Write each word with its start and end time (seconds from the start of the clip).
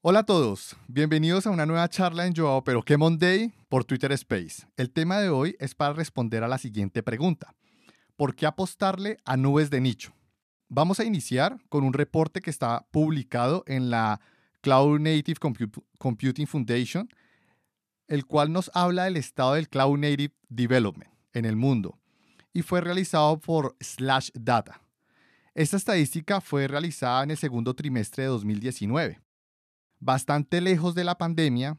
Hola 0.00 0.20
a 0.20 0.24
todos, 0.24 0.76
bienvenidos 0.86 1.44
a 1.44 1.50
una 1.50 1.66
nueva 1.66 1.88
charla 1.88 2.24
en 2.24 2.32
Joao 2.32 2.62
Pero 2.62 2.84
qué 2.84 2.96
Monday 2.96 3.52
por 3.68 3.84
Twitter 3.84 4.12
Space. 4.12 4.64
El 4.76 4.92
tema 4.92 5.18
de 5.18 5.28
hoy 5.28 5.56
es 5.58 5.74
para 5.74 5.92
responder 5.92 6.44
a 6.44 6.48
la 6.48 6.58
siguiente 6.58 7.02
pregunta. 7.02 7.56
¿Por 8.14 8.36
qué 8.36 8.46
apostarle 8.46 9.18
a 9.24 9.36
nubes 9.36 9.70
de 9.70 9.80
nicho? 9.80 10.12
Vamos 10.68 11.00
a 11.00 11.04
iniciar 11.04 11.58
con 11.68 11.82
un 11.82 11.94
reporte 11.94 12.40
que 12.40 12.50
está 12.50 12.86
publicado 12.92 13.64
en 13.66 13.90
la 13.90 14.20
Cloud 14.60 15.00
Native 15.00 15.40
Computing 15.98 16.46
Foundation, 16.46 17.08
el 18.06 18.24
cual 18.24 18.52
nos 18.52 18.70
habla 18.74 19.06
del 19.06 19.16
estado 19.16 19.54
del 19.54 19.68
Cloud 19.68 19.98
Native 19.98 20.32
Development 20.48 21.10
en 21.32 21.44
el 21.44 21.56
mundo 21.56 21.98
y 22.52 22.62
fue 22.62 22.80
realizado 22.82 23.40
por 23.40 23.74
Slash 23.80 24.30
Data. 24.32 24.80
Esta 25.56 25.76
estadística 25.76 26.40
fue 26.40 26.68
realizada 26.68 27.24
en 27.24 27.32
el 27.32 27.36
segundo 27.36 27.74
trimestre 27.74 28.22
de 28.22 28.28
2019 28.28 29.27
bastante 30.00 30.60
lejos 30.60 30.94
de 30.94 31.04
la 31.04 31.18
pandemia, 31.18 31.76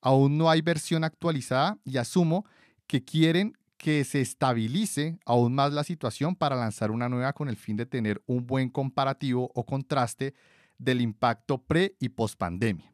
aún 0.00 0.38
no 0.38 0.50
hay 0.50 0.62
versión 0.62 1.04
actualizada 1.04 1.78
y 1.84 1.96
asumo 1.98 2.44
que 2.86 3.04
quieren 3.04 3.56
que 3.76 4.04
se 4.04 4.20
estabilice 4.20 5.18
aún 5.24 5.54
más 5.54 5.72
la 5.72 5.84
situación 5.84 6.36
para 6.36 6.56
lanzar 6.56 6.90
una 6.90 7.08
nueva 7.08 7.32
con 7.32 7.48
el 7.48 7.56
fin 7.56 7.76
de 7.76 7.86
tener 7.86 8.22
un 8.26 8.46
buen 8.46 8.68
comparativo 8.68 9.50
o 9.54 9.64
contraste 9.64 10.34
del 10.76 11.00
impacto 11.00 11.58
pre 11.58 11.96
y 11.98 12.10
post 12.10 12.36
pandemia. 12.38 12.92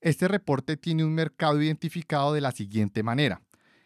Este 0.00 0.26
reporte 0.28 0.78
tiene 0.78 1.04
un 1.04 1.14
mercado 1.14 1.60
identificado 1.60 2.32
de 2.32 2.40
la 2.40 2.52
siguiente 2.52 3.02
manera. 3.02 3.42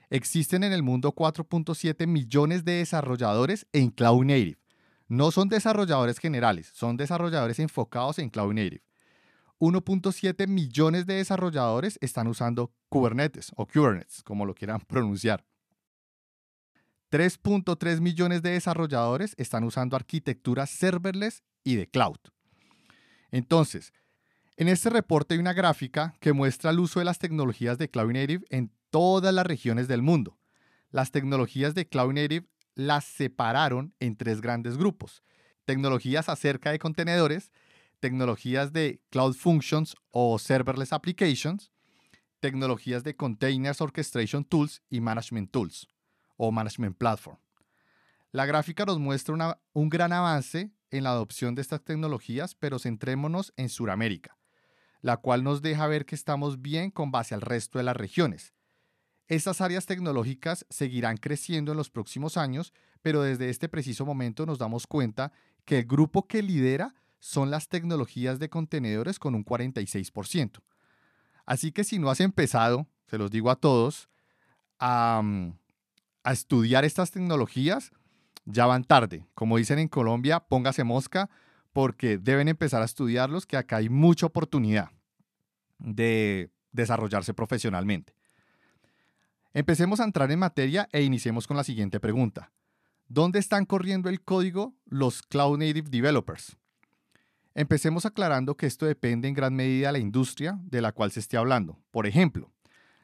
Existen 0.09 0.63
en 0.63 0.73
el 0.73 0.85
mundo 0.85 1.13
4.7 1.13 2.07
millones 2.07 2.65
de 2.65 2.75
desarrolladores 2.75 3.67
en 3.73 3.91
Cloud 3.91 4.25
Native. 4.25 4.59
No 5.09 5.33
son 5.33 5.49
desarrolladores 5.49 6.19
generales, 6.19 6.71
son 6.73 6.97
desarrolladores 6.97 7.59
enfocados 7.59 8.21
en 8.21 8.31
Cloud 8.31 8.55
Native. 8.55 8.83
1.7 9.65 10.47
millones 10.47 11.07
de 11.07 11.15
desarrolladores 11.15 11.99
están 12.03 12.27
usando 12.27 12.73
Kubernetes 12.89 13.53
o 13.57 13.67
Kubernetes, 13.67 14.23
como 14.23 14.45
lo 14.45 14.55
quieran 14.55 14.81
pronunciar. 14.87 15.45
3.3 17.11 18.01
millones 18.01 18.43
de 18.43 18.51
desarrolladores 18.51 19.35
están 19.39 19.65
usando 19.65 19.97
arquitecturas 19.97 20.69
serverless 20.69 21.43
y 21.63 21.77
de 21.77 21.89
cloud. 21.89 22.19
Entonces, 23.31 23.93
en 24.57 24.69
este 24.69 24.91
reporte 24.91 25.35
hay 25.35 25.41
una 25.41 25.53
gráfica 25.53 26.15
que 26.21 26.33
muestra 26.33 26.71
el 26.71 26.81
uso 26.81 26.99
de 26.99 27.05
las 27.05 27.19
tecnologías 27.19 27.79
de 27.79 27.89
Cloud 27.89 28.13
Native 28.13 28.45
en 28.51 28.71
todas 28.91 29.33
las 29.33 29.47
regiones 29.47 29.89
del 29.89 30.03
mundo. 30.03 30.39
Las 30.91 31.11
tecnologías 31.11 31.75
de 31.75 31.89
Cloud 31.89 32.13
Native 32.13 32.47
las 32.75 33.05
separaron 33.05 33.95
en 33.99 34.17
tres 34.17 34.41
grandes 34.41 34.77
grupos. 34.77 35.23
Tecnologías 35.65 36.29
acerca 36.29 36.71
de 36.71 36.79
contenedores, 36.79 37.51
tecnologías 38.05 38.71
de 38.75 39.01
Cloud 39.09 39.33
Functions 39.33 39.97
o 40.11 40.39
Serverless 40.39 40.93
Applications, 40.93 41.73
tecnologías 42.39 43.03
de 43.03 43.17
Containers 43.17 43.81
Orchestration 43.81 44.45
Tools 44.45 44.83
y 44.91 45.01
Management 45.01 45.51
Tools 45.51 45.89
o 46.37 46.53
Management 46.53 46.99
Platform. 46.99 47.39
La 48.31 48.45
gráfica 48.45 48.85
nos 48.85 48.99
muestra 48.99 49.59
un 49.73 49.89
gran 49.89 50.13
avance 50.13 50.71
en 50.91 51.05
la 51.05 51.13
adopción 51.13 51.55
de 51.55 51.63
estas 51.63 51.83
tecnologías, 51.83 52.55
pero 52.55 52.79
centrémonos 52.79 53.55
en 53.57 53.71
Sudamérica, 53.71 54.37
la 55.01 55.17
cual 55.17 55.43
nos 55.43 55.63
deja 55.63 55.87
ver 55.87 56.05
que 56.05 56.15
estamos 56.15 56.61
bien 56.61 56.91
con 56.91 57.11
base 57.11 57.35
al 57.35 57.41
resto 57.41 57.79
de 57.79 57.85
las 57.85 57.97
regiones. 57.97 58.53
Estas 59.29 59.63
áreas 59.63 59.87
tecnológicas 59.87 60.67
seguirán 60.69 61.17
creciendo 61.17 61.73
en 61.73 61.79
los 61.79 61.89
próximos 61.89 62.37
años, 62.37 62.75
pero 63.01 63.23
desde 63.23 63.49
este 63.49 63.71
preciso 63.71 64.05
momento 64.05 64.45
nos 64.45 64.59
damos 64.59 64.87
cuenta 64.87 65.33
que 65.65 65.79
el 65.79 65.87
grupo 65.87 66.27
que 66.27 66.43
lidera 66.43 66.95
son 67.25 67.51
las 67.51 67.69
tecnologías 67.69 68.39
de 68.39 68.51
contenedores 68.51 69.19
con 69.19 69.35
un 69.35 69.47
46%. 69.47 70.61
Así 71.47 71.73
que 71.73 71.83
si 71.83 71.99
no 71.99 72.11
has 72.11 72.21
empezado, 72.21 72.87
se 73.07 73.17
los 73.17 73.31
digo 73.31 73.51
a 73.51 73.57
todos, 73.57 74.11
a, 74.79 75.23
mm, 75.25 75.57
a 76.23 76.33
estudiar 76.33 76.85
estas 76.85 77.13
tecnologías, 77.13 77.93
ya 78.45 78.67
van 78.67 78.85
tarde. 78.85 79.27
Como 79.33 79.57
dicen 79.57 79.79
en 79.79 79.89
Colombia, 79.89 80.41
póngase 80.41 80.85
mosca 80.85 81.31
porque 81.73 82.19
deben 82.19 82.49
empezar 82.49 82.83
a 82.83 82.85
estudiarlos, 82.85 83.47
que 83.47 83.57
acá 83.57 83.77
hay 83.77 83.89
mucha 83.89 84.27
oportunidad 84.27 84.91
de 85.79 86.51
desarrollarse 86.73 87.33
profesionalmente. 87.33 88.15
Empecemos 89.55 89.99
a 89.99 90.05
entrar 90.05 90.31
en 90.31 90.41
materia 90.41 90.91
e 90.93 91.03
iniciemos 91.03 91.47
con 91.47 91.57
la 91.57 91.65
siguiente 91.65 92.01
pregunta. 92.01 92.53
¿Dónde 93.09 93.39
están 93.39 93.65
corriendo 93.65 94.11
el 94.11 94.21
código 94.21 94.75
los 94.85 95.23
Cloud 95.23 95.57
Native 95.57 95.89
Developers? 95.89 96.59
Empecemos 97.57 98.05
aclarando 98.05 98.57
que 98.57 98.67
esto 98.67 98.85
depende 98.85 99.29
en 99.29 99.35
gran 99.35 99.55
medida 99.55 99.89
de 99.89 99.93
la 99.93 99.99
industria 100.01 100.59
de 100.65 100.81
la 100.81 100.91
cual 100.91 101.13
se 101.13 101.21
esté 101.21 101.37
hablando. 101.37 101.79
Por 101.93 102.07
ejemplo, 102.07 102.51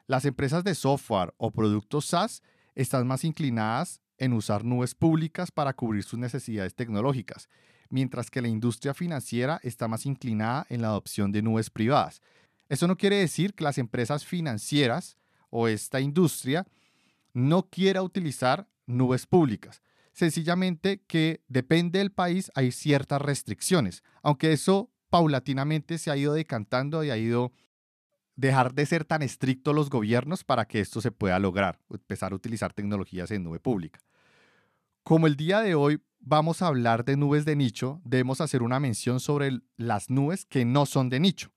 las 0.07 0.25
empresas 0.25 0.65
de 0.65 0.75
software 0.75 1.33
o 1.37 1.51
productos 1.51 2.05
SaaS 2.05 2.43
están 2.75 3.07
más 3.07 3.23
inclinadas 3.23 4.01
en 4.17 4.33
usar 4.33 4.65
nubes 4.65 4.93
públicas 4.93 5.51
para 5.51 5.73
cubrir 5.73 6.03
sus 6.03 6.19
necesidades 6.19 6.75
tecnológicas, 6.75 7.47
mientras 7.89 8.29
que 8.29 8.41
la 8.41 8.49
industria 8.49 8.93
financiera 8.93 9.61
está 9.63 9.87
más 9.87 10.05
inclinada 10.05 10.65
en 10.69 10.81
la 10.81 10.89
adopción 10.89 11.31
de 11.31 11.41
nubes 11.41 11.69
privadas. 11.69 12.21
Eso 12.67 12.87
no 12.87 12.97
quiere 12.97 13.15
decir 13.17 13.53
que 13.53 13.63
las 13.63 13.77
empresas 13.77 14.25
financieras 14.25 15.17
o 15.49 15.69
esta 15.69 16.01
industria 16.01 16.67
no 17.33 17.69
quiera 17.69 18.03
utilizar 18.03 18.67
nubes 18.85 19.25
públicas, 19.25 19.81
sencillamente 20.13 21.01
que 21.07 21.41
depende 21.47 21.99
del 21.99 22.11
país, 22.11 22.51
hay 22.55 22.71
ciertas 22.71 23.21
restricciones, 23.21 24.03
aunque 24.21 24.51
eso 24.51 24.89
paulatinamente 25.09 25.97
se 25.97 26.11
ha 26.11 26.17
ido 26.17 26.33
decantando 26.33 27.03
y 27.03 27.09
ha 27.09 27.17
ido 27.17 27.51
dejar 28.35 28.73
de 28.73 28.85
ser 28.85 29.05
tan 29.05 29.21
estrictos 29.21 29.75
los 29.75 29.89
gobiernos 29.89 30.43
para 30.43 30.65
que 30.65 30.79
esto 30.79 31.01
se 31.01 31.11
pueda 31.11 31.37
lograr, 31.39 31.79
empezar 31.89 32.31
a 32.31 32.35
utilizar 32.35 32.73
tecnologías 32.73 33.29
en 33.31 33.43
nube 33.43 33.59
pública. 33.59 33.99
Como 35.03 35.27
el 35.27 35.35
día 35.35 35.61
de 35.61 35.75
hoy 35.75 36.01
vamos 36.19 36.61
a 36.61 36.67
hablar 36.67 37.03
de 37.05 37.17
nubes 37.17 37.45
de 37.45 37.55
nicho, 37.55 38.01
debemos 38.03 38.41
hacer 38.41 38.63
una 38.63 38.79
mención 38.79 39.19
sobre 39.19 39.59
las 39.77 40.09
nubes 40.09 40.45
que 40.45 40.65
no 40.65 40.85
son 40.85 41.09
de 41.09 41.19
nicho. 41.19 41.51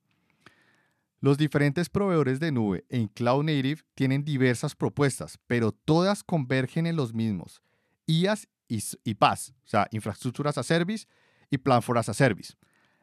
Los 1.20 1.38
diferentes 1.38 1.88
proveedores 1.88 2.38
de 2.40 2.52
nube 2.52 2.84
en 2.90 3.08
Cloud 3.08 3.44
Native 3.44 3.82
tienen 3.94 4.24
diversas 4.24 4.74
propuestas, 4.74 5.38
pero 5.46 5.72
todas 5.72 6.22
convergen 6.22 6.86
en 6.86 6.96
los 6.96 7.14
mismos 7.14 7.63
IaaS 8.06 8.48
y, 8.68 8.82
y 9.04 9.14
PaaS, 9.14 9.54
o 9.64 9.68
sea, 9.68 9.88
Infraestructuras 9.90 10.58
a 10.58 10.62
Service 10.62 11.06
y 11.50 11.58
Platform 11.58 11.98
as 11.98 12.08
a 12.08 12.14
Service. 12.14 12.54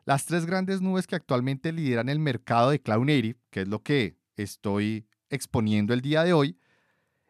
Las 0.06 0.26
tres 0.26 0.46
grandes 0.46 0.82
nubes 0.82 1.06
que 1.06 1.16
actualmente 1.16 1.72
lideran 1.72 2.10
el 2.10 2.20
mercado 2.20 2.72
de 2.72 2.82
Cloud 2.82 3.06
Native, 3.06 3.38
que 3.50 3.62
es 3.62 3.68
lo 3.68 3.84
que 3.84 4.18
estoy 4.36 5.06
exponiendo 5.30 5.94
el 5.94 6.02
día 6.02 6.24
de 6.24 6.34
hoy, 6.34 6.58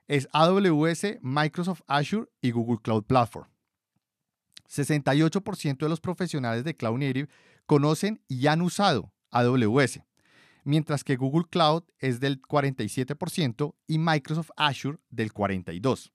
es 0.08 0.28
AWS, 0.32 1.20
Microsoft 1.22 1.82
Azure 1.88 2.28
y 2.42 2.52
Google 2.52 2.80
Cloud 2.82 3.04
Platform. 3.04 3.48
68% 4.70 5.78
de 5.78 5.90
los 5.90 6.00
profesionales 6.00 6.64
de 6.64 6.76
Cloud 6.76 7.00
Native 7.00 7.30
conocen 7.66 8.22
y 8.28 8.48
han 8.48 8.62
usado 8.62 9.14
AWS, 9.32 10.02
mientras 10.64 11.04
que 11.04 11.18
Google 11.18 11.46
Cloud 11.50 11.84
es 12.00 12.20
del 12.20 12.42
47% 12.42 13.76
y 13.88 13.98
Microsoft 14.00 14.52
Azure 14.56 14.98
del 15.10 15.34
42%. 15.34 16.12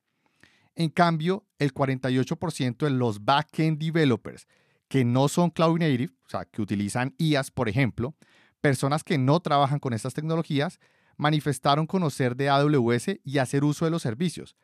En 0.77 0.91
cambio, 0.91 1.47
el 1.59 1.73
48% 1.73 2.85
de 2.85 2.91
los 2.91 3.25
backend 3.25 3.79
developers 3.79 4.47
que 4.89 5.05
no 5.05 5.29
son 5.29 5.51
cloud 5.51 5.79
native, 5.79 6.13
o 6.27 6.29
sea, 6.29 6.45
que 6.45 6.63
utilizan 6.63 7.15
IaaS, 7.19 7.51
por 7.51 7.69
ejemplo, 7.69 8.15
personas 8.61 9.03
que 9.03 9.19
no 9.19 9.41
trabajan 9.41 9.81
con 9.81 9.95
estas 9.95 10.15
tecnologías, 10.15 10.79
manifestaron 11.17 11.87
conocer 11.87 12.37
de 12.37 12.51
AWS 12.51 13.21
y 13.25 13.39
hacer 13.39 13.65
uso 13.65 13.87
de 13.87 13.91
los 13.91 14.03
servicios. 14.03 14.55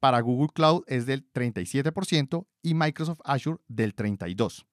Para 0.00 0.20
Google 0.20 0.48
Cloud 0.54 0.84
es 0.86 1.04
del 1.06 1.30
37% 1.32 2.46
y 2.62 2.74
Microsoft 2.74 3.20
Azure 3.24 3.58
del 3.68 3.94
32%. 3.94 4.64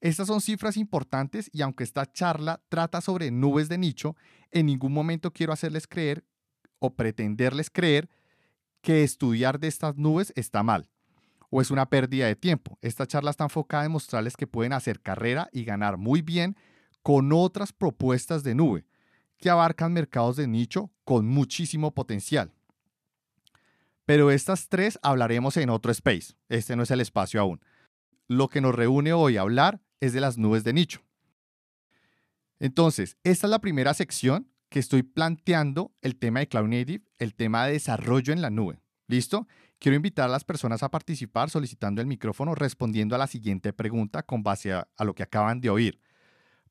Estas 0.00 0.28
son 0.28 0.40
cifras 0.40 0.76
importantes 0.76 1.50
y 1.52 1.62
aunque 1.62 1.82
esta 1.82 2.06
charla 2.06 2.62
trata 2.68 3.00
sobre 3.00 3.32
nubes 3.32 3.68
de 3.68 3.78
nicho, 3.78 4.16
en 4.52 4.66
ningún 4.66 4.92
momento 4.92 5.32
quiero 5.32 5.52
hacerles 5.52 5.88
creer 5.88 6.24
o 6.78 6.94
pretenderles 6.94 7.68
creer 7.68 8.08
que 8.80 9.02
estudiar 9.02 9.58
de 9.58 9.68
estas 9.68 9.96
nubes 9.96 10.32
está 10.36 10.62
mal 10.62 10.90
o 11.50 11.60
es 11.60 11.70
una 11.70 11.88
pérdida 11.88 12.26
de 12.26 12.36
tiempo. 12.36 12.78
Esta 12.82 13.06
charla 13.06 13.30
está 13.30 13.44
enfocada 13.44 13.84
en 13.84 13.92
mostrarles 13.92 14.36
que 14.36 14.46
pueden 14.46 14.72
hacer 14.72 15.00
carrera 15.00 15.48
y 15.52 15.64
ganar 15.64 15.96
muy 15.96 16.22
bien 16.22 16.56
con 17.02 17.32
otras 17.32 17.72
propuestas 17.72 18.42
de 18.42 18.54
nube 18.54 18.84
que 19.38 19.50
abarcan 19.50 19.92
mercados 19.92 20.36
de 20.36 20.46
nicho 20.46 20.90
con 21.04 21.26
muchísimo 21.26 21.94
potencial. 21.94 22.52
Pero 24.04 24.30
estas 24.30 24.68
tres 24.68 24.98
hablaremos 25.02 25.56
en 25.56 25.70
otro 25.70 25.92
space. 25.92 26.34
Este 26.48 26.76
no 26.76 26.82
es 26.82 26.90
el 26.90 27.00
espacio 27.00 27.40
aún. 27.40 27.60
Lo 28.26 28.48
que 28.48 28.60
nos 28.60 28.74
reúne 28.74 29.12
hoy 29.12 29.36
a 29.36 29.42
hablar 29.42 29.80
es 30.00 30.12
de 30.12 30.20
las 30.20 30.38
nubes 30.38 30.64
de 30.64 30.72
nicho. 30.72 31.02
Entonces, 32.58 33.16
esta 33.22 33.46
es 33.46 33.50
la 33.50 33.60
primera 33.60 33.94
sección 33.94 34.50
que 34.68 34.78
estoy 34.78 35.02
planteando 35.02 35.92
el 36.02 36.16
tema 36.16 36.40
de 36.40 36.48
Cloud 36.48 36.68
Native, 36.68 37.04
el 37.18 37.34
tema 37.34 37.66
de 37.66 37.72
desarrollo 37.72 38.32
en 38.32 38.42
la 38.42 38.50
nube. 38.50 38.80
¿Listo? 39.06 39.48
Quiero 39.78 39.96
invitar 39.96 40.26
a 40.26 40.32
las 40.32 40.44
personas 40.44 40.82
a 40.82 40.90
participar 40.90 41.50
solicitando 41.50 42.00
el 42.00 42.06
micrófono 42.06 42.54
respondiendo 42.54 43.14
a 43.14 43.18
la 43.18 43.26
siguiente 43.26 43.72
pregunta 43.72 44.22
con 44.22 44.42
base 44.42 44.72
a, 44.72 44.86
lo 44.98 45.14
que 45.14 45.22
acaban 45.22 45.60
de 45.60 45.70
oír. 45.70 46.00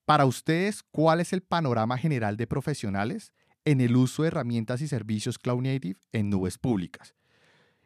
Para 0.05 0.25
ustedes, 0.25 0.83
¿cuál 0.83 1.19
es 1.19 1.33
el 1.33 1.41
panorama 1.41 1.97
general 1.97 2.37
de 2.37 2.47
profesionales 2.47 3.33
en 3.65 3.81
el 3.81 3.95
uso 3.95 4.21
de 4.21 4.27
herramientas 4.27 4.81
y 4.81 4.87
servicios 4.87 5.39
Cloud 5.39 5.63
Native 5.63 5.99
en 6.11 6.29
nubes 6.29 6.57
públicas? 6.57 7.15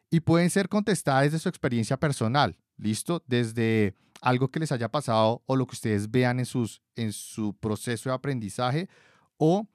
Y 0.09 0.19
pueden 0.19 0.49
ser 0.49 0.67
contestadas 0.67 1.23
desde 1.23 1.39
su 1.39 1.49
experiencia 1.49 1.97
personal, 1.97 2.57
¿listo? 2.77 3.23
Desde 3.27 3.95
algo 4.21 4.49
que 4.51 4.59
les 4.59 4.71
haya 4.71 4.89
pasado 4.89 5.41
o 5.45 5.55
lo 5.55 5.65
que 5.65 5.75
ustedes 5.75 6.11
vean 6.11 6.39
en, 6.39 6.45
sus, 6.45 6.81
en 6.95 7.13
su 7.13 7.55
proceso 7.55 8.09
de 8.09 8.15
aprendizaje 8.15 8.89
o 9.37 9.67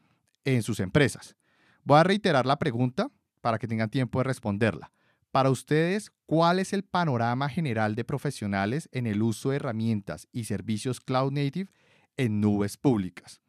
en 0.47 0.63
sus 0.63 0.81
empresas. 0.81 1.37
Voy 1.85 1.99
a 1.99 2.05
reiterar 2.05 2.47
la 2.47 2.59
pregunta 2.59 3.11
para 3.43 3.59
que 3.59 3.69
tengan 3.69 3.91
tiempo 3.91 4.21
de 4.21 4.25
responderla. 4.25 4.91
Para 5.31 5.51
ustedes, 5.51 6.11
¿cuál 6.25 6.59
es 6.61 6.73
el 6.73 6.83
panorama 6.83 7.51
general 7.51 7.95
de 7.95 8.05
profesionales 8.05 8.89
en 8.93 9.07
el 9.07 9.23
uso 9.23 9.51
de 9.51 9.57
herramientas 9.57 10.29
y 10.33 10.45
servicios 10.45 11.01
Cloud 11.01 11.33
Native 11.33 11.71
en 12.17 12.41
nubes 12.41 12.79
públicas? 12.79 13.43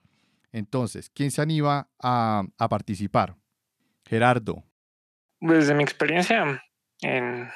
Entonces, 0.52 1.10
¿quién 1.10 1.32
se 1.32 1.42
anima 1.42 1.88
a, 2.02 2.44
participar? 2.70 3.36
Gerardo. 4.06 4.64
Desde 5.40 5.76
mi 5.76 5.84
experiencia 5.84 6.62
en, 7.02 7.50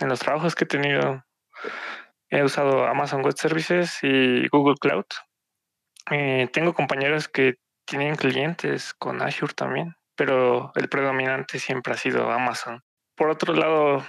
los 0.00 0.20
trabajos 0.20 0.54
que 0.54 0.64
he 0.64 0.66
tenido, 0.66 1.24
he 2.30 2.42
usado 2.42 2.84
Amazon 2.84 3.22
Web 3.22 3.34
Services 3.36 3.98
y 4.02 4.46
Google 4.48 4.76
Cloud. 4.80 5.06
Eh, 6.10 6.48
tengo 6.52 6.74
compañeros 6.74 7.28
que 7.28 7.54
tienen 7.88 8.16
clientes 8.16 8.94
con 8.94 9.22
Azure 9.22 9.54
también 9.54 9.98
pero 10.18 10.72
el 10.74 10.88
predominante 10.88 11.60
siempre 11.60 11.94
ha 11.94 11.96
sido 11.96 12.28
Amazon. 12.28 12.82
Por 13.14 13.30
otro 13.30 13.54
lado, 13.54 14.04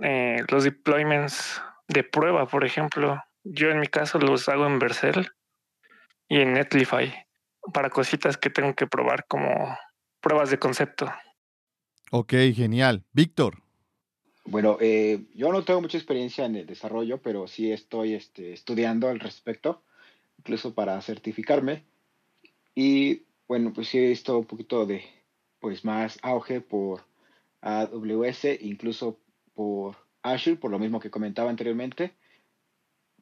eh, 0.00 0.44
los 0.48 0.62
deployments 0.62 1.60
de 1.88 2.04
prueba, 2.04 2.46
por 2.46 2.64
ejemplo, 2.64 3.20
yo 3.42 3.68
en 3.70 3.80
mi 3.80 3.88
caso 3.88 4.20
los 4.20 4.48
hago 4.48 4.66
en 4.66 4.78
Vercel 4.78 5.32
y 6.28 6.38
en 6.38 6.52
Netlify 6.52 7.12
para 7.74 7.90
cositas 7.90 8.36
que 8.36 8.50
tengo 8.50 8.74
que 8.76 8.86
probar 8.86 9.26
como 9.26 9.76
pruebas 10.20 10.50
de 10.50 10.60
concepto. 10.60 11.12
Ok, 12.12 12.34
genial. 12.54 13.04
Víctor. 13.12 13.60
Bueno, 14.44 14.78
eh, 14.80 15.24
yo 15.34 15.52
no 15.52 15.64
tengo 15.64 15.80
mucha 15.80 15.98
experiencia 15.98 16.46
en 16.46 16.54
el 16.54 16.66
desarrollo, 16.66 17.20
pero 17.20 17.48
sí 17.48 17.72
estoy 17.72 18.14
este, 18.14 18.52
estudiando 18.52 19.08
al 19.08 19.18
respecto, 19.18 19.82
incluso 20.38 20.72
para 20.72 21.02
certificarme. 21.02 21.84
Y 22.80 23.26
bueno, 23.48 23.72
pues 23.72 23.88
sí 23.88 23.98
he 23.98 24.06
visto 24.06 24.38
un 24.38 24.44
poquito 24.44 24.86
de, 24.86 25.02
pues 25.58 25.84
más 25.84 26.16
auge 26.22 26.60
por 26.60 27.04
AWS, 27.60 28.56
incluso 28.60 29.18
por 29.52 29.96
Azure, 30.22 30.58
por 30.58 30.70
lo 30.70 30.78
mismo 30.78 31.00
que 31.00 31.10
comentaba 31.10 31.50
anteriormente. 31.50 32.14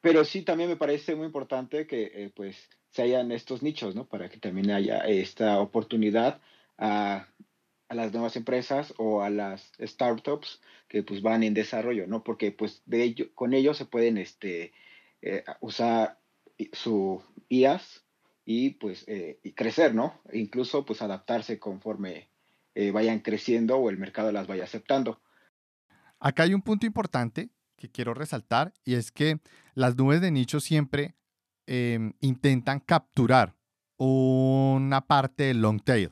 Pero 0.03 0.26
sí 0.26 0.43
también 0.43 0.69
me 0.69 0.76
parece 0.76 1.14
muy 1.14 1.25
importante 1.25 1.87
que 1.87 2.03
eh, 2.12 2.32
pues 2.37 2.69
se 2.91 3.00
hayan 3.00 3.32
estos 3.32 3.62
nichos, 3.62 3.94
¿no? 3.94 4.06
Para 4.06 4.29
que 4.29 4.37
también 4.37 4.70
haya 4.73 4.99
esta 5.06 5.58
oportunidad 5.58 6.38
a, 6.76 7.26
a, 7.88 7.94
las 7.94 8.12
nuevas 8.12 8.37
empresas 8.37 8.93
o 8.99 9.23
a 9.23 9.31
las 9.31 9.73
startups 9.81 10.61
que 10.87 11.03
pues 11.03 11.23
van 11.23 11.43
en 11.44 11.55
desarrollo, 11.55 12.06
¿no? 12.06 12.23
Porque 12.25 12.53
pues 12.53 12.82
de 12.85 13.05
ello, 13.05 13.35
con 13.35 13.55
ellos 13.55 13.79
se 13.79 13.87
pueden 13.87 14.19
este, 14.19 14.75
eh, 15.23 15.44
usar 15.62 16.19
su 16.75 17.23
IAS 17.49 18.06
y 18.46 18.70
pues 18.70 19.04
eh, 19.08 19.40
crecer, 19.54 19.94
¿no? 19.94 20.22
E 20.31 20.38
incluso 20.38 20.87
pues 20.87 21.02
adaptarse 21.02 21.58
conforme 21.58 22.31
eh, 22.75 22.93
vayan 22.93 23.19
creciendo 23.19 23.76
o 23.76 23.90
el 23.90 23.98
mercado 23.98 24.31
las 24.32 24.46
vaya 24.46 24.64
aceptando. 24.64 25.20
Acá 26.20 26.44
hay 26.44 26.54
un 26.54 26.62
punto 26.62 26.87
importante 26.87 27.50
que 27.76 27.90
quiero 27.90 28.14
resaltar 28.14 28.72
y 28.84 28.94
es 28.94 29.10
que 29.10 29.40
las 29.75 29.96
nubes 29.96 30.20
de 30.20 30.31
nicho 30.31 30.60
siempre 30.60 31.16
em, 31.66 32.12
intentan 32.20 32.81
capturar 32.81 33.54
una 33.98 35.06
parte 35.06 35.44
del 35.44 35.60
long 35.60 35.82
tail 35.82 36.10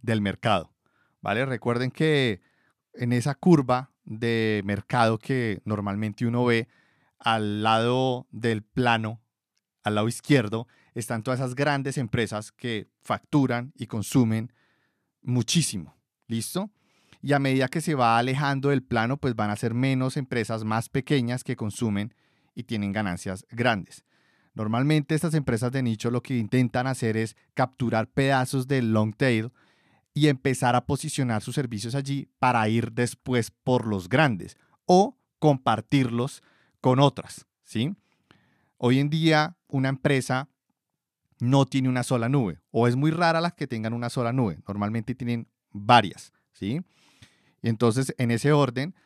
del 0.00 0.20
mercado, 0.20 0.72
¿vale? 1.20 1.44
Recuerden 1.46 1.90
que 1.90 2.40
en 2.94 3.12
esa 3.12 3.34
curva 3.34 3.90
de 4.04 4.62
mercado 4.64 5.18
que 5.18 5.60
normalmente 5.64 6.26
uno 6.26 6.44
ve 6.44 6.68
al 7.18 7.62
lado 7.62 8.26
del 8.30 8.62
plano, 8.62 9.21
al 9.82 9.94
lado 9.94 10.08
izquierdo, 10.08 10.66
están 10.94 11.22
todas 11.22 11.40
esas 11.40 11.54
grandes 11.54 11.98
empresas 11.98 12.52
que 12.52 12.88
facturan 13.00 13.72
y 13.76 13.86
consumen 13.86 14.52
muchísimo. 15.22 15.96
¿Listo? 16.26 16.70
Y 17.20 17.32
a 17.34 17.38
medida 17.38 17.68
que 17.68 17.80
se 17.80 17.94
va 17.94 18.18
alejando 18.18 18.70
del 18.70 18.82
plano, 18.82 19.16
pues 19.16 19.36
van 19.36 19.50
a 19.50 19.56
ser 19.56 19.74
menos 19.74 20.16
empresas 20.16 20.64
más 20.64 20.88
pequeñas 20.88 21.44
que 21.44 21.56
consumen 21.56 22.14
y 22.54 22.64
tienen 22.64 22.92
ganancias 22.92 23.46
grandes. 23.50 24.04
Normalmente 24.54 25.14
estas 25.14 25.34
empresas 25.34 25.72
de 25.72 25.82
nicho 25.82 26.10
lo 26.10 26.22
que 26.22 26.36
intentan 26.36 26.86
hacer 26.86 27.16
es 27.16 27.36
capturar 27.54 28.08
pedazos 28.08 28.66
del 28.66 28.92
long 28.92 29.14
tail 29.14 29.50
y 30.14 30.28
empezar 30.28 30.76
a 30.76 30.84
posicionar 30.84 31.42
sus 31.42 31.54
servicios 31.54 31.94
allí 31.94 32.28
para 32.38 32.68
ir 32.68 32.92
después 32.92 33.50
por 33.50 33.86
los 33.86 34.08
grandes 34.08 34.58
o 34.84 35.16
compartirlos 35.38 36.42
con 36.80 36.98
otras, 37.00 37.46
¿sí? 37.64 37.94
Hoy 38.84 38.98
en 38.98 39.10
día 39.10 39.56
una 39.68 39.88
empresa 39.88 40.48
no 41.38 41.66
tiene 41.66 41.88
una 41.88 42.02
sola 42.02 42.28
nube, 42.28 42.58
o 42.72 42.88
es 42.88 42.96
muy 42.96 43.12
rara 43.12 43.40
las 43.40 43.52
que 43.52 43.68
tengan 43.68 43.92
una 43.92 44.10
sola 44.10 44.32
nube, 44.32 44.58
normalmente 44.66 45.14
tienen 45.14 45.46
varias, 45.70 46.32
¿sí? 46.50 46.80
Y 47.62 47.68
entonces, 47.68 48.12
en 48.18 48.32
ese 48.32 48.50
orden, 48.50 48.96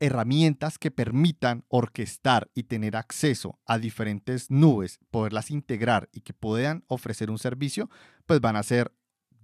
herramientas 0.00 0.78
que 0.78 0.90
permitan 0.90 1.64
orquestar 1.68 2.50
y 2.54 2.64
tener 2.64 2.96
acceso 2.96 3.60
a 3.66 3.78
diferentes 3.78 4.50
nubes, 4.50 4.98
poderlas 5.12 5.52
integrar 5.52 6.08
y 6.12 6.22
que 6.22 6.32
puedan 6.32 6.82
ofrecer 6.88 7.30
un 7.30 7.38
servicio, 7.38 7.88
pues 8.26 8.40
van 8.40 8.56
a 8.56 8.64
ser 8.64 8.92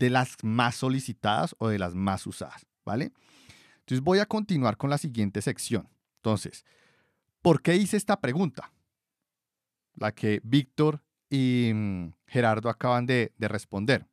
de 0.01 0.11
las 0.11 0.37
más 0.43 0.75
solicitadas 0.75 1.55
o 1.61 1.69
de 1.69 1.79
las 1.79 1.95
más 1.95 2.27
usadas, 2.27 2.67
¿vale? 2.85 3.13
Entonces 3.79 4.03
voy 4.03 4.19
a 4.19 4.27
continuar 4.27 4.77
con 4.77 4.91
la 4.91 4.99
siguiente 4.99 5.43
sección. 5.43 5.89
Entonces, 6.17 6.65
¿por 7.43 7.63
qué 7.63 7.77
hice 7.77 7.97
esta 7.97 8.21
pregunta? 8.21 8.73
La 9.95 10.13
que 10.13 10.41
Víctor 10.45 11.03
y 11.31 11.73
mm, 11.75 12.13
Gerardo 12.27 12.69
acaban 12.69 13.07
de, 13.07 13.33
responder. 13.39 14.07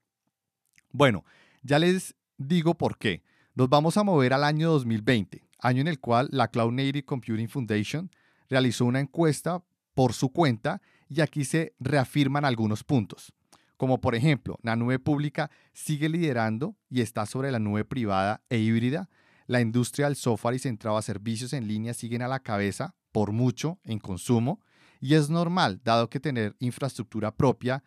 Bueno, 0.91 1.25
ya 1.61 1.79
les 1.79 2.15
digo 2.37 2.75
por 2.75 2.97
qué. 2.97 3.23
Nos 3.53 3.69
vamos 3.69 3.97
a 3.97 4.03
mover 4.03 4.33
al 4.33 4.43
año 4.43 4.71
2020, 4.71 5.47
año 5.59 5.81
en 5.81 5.87
el 5.87 5.99
cual 5.99 6.27
la 6.31 6.49
Cloud 6.49 6.71
Native 6.71 7.05
Computing 7.05 7.49
Foundation 7.49 8.09
realizó 8.49 8.85
una 8.85 8.99
encuesta 8.99 9.63
por 9.93 10.13
su 10.13 10.29
cuenta 10.29 10.81
y 11.07 11.21
aquí 11.21 11.45
se 11.45 11.73
reafirman 11.79 12.43
algunos 12.43 12.83
puntos, 12.83 13.33
como 13.77 14.01
por 14.01 14.15
ejemplo, 14.15 14.59
la 14.61 14.75
nube 14.75 14.99
pública 14.99 15.49
sigue 15.73 16.09
liderando 16.09 16.75
y 16.89 17.01
está 17.01 17.25
sobre 17.25 17.51
la 17.51 17.59
nube 17.59 17.85
privada 17.85 18.43
e 18.49 18.57
híbrida, 18.57 19.09
la 19.47 19.61
industria 19.61 20.07
del 20.07 20.15
software 20.15 20.55
y 20.55 20.59
centrado 20.59 20.97
a 20.97 21.01
servicios 21.01 21.53
en 21.53 21.67
línea 21.67 21.93
siguen 21.93 22.21
a 22.23 22.27
la 22.27 22.39
cabeza 22.39 22.95
por 23.15 23.31
mucho 23.31 23.79
en 23.85 23.97
consumo, 23.97 24.59
y 24.99 25.13
es 25.13 25.29
normal, 25.29 25.79
dado 25.85 26.09
que 26.09 26.19
tener 26.19 26.53
infraestructura 26.59 27.33
propia 27.33 27.81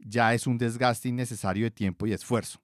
ya 0.00 0.34
es 0.34 0.48
un 0.48 0.58
desgaste 0.58 1.08
innecesario 1.08 1.66
de 1.66 1.70
tiempo 1.70 2.04
y 2.04 2.12
esfuerzo. 2.12 2.60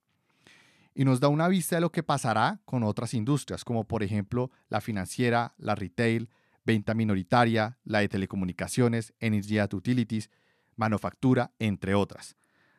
Y 0.97 1.05
nos 1.05 1.21
da 1.21 1.29
una 1.29 1.47
vista 1.47 1.77
de 1.77 1.81
lo 1.81 1.93
que 1.93 2.03
pasará 2.03 2.61
con 2.65 2.83
otras 2.83 3.15
industrias, 3.15 3.63
como 3.65 3.85
por 3.85 4.03
ejemplo 4.03 4.51
la 4.69 4.81
financiera, 4.81 5.55
la 5.59 5.77
retail, 5.77 6.29
venta 6.65 6.93
minoritaria, 6.93 7.79
la 7.85 8.01
de 8.01 8.09
telecomunicaciones, 8.09 9.15
energy 9.21 9.61
utilities, 9.61 10.29
manufactura, 10.75 11.53
entre 11.61 11.95
otras. 11.95 12.37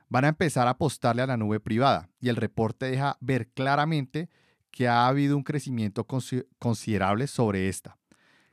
Van 0.10 0.26
a 0.26 0.30
empezar 0.30 0.68
a 0.68 0.72
apostarle 0.72 1.22
a 1.22 1.28
la 1.28 1.38
nube 1.38 1.62
privada 1.62 2.10
y 2.20 2.28
el 2.28 2.36
reporte 2.36 2.88
deja 2.88 3.16
ver 3.22 3.48
claramente 3.52 4.30
que 4.70 4.90
ha 4.90 5.08
habido 5.08 5.38
un 5.38 5.44
crecimiento 5.44 6.06
considerable 6.06 7.28
sobre 7.28 7.70
esta. 7.70 7.99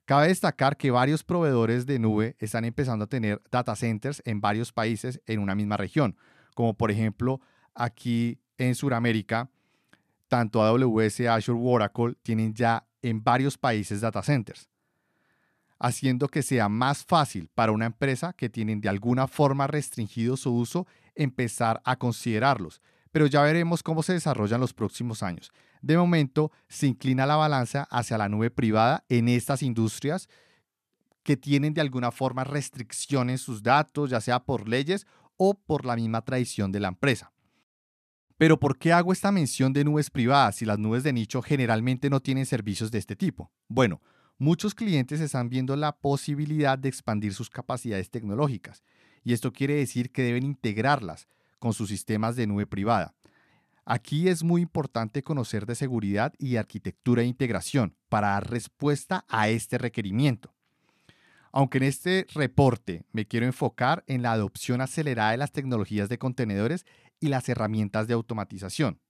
Cabe 0.06 0.28
destacar 0.28 0.76
que 0.76 0.92
varios 0.92 1.24
proveedores 1.24 1.84
de 1.84 1.98
nube 1.98 2.36
están 2.38 2.64
empezando 2.64 3.04
a 3.04 3.08
tener 3.08 3.42
data 3.50 3.74
centers 3.74 4.22
en 4.24 4.40
varios 4.40 4.72
países 4.72 5.20
en 5.26 5.40
una 5.40 5.56
misma 5.56 5.76
región, 5.76 6.16
como 6.54 6.74
por 6.74 6.92
ejemplo 6.92 7.40
aquí 7.74 8.38
en 8.56 8.76
Sudamérica, 8.76 9.50
tanto 10.28 10.62
AWS, 10.62 11.22
Azure 11.22 11.58
o 11.58 11.72
Oracle 11.72 12.14
tienen 12.22 12.54
ya 12.54 12.86
en 13.02 13.24
varios 13.24 13.58
países 13.58 14.00
data 14.00 14.22
centers, 14.22 14.68
haciendo 15.80 16.28
que 16.28 16.44
sea 16.44 16.68
más 16.68 17.04
fácil 17.04 17.50
para 17.52 17.72
una 17.72 17.86
empresa 17.86 18.32
que 18.32 18.48
tienen 18.48 18.80
de 18.80 18.88
alguna 18.88 19.26
forma 19.26 19.66
restringido 19.66 20.36
su 20.36 20.54
uso 20.54 20.86
empezar 21.16 21.82
a 21.84 21.96
considerarlos. 21.96 22.80
Pero 23.10 23.26
ya 23.26 23.42
veremos 23.42 23.82
cómo 23.82 24.04
se 24.04 24.12
desarrollan 24.12 24.60
los 24.60 24.72
próximos 24.72 25.24
años 25.24 25.50
de 25.82 25.96
momento 25.96 26.52
se 26.68 26.86
inclina 26.86 27.26
la 27.26 27.36
balanza 27.36 27.86
hacia 27.90 28.18
la 28.18 28.28
nube 28.28 28.50
privada 28.50 29.04
en 29.08 29.28
estas 29.28 29.62
industrias 29.62 30.28
que 31.22 31.36
tienen 31.36 31.74
de 31.74 31.80
alguna 31.80 32.12
forma 32.12 32.44
restricciones 32.44 33.40
sus 33.40 33.62
datos, 33.62 34.10
ya 34.10 34.20
sea 34.20 34.44
por 34.44 34.68
leyes 34.68 35.06
o 35.36 35.54
por 35.54 35.84
la 35.84 35.96
misma 35.96 36.22
tradición 36.22 36.72
de 36.72 36.80
la 36.80 36.88
empresa. 36.88 37.32
Pero 38.38 38.60
¿por 38.60 38.78
qué 38.78 38.92
hago 38.92 39.12
esta 39.12 39.32
mención 39.32 39.72
de 39.72 39.84
nubes 39.84 40.10
privadas 40.10 40.56
si 40.56 40.64
las 40.64 40.78
nubes 40.78 41.02
de 41.02 41.12
nicho 41.12 41.40
generalmente 41.42 42.10
no 42.10 42.20
tienen 42.20 42.46
servicios 42.46 42.90
de 42.90 42.98
este 42.98 43.16
tipo? 43.16 43.50
Bueno, 43.66 44.02
muchos 44.38 44.74
clientes 44.74 45.20
están 45.20 45.48
viendo 45.48 45.74
la 45.74 45.92
posibilidad 45.92 46.78
de 46.78 46.90
expandir 46.90 47.32
sus 47.32 47.48
capacidades 47.48 48.10
tecnológicas 48.10 48.82
y 49.24 49.32
esto 49.32 49.52
quiere 49.52 49.74
decir 49.74 50.12
que 50.12 50.22
deben 50.22 50.44
integrarlas 50.44 51.28
con 51.58 51.72
sus 51.72 51.88
sistemas 51.88 52.36
de 52.36 52.46
nube 52.46 52.66
privada. 52.66 53.14
Aquí 53.88 54.28
es 54.28 54.42
muy 54.42 54.62
importante 54.62 55.22
conocer 55.22 55.64
de 55.64 55.76
seguridad 55.76 56.32
y 56.40 56.56
arquitectura 56.56 57.22
de 57.22 57.28
integración 57.28 57.96
para 58.08 58.30
dar 58.30 58.50
respuesta 58.50 59.24
a 59.28 59.48
este 59.48 59.78
requerimiento. 59.78 60.52
Aunque 61.52 61.78
en 61.78 61.84
este 61.84 62.26
reporte 62.34 63.04
me 63.12 63.26
quiero 63.26 63.46
enfocar 63.46 64.02
en 64.08 64.22
la 64.22 64.32
adopción 64.32 64.80
acelerada 64.80 65.30
de 65.30 65.36
las 65.36 65.52
tecnologías 65.52 66.08
de 66.08 66.18
contenedores 66.18 66.84
y 67.20 67.28
las 67.28 67.48
herramientas 67.48 68.08
de 68.08 68.14
automatización. 68.14 69.00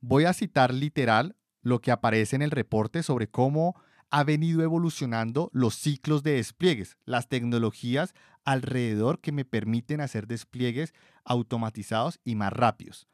Voy 0.00 0.24
a 0.24 0.32
citar 0.32 0.72
literal 0.72 1.36
lo 1.60 1.82
que 1.82 1.90
aparece 1.90 2.34
en 2.34 2.42
el 2.42 2.50
reporte 2.50 3.02
sobre 3.02 3.28
cómo 3.28 3.78
ha 4.08 4.24
venido 4.24 4.62
evolucionando 4.62 5.50
los 5.52 5.74
ciclos 5.74 6.22
de 6.22 6.36
despliegues, 6.36 6.96
las 7.04 7.28
tecnologías 7.28 8.14
alrededor 8.42 9.20
que 9.20 9.32
me 9.32 9.44
permiten 9.44 10.00
hacer 10.00 10.26
despliegues 10.26 10.94
automatizados 11.24 12.20
y 12.24 12.36
más 12.36 12.54
rápidos. 12.54 13.06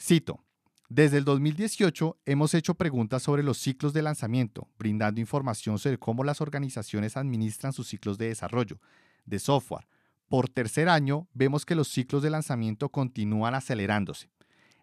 Cito, 0.00 0.44
desde 0.88 1.18
el 1.18 1.24
2018 1.24 2.18
hemos 2.26 2.54
hecho 2.54 2.74
preguntas 2.74 3.22
sobre 3.22 3.42
los 3.42 3.58
ciclos 3.58 3.92
de 3.92 4.02
lanzamiento, 4.02 4.68
brindando 4.78 5.20
información 5.20 5.78
sobre 5.78 5.98
cómo 5.98 6.24
las 6.24 6.40
organizaciones 6.40 7.16
administran 7.16 7.72
sus 7.72 7.88
ciclos 7.88 8.18
de 8.18 8.28
desarrollo 8.28 8.78
de 9.24 9.38
software. 9.38 9.86
Por 10.28 10.48
tercer 10.48 10.88
año, 10.88 11.28
vemos 11.32 11.64
que 11.64 11.74
los 11.74 11.88
ciclos 11.88 12.22
de 12.22 12.30
lanzamiento 12.30 12.90
continúan 12.90 13.54
acelerándose. 13.54 14.30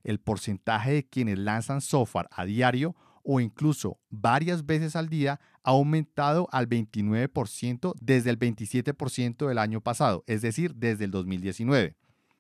El 0.04 0.20
porcentaje 0.20 0.92
de 0.94 1.08
quienes 1.08 1.38
lanzan 1.38 1.82
software 1.82 2.28
a 2.32 2.46
diario 2.46 2.96
o 3.24 3.40
incluso 3.40 4.00
varias 4.10 4.66
veces 4.66 4.96
al 4.96 5.10
día 5.10 5.40
ha 5.64 5.72
aumentado 5.72 6.48
al 6.52 6.68
29% 6.68 7.94
desde 8.00 8.32
el 8.32 8.40
27% 8.40 9.48
del 9.48 9.58
año 9.60 9.82
pasado, 9.82 10.24
es 10.26 10.42
decir, 10.42 10.74
desde 10.76 11.06
el 11.06 11.12
2019. 11.12 11.96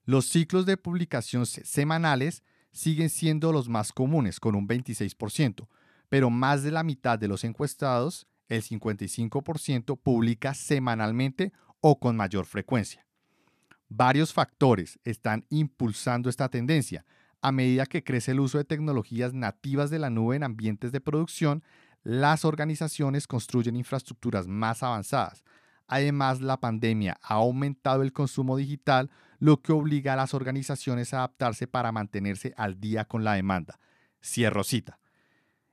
Los 0.05 0.25
ciclos 0.25 0.65
de 0.65 0.77
publicación 0.77 1.45
semanales 1.45 2.43
siguen 2.71 3.09
siendo 3.09 3.51
los 3.51 3.69
más 3.69 3.91
comunes, 3.91 4.39
con 4.39 4.55
un 4.55 4.67
26%, 4.67 5.67
pero 6.09 6.29
más 6.29 6.63
de 6.63 6.71
la 6.71 6.83
mitad 6.83 7.19
de 7.19 7.27
los 7.27 7.43
encuestados, 7.43 8.27
el 8.47 8.63
55%, 8.63 9.99
publica 10.01 10.53
semanalmente 10.53 11.53
o 11.79 11.99
con 11.99 12.15
mayor 12.15 12.45
frecuencia. 12.45 13.05
Varios 13.89 14.31
factores 14.31 14.99
están 15.03 15.45
impulsando 15.49 16.29
esta 16.29 16.47
tendencia. 16.49 17.05
A 17.41 17.51
medida 17.51 17.85
que 17.85 18.03
crece 18.03 18.31
el 18.31 18.39
uso 18.39 18.57
de 18.57 18.63
tecnologías 18.63 19.33
nativas 19.33 19.89
de 19.89 19.99
la 19.99 20.09
nube 20.09 20.35
en 20.35 20.43
ambientes 20.43 20.91
de 20.91 21.01
producción, 21.01 21.63
las 22.03 22.45
organizaciones 22.45 23.27
construyen 23.27 23.75
infraestructuras 23.75 24.47
más 24.47 24.81
avanzadas. 24.81 25.43
Además, 25.87 26.39
la 26.39 26.57
pandemia 26.57 27.19
ha 27.21 27.33
aumentado 27.33 28.01
el 28.01 28.13
consumo 28.13 28.55
digital, 28.55 29.09
lo 29.41 29.59
que 29.59 29.71
obliga 29.71 30.13
a 30.13 30.15
las 30.15 30.35
organizaciones 30.35 31.13
a 31.13 31.17
adaptarse 31.17 31.65
para 31.65 31.91
mantenerse 31.91 32.53
al 32.57 32.79
día 32.79 33.05
con 33.05 33.23
la 33.23 33.33
demanda. 33.33 33.79
Cierro 34.23 34.63
cita. 34.63 34.99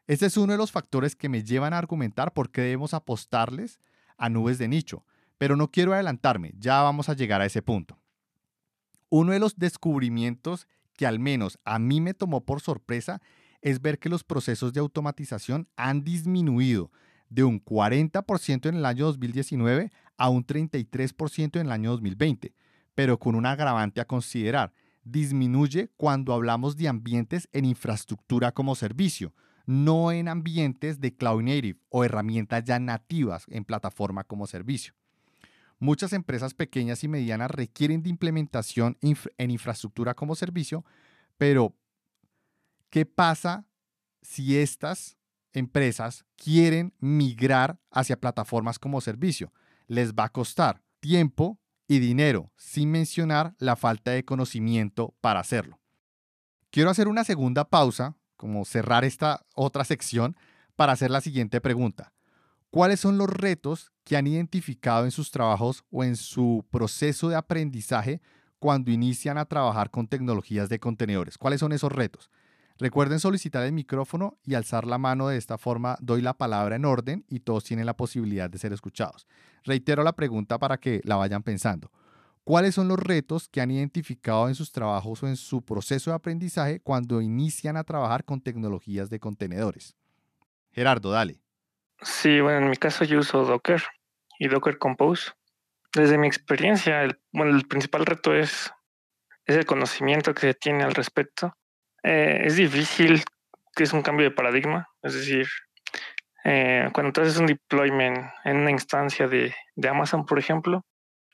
Este 0.07 0.25
es 0.25 0.39
uno 0.39 0.53
de 0.53 0.59
los 0.59 0.73
factores 0.73 1.15
que 1.15 1.29
me 1.29 1.45
llevan 1.45 1.75
a 1.75 1.79
argumentar 1.79 2.33
por 2.33 2.51
qué 2.51 2.63
debemos 2.63 2.95
apostarles 2.95 3.79
a 4.17 4.31
nubes 4.31 4.57
de 4.57 4.69
nicho, 4.69 5.05
pero 5.37 5.55
no 5.55 5.71
quiero 5.71 5.93
adelantarme, 5.93 6.55
ya 6.57 6.81
vamos 6.81 7.11
a 7.11 7.13
llegar 7.13 7.43
a 7.43 7.45
ese 7.45 7.61
punto. 7.61 7.99
Uno 9.11 9.33
de 9.33 9.39
los 9.39 9.59
descubrimientos 9.59 10.67
que 10.95 11.07
al 11.07 11.19
menos 11.19 11.59
a 11.67 11.79
mí 11.79 12.01
me 12.01 12.15
tomó 12.15 12.47
por 12.47 12.63
sorpresa 12.63 13.21
es 13.61 13.83
ver 13.83 13.99
que 13.99 14.09
los 14.09 14.25
procesos 14.25 14.73
de 14.73 14.81
automatización 14.81 15.69
han 15.77 16.05
disminuido 16.05 16.91
de 17.29 17.45
un 17.45 17.63
40% 17.63 18.67
en 18.67 18.77
el 18.77 18.87
año 18.87 19.05
2019 19.05 19.93
a 20.17 20.31
un 20.31 20.47
33% 20.47 21.61
en 21.61 21.67
el 21.67 21.73
año 21.73 21.91
2020 21.91 22.55
pero 22.99 23.17
con 23.17 23.37
un 23.37 23.47
agravante 23.47 24.01
a 24.01 24.09
considerar. 24.09 24.73
Disminuye 25.05 25.89
cuando 25.97 26.33
hablamos 26.33 26.77
de 26.77 26.89
ambientes 26.89 27.49
en 27.53 27.65
infraestructura 27.65 28.51
como 28.51 28.75
servicio, 28.75 29.33
no 29.67 30.11
en 30.11 30.27
ambientes 30.27 31.01
de 31.01 31.15
cloud 31.15 31.43
native 31.43 31.79
o 31.91 32.03
herramientas 32.03 32.65
ya 32.65 32.81
nativas 32.81 33.45
en 33.51 33.65
plataforma 33.65 34.25
como 34.25 34.49
servicio. 34.49 34.95
Muchas 35.79 36.13
empresas 36.13 36.55
pequeñas 36.55 37.05
y 37.05 37.07
medianas 37.07 37.53
requieren 37.53 38.03
de 38.03 38.11
implementación 38.11 38.99
en 39.01 39.51
infraestructura 39.53 40.15
como 40.15 40.35
servicio, 40.35 40.85
pero 41.37 41.77
¿qué 42.91 43.07
pasa 43.07 43.65
si 44.23 44.59
estas 44.59 45.17
empresas 45.53 46.25
quieren 46.35 46.93
migrar 46.99 47.79
hacia 47.93 48.19
plataformas 48.19 48.77
como 48.81 49.01
servicio? 49.01 49.53
Les 49.87 50.15
va 50.15 50.25
a 50.25 50.33
costar 50.33 50.83
tiempo, 50.99 51.61
y 51.89 51.99
dinero, 51.99 52.53
sin 52.57 52.91
mencionar 52.91 53.55
la 53.59 53.75
falta 53.75 54.13
de 54.13 54.25
conocimiento 54.25 55.15
para 55.23 55.41
hacerlo. 55.41 55.81
Quiero 56.71 56.91
hacer 56.91 57.09
una 57.09 57.25
segunda 57.25 57.65
pausa, 57.65 58.17
como 58.37 58.67
cerrar 58.67 59.05
esta 59.05 59.47
otra 59.55 59.85
sección, 59.85 60.37
para 60.77 60.93
hacer 60.93 61.11
la 61.11 61.23
siguiente 61.23 61.61
pregunta. 61.61 62.13
¿Cuáles 62.71 63.01
son 63.01 63.17
los 63.17 63.31
retos 63.31 63.91
que 64.05 64.19
han 64.19 64.27
identificado 64.27 65.07
en 65.07 65.11
sus 65.11 65.31
trabajos 65.31 65.85
o 65.91 66.05
en 66.05 66.17
su 66.17 66.67
proceso 66.71 67.31
de 67.31 67.37
aprendizaje 67.37 68.21
cuando 68.59 68.91
inician 68.91 69.39
a 69.39 69.47
trabajar 69.47 69.91
con 69.91 70.07
tecnologías 70.07 70.69
de 70.69 70.79
contenedores? 70.79 71.39
¿Cuáles 71.39 71.61
son 71.61 71.73
esos 71.73 71.91
retos? 71.91 72.31
Recuerden 72.79 73.19
solicitar 73.19 73.65
el 73.65 73.73
micrófono 73.73 74.39
y 74.45 74.55
alzar 74.55 74.87
la 74.87 74.99
mano 74.99 75.27
de 75.27 75.37
esta 75.37 75.59
forma 75.59 75.99
doy 76.01 76.23
la 76.23 76.35
palabra 76.35 76.77
en 76.77 76.85
orden 76.85 77.25
y 77.29 77.41
todos 77.41 77.65
tienen 77.65 77.87
la 77.87 77.97
posibilidad 77.97 78.49
de 78.49 78.59
ser 78.59 78.73
escuchados. 78.73 79.27
Reitero 79.65 80.05
la 80.05 80.15
pregunta 80.15 80.59
para 80.59 80.79
que 80.79 81.01
la 81.03 81.17
vayan 81.17 81.43
pensando. 81.43 81.91
¿Cuáles 82.45 82.77
son 82.77 82.87
los 82.87 82.99
retos 82.99 83.49
que 83.49 83.61
han 83.61 83.73
identificado 83.73 84.49
en 84.49 84.55
sus 84.55 84.71
trabajos 84.71 85.23
o 85.23 85.27
en 85.27 85.37
su 85.37 85.65
proceso 85.65 86.13
de 86.13 86.17
aprendizaje 86.17 86.81
cuando 86.81 87.21
inician 87.21 87.77
a 87.77 87.85
trabajar 87.85 88.25
con 88.25 88.41
tecnologías 88.41 89.11
de 89.11 89.19
contenedores? 89.19 89.97
Gerardo, 90.71 91.11
dale. 91.11 91.43
Sí, 92.01 92.41
bueno, 92.41 92.59
en 92.59 92.71
mi 92.71 92.77
caso 92.77 93.05
yo 93.05 93.19
uso 93.19 93.45
Docker 93.45 93.83
y 94.39 94.47
Docker 94.47 94.79
Compose. 94.79 95.33
Desde 95.93 96.17
mi 96.17 96.29
experiencia, 96.29 97.03
el, 97.03 97.19
el 97.33 97.67
principal 97.67 98.07
reto 98.07 98.33
es, 98.33 98.73
es 99.47 99.57
el 99.57 99.67
conocimiento 99.67 100.33
que 100.33 100.43
se 100.43 100.55
tiene 100.55 100.85
al 100.85 100.95
respecto 100.95 101.58
eh, 102.09 102.47
es 102.47 102.57
difícil, 102.57 103.23
que 103.77 103.85
es 103.85 103.93
un 103.93 104.01
cambio 104.01 104.25
de 104.25 104.35
paradigma, 104.35 104.89
es 105.03 105.13
decir, 105.13 105.47
eh, 106.43 106.89
cuando 106.95 107.13
tú 107.13 107.21
haces 107.21 107.37
un 107.37 107.45
deployment 107.45 108.31
en 108.45 108.57
una 108.57 108.71
instancia 108.71 109.29
de, 109.29 109.55
de, 109.77 109.89
Amazon, 109.91 110.25
por 110.25 110.39
ejemplo, 110.39 110.87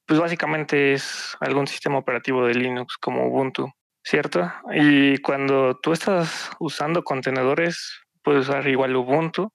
pues 0.05 0.19
básicamente 0.19 0.93
es 0.93 1.37
algún 1.39 1.69
sistema 1.69 1.99
operativo 1.99 2.45
de 2.45 2.55
Linux 2.55 2.97
como 2.97 3.29
Ubuntu, 3.29 3.71
¿cierto? 4.03 4.53
Y 4.73 5.19
cuando 5.19 5.79
tú 5.81 5.93
estás 5.93 6.51
usando 6.59 7.05
contenedores, 7.05 8.03
puedes 8.25 8.49
usar 8.49 8.67
igual 8.67 8.97
Ubuntu 8.97 9.53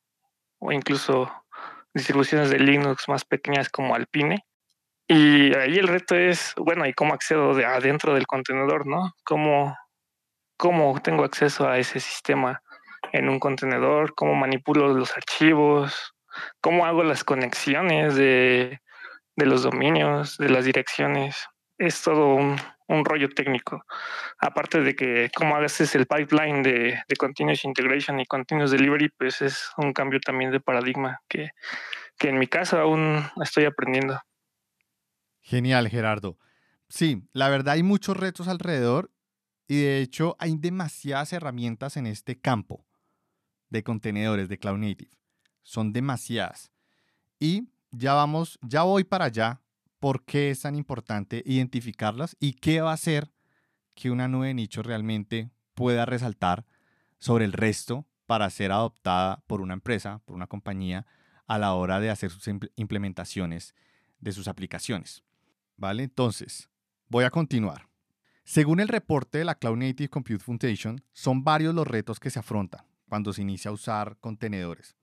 o 0.59 0.71
incluso 0.71 1.29
distribuciones 1.93 2.49
de 2.49 2.59
Linux 2.59 3.09
más 3.09 3.25
pequeñas 3.25 3.67
como 3.67 3.93
Alpine. 3.93 4.45
Y 5.05 5.53
ahí 5.53 5.75
el 5.79 5.89
reto 5.89 6.15
es, 6.15 6.53
bueno, 6.55 6.85
¿y 6.85 6.93
cómo 6.93 7.13
accedo 7.13 7.53
de 7.55 7.65
adentro 7.65 8.13
del 8.13 8.25
contenedor, 8.25 8.87
no? 8.87 9.11
¿Cómo 9.25 9.75
cómo 10.59 10.99
tengo 11.01 11.23
acceso 11.23 11.69
a 11.69 11.77
ese 11.77 12.01
sistema 12.01 12.61
en 13.13 13.29
un 13.29 13.39
contenedor, 13.39 14.13
cómo 14.13 14.35
manipulo 14.35 14.93
los 14.93 15.15
archivos, 15.15 16.13
cómo 16.59 16.85
hago 16.85 17.01
las 17.01 17.23
conexiones 17.23 18.15
de, 18.15 18.81
los 19.37 19.63
dominios, 19.63 20.37
de 20.37 20.49
las 20.49 20.65
direcciones. 20.65 21.47
Es 21.77 22.01
todo 22.01 22.35
un, 22.35 22.57
rollo 23.05 23.29
técnico. 23.29 23.85
Aparte 24.37 24.81
de 24.81 24.97
que 24.97 25.31
cómo 25.33 25.55
haces 25.55 25.95
el 25.95 26.05
pipeline 26.05 26.61
de, 26.61 26.99
de, 27.07 27.15
Continuous 27.15 27.63
Integration 27.63 28.19
y 28.19 28.25
Continuous 28.25 28.71
Delivery, 28.71 29.07
pues 29.17 29.41
es 29.41 29.71
un 29.77 29.93
cambio 29.93 30.19
también 30.19 30.51
de 30.51 30.59
paradigma 30.59 31.21
que, 31.29 31.51
que 32.17 32.27
en 32.27 32.37
mi 32.37 32.47
caso 32.47 32.77
aún 32.77 33.23
estoy 33.41 33.63
aprendiendo. 33.63 34.21
Genial, 35.39 35.87
Gerardo. 35.87 36.37
Sí, 36.89 37.23
la 37.31 37.47
verdad 37.47 37.75
hay 37.75 37.83
muchos 37.83 38.17
retos 38.17 38.49
alrededor 38.49 39.09
y 39.69 39.81
de 39.83 40.01
hecho 40.01 40.35
hay 40.39 40.57
demasiadas 40.57 41.31
herramientas 41.31 41.95
en 41.95 42.07
este 42.07 42.41
campo 42.41 42.87
de 43.69 43.83
contenedores 43.83 44.49
de 44.49 44.57
Cloud 44.57 44.79
Native. 44.79 45.11
Son 45.61 45.93
demasiadas. 45.93 46.71
Y 47.39 47.69
ya 47.91 48.15
vamos, 48.15 48.57
ya 48.63 48.81
voy 48.81 49.03
para 49.03 49.25
allá. 49.25 49.61
¿Por 49.99 50.25
qué 50.25 50.49
es 50.49 50.61
tan 50.61 50.75
importante 50.75 51.43
identificarlas 51.45 52.35
y 52.39 52.53
qué 52.53 52.81
va 52.81 52.89
a 52.89 52.95
hacer 52.95 53.31
que 53.93 54.09
una 54.09 54.27
nube 54.27 54.47
de 54.47 54.53
nicho 54.55 54.81
realmente 54.81 55.51
pueda 55.75 56.05
resaltar 56.05 56.65
sobre 57.19 57.45
el 57.45 57.53
resto 57.53 58.07
para 58.25 58.49
ser 58.49 58.71
adoptada 58.71 59.43
por 59.45 59.61
una 59.61 59.75
empresa, 59.75 60.19
por 60.25 60.35
una 60.35 60.47
compañía, 60.47 61.05
a 61.45 61.59
la 61.59 61.73
hora 61.73 61.99
de 61.99 62.09
hacer 62.09 62.31
sus 62.31 62.47
implementaciones 62.75 63.75
de 64.19 64.31
sus 64.31 64.47
aplicaciones? 64.47 65.23
¿Vale? 65.77 66.03
Entonces, 66.03 66.69
voy 67.07 67.25
a 67.25 67.29
continuar. 67.29 67.88
Según 68.49 68.79
el 68.79 68.87
reporte 68.87 69.37
de 69.37 69.45
la 69.45 69.53
Cloud 69.53 69.77
Native 69.77 70.09
Compute 70.09 70.43
Foundation, 70.43 71.03
son 71.13 71.43
varios 71.43 71.75
los 71.75 71.85
retos 71.85 72.19
que 72.19 72.31
se 72.31 72.39
afrontan 72.39 72.83
cuando 73.07 73.31
se 73.31 73.43
inicia 73.43 73.69
a 73.69 73.75
usar 73.75 74.17
contenedores. 74.21 74.95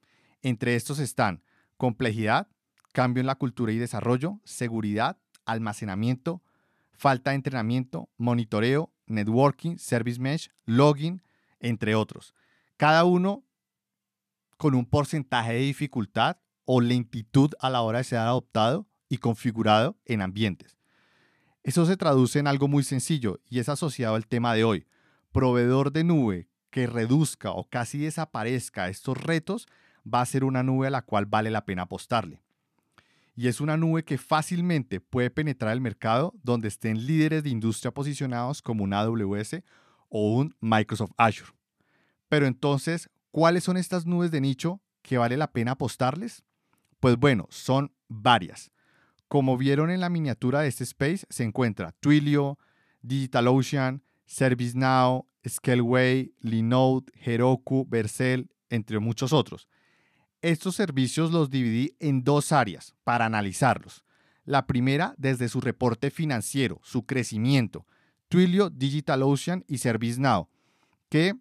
Entre 0.42 0.74
estos 0.74 0.98
están 0.98 1.44
complejidad, 1.76 2.48
cambio 2.92 3.20
en 3.20 3.28
la 3.28 3.36
cultura 3.36 3.70
y 3.70 3.78
desarrollo, 3.78 4.40
seguridad, 4.42 5.16
almacenamiento, 5.44 6.42
falta 6.90 7.30
de 7.30 7.36
entrenamiento, 7.36 8.08
monitoreo, 8.16 8.92
networking, 9.06 9.78
service 9.78 10.20
mesh, 10.20 10.50
login, 10.64 11.22
entre 11.60 11.94
otros. 11.94 12.34
Cada 12.76 13.04
uno 13.04 13.44
con 14.56 14.74
un 14.74 14.86
porcentaje 14.86 15.52
de 15.52 15.60
dificultad 15.60 16.38
o 16.64 16.80
lentitud 16.80 17.52
a 17.60 17.70
la 17.70 17.82
hora 17.82 17.98
de 17.98 18.04
ser 18.04 18.18
adoptado 18.18 18.88
y 19.08 19.18
configurado 19.18 19.96
en 20.04 20.20
ambientes. 20.20 20.75
Eso 21.66 21.84
se 21.84 21.96
traduce 21.96 22.38
en 22.38 22.46
algo 22.46 22.68
muy 22.68 22.84
sencillo 22.84 23.40
y 23.50 23.58
es 23.58 23.68
asociado 23.68 24.14
al 24.14 24.28
tema 24.28 24.54
de 24.54 24.62
hoy. 24.62 24.86
Proveedor 25.32 25.92
de 25.92 26.04
nube 26.04 26.48
que 26.70 26.86
reduzca 26.86 27.50
o 27.50 27.68
casi 27.68 27.98
desaparezca 27.98 28.88
estos 28.88 29.20
retos 29.20 29.66
va 30.06 30.20
a 30.20 30.26
ser 30.26 30.44
una 30.44 30.62
nube 30.62 30.86
a 30.86 30.90
la 30.90 31.02
cual 31.02 31.26
vale 31.26 31.50
la 31.50 31.64
pena 31.64 31.82
apostarle. 31.82 32.40
Y 33.34 33.48
es 33.48 33.60
una 33.60 33.76
nube 33.76 34.04
que 34.04 34.16
fácilmente 34.16 35.00
puede 35.00 35.28
penetrar 35.28 35.72
el 35.72 35.80
mercado 35.80 36.34
donde 36.44 36.68
estén 36.68 37.04
líderes 37.04 37.42
de 37.42 37.50
industria 37.50 37.90
posicionados 37.90 38.62
como 38.62 38.84
un 38.84 38.94
AWS 38.94 39.64
o 40.08 40.36
un 40.36 40.54
Microsoft 40.60 41.14
Azure. 41.16 41.50
Pero 42.28 42.46
entonces, 42.46 43.10
¿cuáles 43.32 43.64
son 43.64 43.76
estas 43.76 44.06
nubes 44.06 44.30
de 44.30 44.40
nicho 44.40 44.80
que 45.02 45.18
vale 45.18 45.36
la 45.36 45.50
pena 45.50 45.72
apostarles? 45.72 46.44
Pues 47.00 47.16
bueno, 47.16 47.48
son 47.50 47.92
varias. 48.06 48.70
Como 49.28 49.56
vieron 49.56 49.90
en 49.90 50.00
la 50.00 50.08
miniatura 50.08 50.60
de 50.60 50.68
este 50.68 50.84
space, 50.84 51.26
se 51.28 51.44
encuentra 51.44 51.92
Twilio, 52.00 52.58
DigitalOcean, 53.02 54.02
ServiceNow, 54.26 55.26
Scaleway, 55.48 56.34
Linode, 56.40 57.06
Heroku, 57.14 57.86
Vercel, 57.88 58.50
entre 58.70 58.98
muchos 58.98 59.32
otros. 59.32 59.68
Estos 60.42 60.76
servicios 60.76 61.32
los 61.32 61.50
dividí 61.50 61.96
en 61.98 62.22
dos 62.22 62.52
áreas 62.52 62.94
para 63.04 63.24
analizarlos. 63.26 64.04
La 64.44 64.66
primera 64.66 65.14
desde 65.18 65.48
su 65.48 65.60
reporte 65.60 66.10
financiero, 66.10 66.80
su 66.84 67.04
crecimiento, 67.04 67.86
Twilio, 68.28 68.70
DigitalOcean 68.70 69.64
y 69.66 69.78
ServiceNow, 69.78 70.48
que 71.08 71.34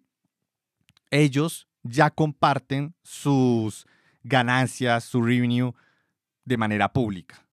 ellos 1.10 1.68
ya 1.82 2.10
comparten 2.10 2.94
sus 3.02 3.86
ganancias, 4.24 5.04
su 5.04 5.22
revenue 5.22 5.72
de 6.44 6.56
manera 6.56 6.92
pública. 6.92 7.45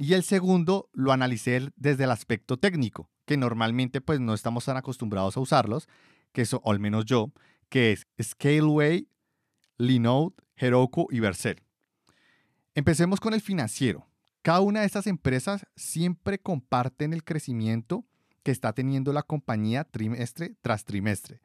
Y 0.00 0.14
el 0.14 0.22
segundo 0.22 0.88
lo 0.92 1.10
analicé 1.10 1.72
desde 1.74 2.04
el 2.04 2.12
aspecto 2.12 2.56
técnico, 2.56 3.10
que 3.26 3.36
normalmente 3.36 4.00
pues 4.00 4.20
no 4.20 4.32
estamos 4.32 4.64
tan 4.64 4.76
acostumbrados 4.76 5.36
a 5.36 5.40
usarlos, 5.40 5.88
que 6.32 6.42
eso, 6.42 6.60
o 6.64 6.70
al 6.70 6.78
menos 6.78 7.04
yo, 7.04 7.32
que 7.68 7.90
es 7.90 8.06
Scaleway, 8.22 9.08
Linode, 9.76 10.36
Heroku 10.56 11.08
y 11.10 11.18
Vercel. 11.18 11.60
Empecemos 12.76 13.18
con 13.18 13.34
el 13.34 13.40
financiero. 13.40 14.06
Cada 14.42 14.60
una 14.60 14.80
de 14.80 14.86
estas 14.86 15.08
empresas 15.08 15.66
siempre 15.74 16.38
comparten 16.38 17.12
el 17.12 17.24
crecimiento 17.24 18.06
que 18.44 18.52
está 18.52 18.72
teniendo 18.72 19.12
la 19.12 19.24
compañía 19.24 19.82
trimestre 19.82 20.54
tras 20.62 20.84
trimestre, 20.84 21.40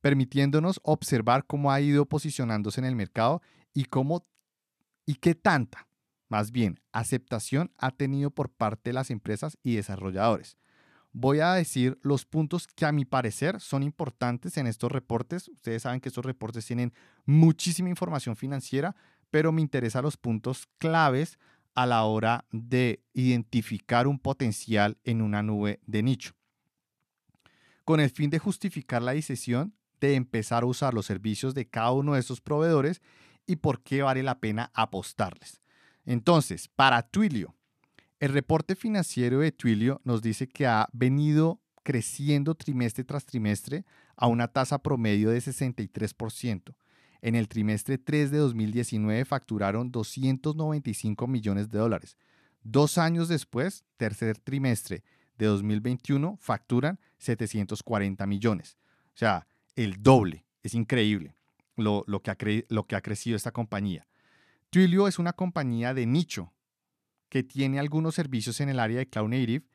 permitiéndonos 0.00 0.80
observar 0.84 1.44
cómo 1.46 1.70
ha 1.70 1.82
ido 1.82 2.06
posicionándose 2.06 2.80
en 2.80 2.86
el 2.86 2.96
mercado 2.96 3.42
y 3.74 3.84
cómo 3.84 4.26
y 5.04 5.16
qué 5.16 5.34
tanta 5.34 5.89
más 6.30 6.52
bien, 6.52 6.80
aceptación 6.92 7.72
ha 7.76 7.90
tenido 7.90 8.30
por 8.30 8.50
parte 8.50 8.90
de 8.90 8.94
las 8.94 9.10
empresas 9.10 9.58
y 9.64 9.74
desarrolladores. 9.74 10.56
Voy 11.12 11.40
a 11.40 11.54
decir 11.54 11.98
los 12.02 12.24
puntos 12.24 12.68
que 12.68 12.86
a 12.86 12.92
mi 12.92 13.04
parecer 13.04 13.60
son 13.60 13.82
importantes 13.82 14.56
en 14.56 14.68
estos 14.68 14.92
reportes. 14.92 15.48
Ustedes 15.48 15.82
saben 15.82 16.00
que 16.00 16.08
estos 16.08 16.24
reportes 16.24 16.64
tienen 16.64 16.92
muchísima 17.26 17.88
información 17.88 18.36
financiera, 18.36 18.94
pero 19.32 19.50
me 19.50 19.60
interesan 19.60 20.04
los 20.04 20.16
puntos 20.16 20.68
claves 20.78 21.36
a 21.74 21.84
la 21.84 22.04
hora 22.04 22.44
de 22.52 23.02
identificar 23.12 24.06
un 24.06 24.20
potencial 24.20 24.98
en 25.02 25.22
una 25.22 25.42
nube 25.42 25.80
de 25.84 26.04
nicho. 26.04 26.34
Con 27.84 27.98
el 27.98 28.10
fin 28.10 28.30
de 28.30 28.38
justificar 28.38 29.02
la 29.02 29.14
decisión 29.14 29.74
de 30.00 30.14
empezar 30.14 30.62
a 30.62 30.66
usar 30.66 30.94
los 30.94 31.06
servicios 31.06 31.54
de 31.54 31.68
cada 31.68 31.90
uno 31.90 32.14
de 32.14 32.20
estos 32.20 32.40
proveedores 32.40 33.02
y 33.46 33.56
por 33.56 33.82
qué 33.82 34.02
vale 34.02 34.22
la 34.22 34.38
pena 34.38 34.70
apostarles. 34.74 35.59
Entonces, 36.04 36.68
para 36.68 37.02
Twilio, 37.02 37.54
el 38.18 38.32
reporte 38.32 38.76
financiero 38.76 39.40
de 39.40 39.52
Twilio 39.52 40.00
nos 40.04 40.22
dice 40.22 40.48
que 40.48 40.66
ha 40.66 40.88
venido 40.92 41.60
creciendo 41.82 42.54
trimestre 42.54 43.04
tras 43.04 43.24
trimestre 43.24 43.84
a 44.16 44.26
una 44.26 44.48
tasa 44.48 44.78
promedio 44.78 45.30
de 45.30 45.38
63%. 45.38 46.74
En 47.22 47.34
el 47.34 47.48
trimestre 47.48 47.98
3 47.98 48.30
de 48.30 48.38
2019 48.38 49.24
facturaron 49.24 49.90
295 49.90 51.26
millones 51.26 51.70
de 51.70 51.78
dólares. 51.78 52.16
Dos 52.62 52.98
años 52.98 53.28
después, 53.28 53.84
tercer 53.96 54.38
trimestre 54.38 55.02
de 55.38 55.46
2021, 55.46 56.36
facturan 56.40 56.98
740 57.18 58.26
millones. 58.26 58.76
O 59.14 59.18
sea, 59.18 59.46
el 59.76 60.02
doble. 60.02 60.44
Es 60.62 60.74
increíble 60.74 61.34
lo, 61.76 62.04
que, 62.22 62.30
ha 62.30 62.36
lo 62.68 62.86
que 62.86 62.96
ha 62.96 63.00
crecido 63.00 63.36
esta 63.36 63.50
compañía. 63.50 64.06
Twilio 64.70 65.08
es 65.08 65.18
una 65.18 65.32
compañía 65.32 65.94
de 65.94 66.06
nicho 66.06 66.52
que 67.28 67.42
tiene 67.42 67.80
algunos 67.80 68.14
servicios 68.14 68.60
en 68.60 68.68
el 68.68 68.78
área 68.78 68.98
de 68.98 69.08
Cloud 69.08 69.28
Native 69.28 69.66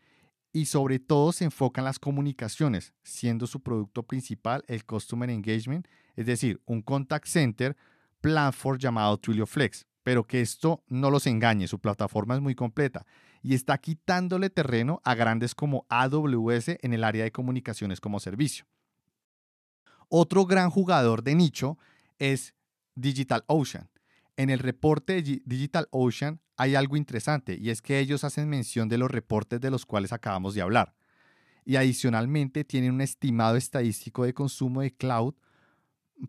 y 0.53 0.67
sobre 0.67 0.99
todo 0.99 1.34
se 1.34 1.43
enfoca 1.43 1.81
en 1.81 1.86
las 1.86 1.99
comunicaciones, 1.99 2.93
siendo 3.03 3.45
su 3.45 3.62
producto 3.62 4.03
principal 4.03 4.63
el 4.67 4.86
Customer 4.86 5.29
Engagement, 5.29 5.86
es 6.15 6.25
decir, 6.25 6.62
un 6.65 6.81
contact 6.81 7.27
center 7.27 7.75
platform 8.21 8.77
llamado 8.79 9.17
Twilio 9.17 9.45
Flex. 9.45 9.86
Pero 10.01 10.23
que 10.23 10.39
esto 10.39 10.81
no 10.88 11.10
los 11.10 11.27
engañe, 11.27 11.67
su 11.67 11.79
plataforma 11.79 12.36
es 12.36 12.41
muy 12.41 12.55
completa 12.55 13.05
y 13.41 13.53
está 13.53 13.77
quitándole 13.77 14.49
terreno 14.49 15.01
a 15.03 15.13
grandes 15.13 15.55
como 15.55 15.86
AWS 15.89 16.77
en 16.81 16.93
el 16.93 17.03
área 17.03 17.25
de 17.25 17.34
comunicaciones 17.34 17.99
como 17.99 18.21
servicio. 18.21 18.65
Otro 20.08 20.45
gran 20.45 20.69
jugador 20.69 21.21
de 21.21 21.36
nicho 21.36 21.77
es 22.17 22.53
DigitalOcean 22.93 23.89
en 24.38 24.50
el 24.50 24.60
reporte 24.60 25.21
de 25.21 25.41
DigitalOcean 25.45 26.39
hay 26.58 26.76
algo 26.76 26.98
interesante 26.98 27.58
y 27.60 27.69
es 27.69 27.82
que 27.82 28.00
ellos 28.00 28.24
hacen 28.24 28.50
mención 28.50 28.89
de 28.89 28.98
los 28.98 29.12
reportes 29.12 29.60
de 29.60 29.71
los 29.71 29.86
cuales 29.86 30.13
acabamos 30.13 30.56
de 30.56 30.62
hablar. 30.62 30.93
Y 31.65 31.78
adicionalmente 31.78 32.63
tienen 32.63 32.93
un 32.93 33.02
estimado 33.02 33.56
estadístico 33.56 34.24
de 34.24 34.34
consumo 34.34 34.82
de 34.82 34.95
cloud 34.95 35.34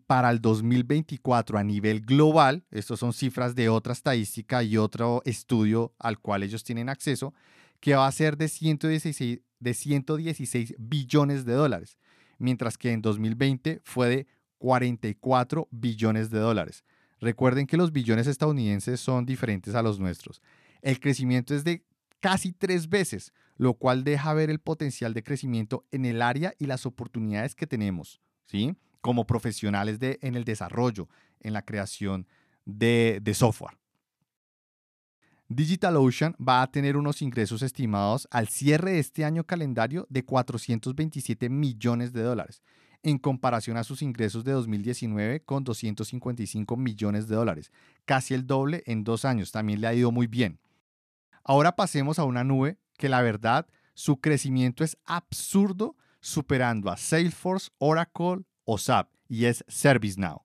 para 0.05 0.29
el 0.31 0.41
2024 0.41 1.57
a 1.57 1.63
nivel 1.63 2.01
global. 2.01 2.65
Estas 2.71 2.99
son 2.99 3.13
cifras 3.13 3.55
de 3.55 3.69
otra 3.69 3.93
estadística 3.93 4.63
y 4.63 4.77
otro 4.77 5.21
estudio 5.25 5.93
al 5.99 6.19
cual 6.19 6.43
ellos 6.43 6.63
tienen 6.63 6.89
acceso, 6.89 7.33
que 7.79 7.95
va 7.95 8.07
a 8.07 8.11
ser 8.11 8.37
de 8.37 8.47
116, 8.47 9.39
de 9.59 9.73
116 9.73 10.75
billones 10.79 11.45
de 11.45 11.53
dólares, 11.53 11.97
mientras 12.37 12.77
que 12.77 12.91
en 12.91 13.01
2020 13.01 13.81
fue 13.83 14.09
de 14.09 14.27
44 14.57 15.67
billones 15.71 16.31
de 16.31 16.39
dólares. 16.39 16.83
Recuerden 17.19 17.65
que 17.65 17.77
los 17.77 17.91
billones 17.91 18.27
estadounidenses 18.27 18.99
son 18.99 19.25
diferentes 19.25 19.75
a 19.75 19.81
los 19.81 19.99
nuestros. 19.99 20.41
El 20.81 20.99
crecimiento 20.99 21.55
es 21.55 21.63
de 21.63 21.83
casi 22.19 22.51
tres 22.51 22.89
veces, 22.89 23.33
lo 23.57 23.73
cual 23.73 24.03
deja 24.03 24.33
ver 24.33 24.49
el 24.49 24.59
potencial 24.59 25.13
de 25.13 25.23
crecimiento 25.23 25.85
en 25.91 26.05
el 26.05 26.21
área 26.21 26.53
y 26.59 26.67
las 26.67 26.85
oportunidades 26.85 27.55
que 27.55 27.67
tenemos, 27.67 28.21
¿sí? 28.45 28.75
Como 29.01 29.25
profesionales 29.25 29.99
de, 29.99 30.19
en 30.21 30.35
el 30.35 30.43
desarrollo, 30.43 31.09
en 31.39 31.53
la 31.53 31.63
creación 31.63 32.27
de, 32.65 33.19
de 33.21 33.33
software. 33.33 33.77
DigitalOcean 35.49 36.35
va 36.45 36.61
a 36.61 36.71
tener 36.71 36.97
unos 36.97 37.21
ingresos 37.21 37.61
estimados 37.61 38.27
al 38.31 38.49
cierre 38.49 38.91
de 38.91 38.99
este 38.99 39.23
año 39.23 39.45
calendario 39.45 40.05
de 40.09 40.25
427 40.25 41.49
millones 41.49 42.11
de 42.11 42.21
dólares 42.21 42.61
en 43.07 43.19
comparación 43.19 43.77
a 43.77 43.85
sus 43.85 44.01
ingresos 44.01 44.43
de 44.43 44.51
2019 44.51 45.39
con 45.39 45.63
255 45.63 46.75
millones 46.75 47.29
de 47.29 47.35
dólares, 47.37 47.71
casi 48.03 48.33
el 48.33 48.45
doble 48.45 48.83
en 48.85 49.05
dos 49.05 49.23
años, 49.23 49.53
también 49.53 49.79
le 49.79 49.87
ha 49.87 49.93
ido 49.93 50.11
muy 50.11 50.27
bien. 50.27 50.59
Ahora 51.45 51.77
pasemos 51.77 52.19
a 52.19 52.25
una 52.25 52.43
nube 52.43 52.77
que 52.97 53.07
la 53.07 53.21
verdad 53.21 53.65
su 53.93 54.19
crecimiento 54.19 54.83
es 54.83 54.97
absurdo 55.05 55.95
superando 56.19 56.91
a 56.91 56.97
Salesforce, 56.97 57.69
Oracle 57.77 58.43
o 58.65 58.77
SAP 58.77 59.09
y 59.29 59.45
es 59.45 59.63
ServiceNow. 59.69 60.43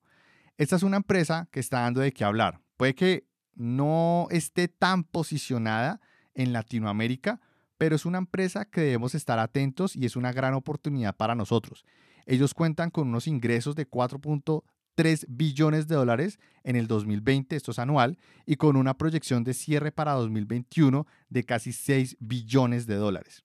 Esta 0.56 0.76
es 0.76 0.84
una 0.84 0.98
empresa 0.98 1.48
que 1.50 1.58
está 1.58 1.80
dando 1.80 2.00
de 2.00 2.12
qué 2.12 2.22
hablar. 2.22 2.60
Puede 2.76 2.94
que 2.94 3.26
no 3.56 4.28
esté 4.30 4.68
tan 4.68 5.02
posicionada 5.02 6.00
en 6.34 6.52
Latinoamérica, 6.52 7.40
pero 7.76 7.96
es 7.96 8.06
una 8.06 8.18
empresa 8.18 8.66
que 8.66 8.82
debemos 8.82 9.16
estar 9.16 9.40
atentos 9.40 9.96
y 9.96 10.06
es 10.06 10.14
una 10.14 10.30
gran 10.30 10.54
oportunidad 10.54 11.16
para 11.16 11.34
nosotros. 11.34 11.84
Ellos 12.26 12.54
cuentan 12.54 12.90
con 12.90 13.08
unos 13.08 13.26
ingresos 13.26 13.74
de 13.74 13.88
4.3 13.88 15.24
billones 15.28 15.88
de 15.88 15.96
dólares 15.96 16.38
en 16.64 16.76
el 16.76 16.86
2020, 16.86 17.56
esto 17.56 17.70
es 17.70 17.78
anual, 17.78 18.18
y 18.46 18.56
con 18.56 18.76
una 18.76 18.96
proyección 18.96 19.44
de 19.44 19.54
cierre 19.54 19.92
para 19.92 20.12
2021 20.12 21.06
de 21.28 21.44
casi 21.44 21.72
6 21.72 22.16
billones 22.20 22.86
de 22.86 22.96
dólares. 22.96 23.44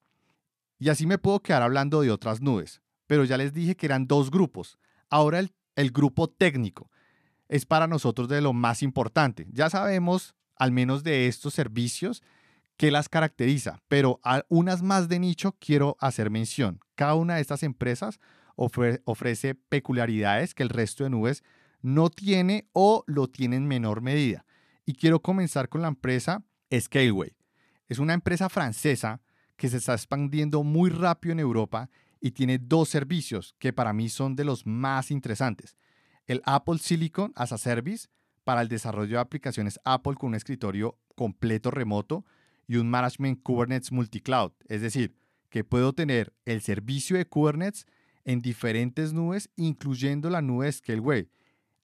Y 0.80 0.90
así 0.90 1.08
me 1.08 1.18
puedo 1.18 1.42
quedar 1.42 1.64
hablando 1.64 2.02
de 2.02 2.12
otras 2.12 2.42
nubes, 2.42 2.82
pero 3.08 3.24
ya 3.24 3.38
les 3.38 3.54
dije 3.54 3.76
que 3.76 3.88
eran 3.88 4.08
dos 4.08 4.30
grupos. 4.30 4.78
Ahora 5.10 5.40
el, 5.40 5.92
grupo 5.92 6.28
técnico 6.28 6.92
es 7.48 7.66
para 7.66 7.88
nosotros 7.88 8.28
de 8.28 8.42
lo 8.42 8.54
más 8.54 8.84
importante. 8.84 9.48
Ya 9.52 9.70
sabemos, 9.70 10.36
al 10.56 10.72
menos 10.72 11.04
de 11.04 11.28
estos 11.28 11.54
servicios, 11.54 12.22
qué 12.76 12.92
las 12.92 13.10
caracteriza, 13.10 13.82
pero 13.88 14.20
a 14.24 14.44
unas 14.50 14.84
más 14.84 15.08
de 15.08 15.20
nicho 15.20 15.56
quiero 15.60 15.98
hacer 16.00 16.30
mención. 16.30 16.80
Cada 16.96 17.16
una 17.16 17.36
de 17.36 17.42
estas 17.42 17.64
empresas 17.64 18.20
ofrece 18.58 19.56
peculiaridades 19.56 20.54
que 20.54 20.64
el 20.64 20.70
resto 20.70 21.04
de 21.04 21.10
nubes 21.12 21.44
no 21.82 22.10
tiene 22.10 22.68
o 22.74 23.04
lo 23.08 23.28
tiene 23.28 23.56
en 23.56 23.68
menor 23.68 24.02
medida. 24.02 24.46
Y 24.86 24.94
quiero 24.94 25.22
comenzar 25.22 25.70
con 25.70 25.82
la 25.82 25.88
empresa 25.88 26.44
Scaleway. 26.78 27.36
Es 27.88 28.00
una 28.00 28.14
empresa 28.14 28.50
francesa 28.50 29.22
que 29.56 29.70
se 29.70 29.78
está 29.78 29.94
expandiendo 29.94 30.64
muy 30.64 30.90
rápido 30.90 31.34
en 31.34 31.40
Europa 31.40 31.90
y 32.20 32.32
tiene 32.32 32.58
dos 32.58 32.90
servicios 32.90 33.56
que 33.60 33.74
para 33.74 33.94
mí 33.94 34.10
son 34.10 34.36
de 34.36 34.44
los 34.44 34.66
más 34.66 35.12
interesantes. 35.12 35.78
El 36.26 36.42
Apple 36.46 36.80
Silicon 36.80 37.32
as 37.36 37.54
a 37.54 37.58
Service 37.58 38.08
para 38.44 38.62
el 38.62 38.68
desarrollo 38.68 39.18
de 39.18 39.22
aplicaciones 39.22 39.80
Apple 39.84 40.16
con 40.16 40.30
un 40.30 40.36
escritorio 40.36 40.98
completo 41.16 41.72
remoto 41.72 42.26
y 42.68 42.78
un 42.78 42.90
Management 42.90 43.42
Kubernetes 43.44 43.92
Multicloud. 43.92 44.52
Es 44.68 44.82
decir, 44.82 45.16
que 45.50 45.64
puedo 45.64 45.94
tener 45.94 46.34
el 46.46 46.62
servicio 46.62 47.18
de 47.18 47.26
Kubernetes 47.26 47.86
en 48.28 48.42
diferentes 48.42 49.14
nubes, 49.14 49.50
incluyendo 49.56 50.30
la 50.30 50.42
nube 50.42 50.66
de 50.66 50.74
Scaleway, 50.74 51.30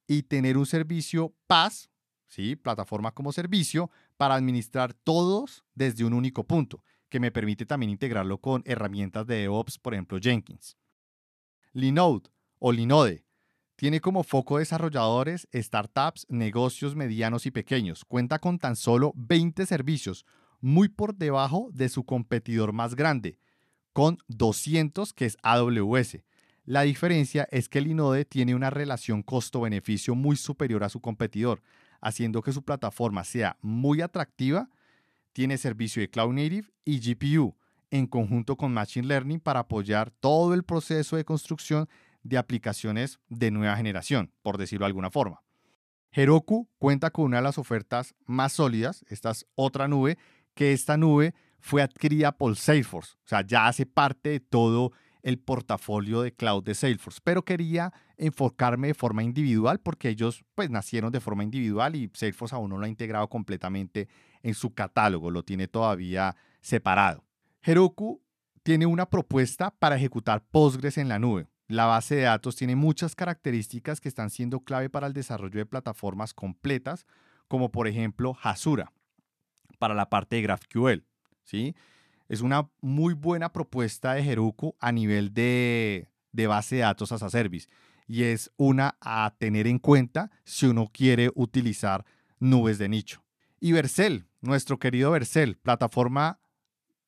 y 0.05 0.23
tener 0.23 0.57
un 0.57 0.65
servicio 0.65 1.33
PaaS, 1.47 1.89
¿sí? 2.27 2.57
plataforma 2.57 3.13
como 3.13 3.31
servicio, 3.31 3.89
para 4.17 4.35
administrar 4.35 4.93
todos 4.93 5.63
desde 5.73 6.03
un 6.03 6.13
único 6.13 6.45
punto, 6.45 6.83
que 7.07 7.21
me 7.21 7.31
permite 7.31 7.65
también 7.65 7.91
integrarlo 7.91 8.39
con 8.39 8.61
herramientas 8.65 9.25
de 9.25 9.37
DevOps, 9.37 9.79
por 9.79 9.93
ejemplo 9.93 10.19
Jenkins. 10.21 10.75
Linode 11.71 12.29
o 12.59 12.73
Linode 12.73 13.23
tiene 13.77 14.01
como 14.01 14.23
foco 14.23 14.57
desarrolladores, 14.57 15.47
startups, 15.53 16.25
negocios 16.27 16.93
medianos 16.93 17.45
y 17.45 17.51
pequeños. 17.51 18.03
Cuenta 18.03 18.39
con 18.39 18.59
tan 18.59 18.75
solo 18.75 19.13
20 19.15 19.65
servicios, 19.65 20.25
muy 20.59 20.89
por 20.89 21.15
debajo 21.15 21.69
de 21.71 21.87
su 21.87 22.03
competidor 22.03 22.73
más 22.73 22.95
grande, 22.95 23.39
con 23.93 24.17
200 24.27 25.13
que 25.13 25.25
es 25.25 25.37
AWS. 25.41 26.17
La 26.65 26.83
diferencia 26.83 27.47
es 27.51 27.67
que 27.67 27.79
el 27.79 27.87
Inode 27.87 28.23
tiene 28.23 28.55
una 28.55 28.69
relación 28.69 29.21
costo-beneficio 29.21 30.15
muy 30.15 30.37
superior 30.37 30.85
a 30.85 30.89
su 30.89 31.01
competidor, 31.01 31.61
haciendo 31.99 32.41
que 32.41 32.53
su 32.53 32.63
plataforma 32.63 33.25
sea 33.25 33.57
muy 33.61 34.01
atractiva. 34.01 34.69
Tiene 35.33 35.57
servicio 35.57 36.01
de 36.01 36.09
Cloud 36.09 36.33
Native 36.33 36.69
y 36.85 36.99
GPU 36.99 37.55
en 37.91 38.07
conjunto 38.07 38.55
con 38.55 38.73
Machine 38.73 39.07
Learning 39.07 39.41
para 39.41 39.61
apoyar 39.61 40.09
todo 40.09 40.53
el 40.53 40.63
proceso 40.63 41.17
de 41.17 41.25
construcción 41.25 41.89
de 42.23 42.37
aplicaciones 42.37 43.19
de 43.27 43.51
nueva 43.51 43.75
generación, 43.75 44.31
por 44.41 44.57
decirlo 44.57 44.85
de 44.85 44.87
alguna 44.87 45.11
forma. 45.11 45.43
Heroku 46.11 46.69
cuenta 46.79 47.11
con 47.11 47.25
una 47.25 47.37
de 47.37 47.43
las 47.43 47.57
ofertas 47.57 48.15
más 48.25 48.53
sólidas, 48.53 49.03
esta 49.09 49.31
es 49.31 49.45
otra 49.55 49.87
nube 49.87 50.17
que 50.53 50.71
esta 50.71 50.95
nube 50.95 51.33
fue 51.59 51.81
adquirida 51.81 52.31
por 52.31 52.55
Salesforce, 52.55 53.15
o 53.15 53.27
sea, 53.27 53.41
ya 53.41 53.67
hace 53.67 53.85
parte 53.85 54.29
de 54.29 54.39
todo 54.39 54.93
el 55.23 55.39
portafolio 55.39 56.21
de 56.21 56.33
cloud 56.33 56.63
de 56.63 56.75
Salesforce, 56.75 57.21
pero 57.23 57.43
quería 57.43 57.93
enfocarme 58.17 58.87
de 58.87 58.93
forma 58.93 59.23
individual 59.23 59.79
porque 59.79 60.09
ellos 60.09 60.43
pues 60.53 60.69
nacieron 60.69 61.11
de 61.11 61.21
forma 61.21 61.43
individual 61.43 61.95
y 61.95 62.11
Salesforce 62.13 62.55
aún 62.55 62.69
no 62.69 62.77
lo 62.77 62.85
ha 62.85 62.89
integrado 62.89 63.27
completamente 63.29 64.09
en 64.43 64.53
su 64.53 64.73
catálogo, 64.73 65.31
lo 65.31 65.43
tiene 65.43 65.67
todavía 65.67 66.35
separado. 66.61 67.23
Heroku 67.61 68.21
tiene 68.61 68.85
una 68.85 69.09
propuesta 69.09 69.71
para 69.71 69.95
ejecutar 69.95 70.43
Postgres 70.51 70.97
en 70.97 71.07
la 71.07 71.19
nube. 71.19 71.47
La 71.67 71.85
base 71.85 72.15
de 72.15 72.23
datos 72.23 72.57
tiene 72.57 72.75
muchas 72.75 73.15
características 73.15 74.01
que 74.01 74.09
están 74.09 74.29
siendo 74.29 74.59
clave 74.59 74.89
para 74.89 75.07
el 75.07 75.13
desarrollo 75.13 75.57
de 75.57 75.65
plataformas 75.65 76.33
completas, 76.33 77.05
como 77.47 77.71
por 77.71 77.87
ejemplo 77.87 78.37
Hasura 78.43 78.91
para 79.79 79.93
la 79.93 80.09
parte 80.09 80.35
de 80.35 80.41
GraphQL. 80.43 81.03
¿sí? 81.43 81.75
Es 82.33 82.41
una 82.41 82.67
muy 82.81 83.13
buena 83.13 83.53
propuesta 83.53 84.15
de 84.15 84.27
Heroku 84.27 84.75
a 84.79 84.91
nivel 84.91 85.35
de, 85.35 86.09
base 86.47 86.77
de 86.77 86.81
datos 86.81 87.11
as 87.11 87.21
a 87.21 87.29
service 87.29 87.69
y 88.07 88.23
es 88.23 88.51
una 88.57 88.97
a 89.01 89.35
tener 89.37 89.67
en 89.67 89.77
cuenta 89.77 90.31
si 90.43 90.65
uno 90.65 90.89
quiere 90.91 91.29
utilizar 91.35 92.03
nubes 92.39 92.79
de 92.79 92.89
nicho. 92.89 93.23
Y 93.59 93.71
Vercel, 93.73 94.25
nuestro 94.41 94.79
querido 94.79 95.11
Vercel, 95.11 95.57
plataforma 95.57 96.39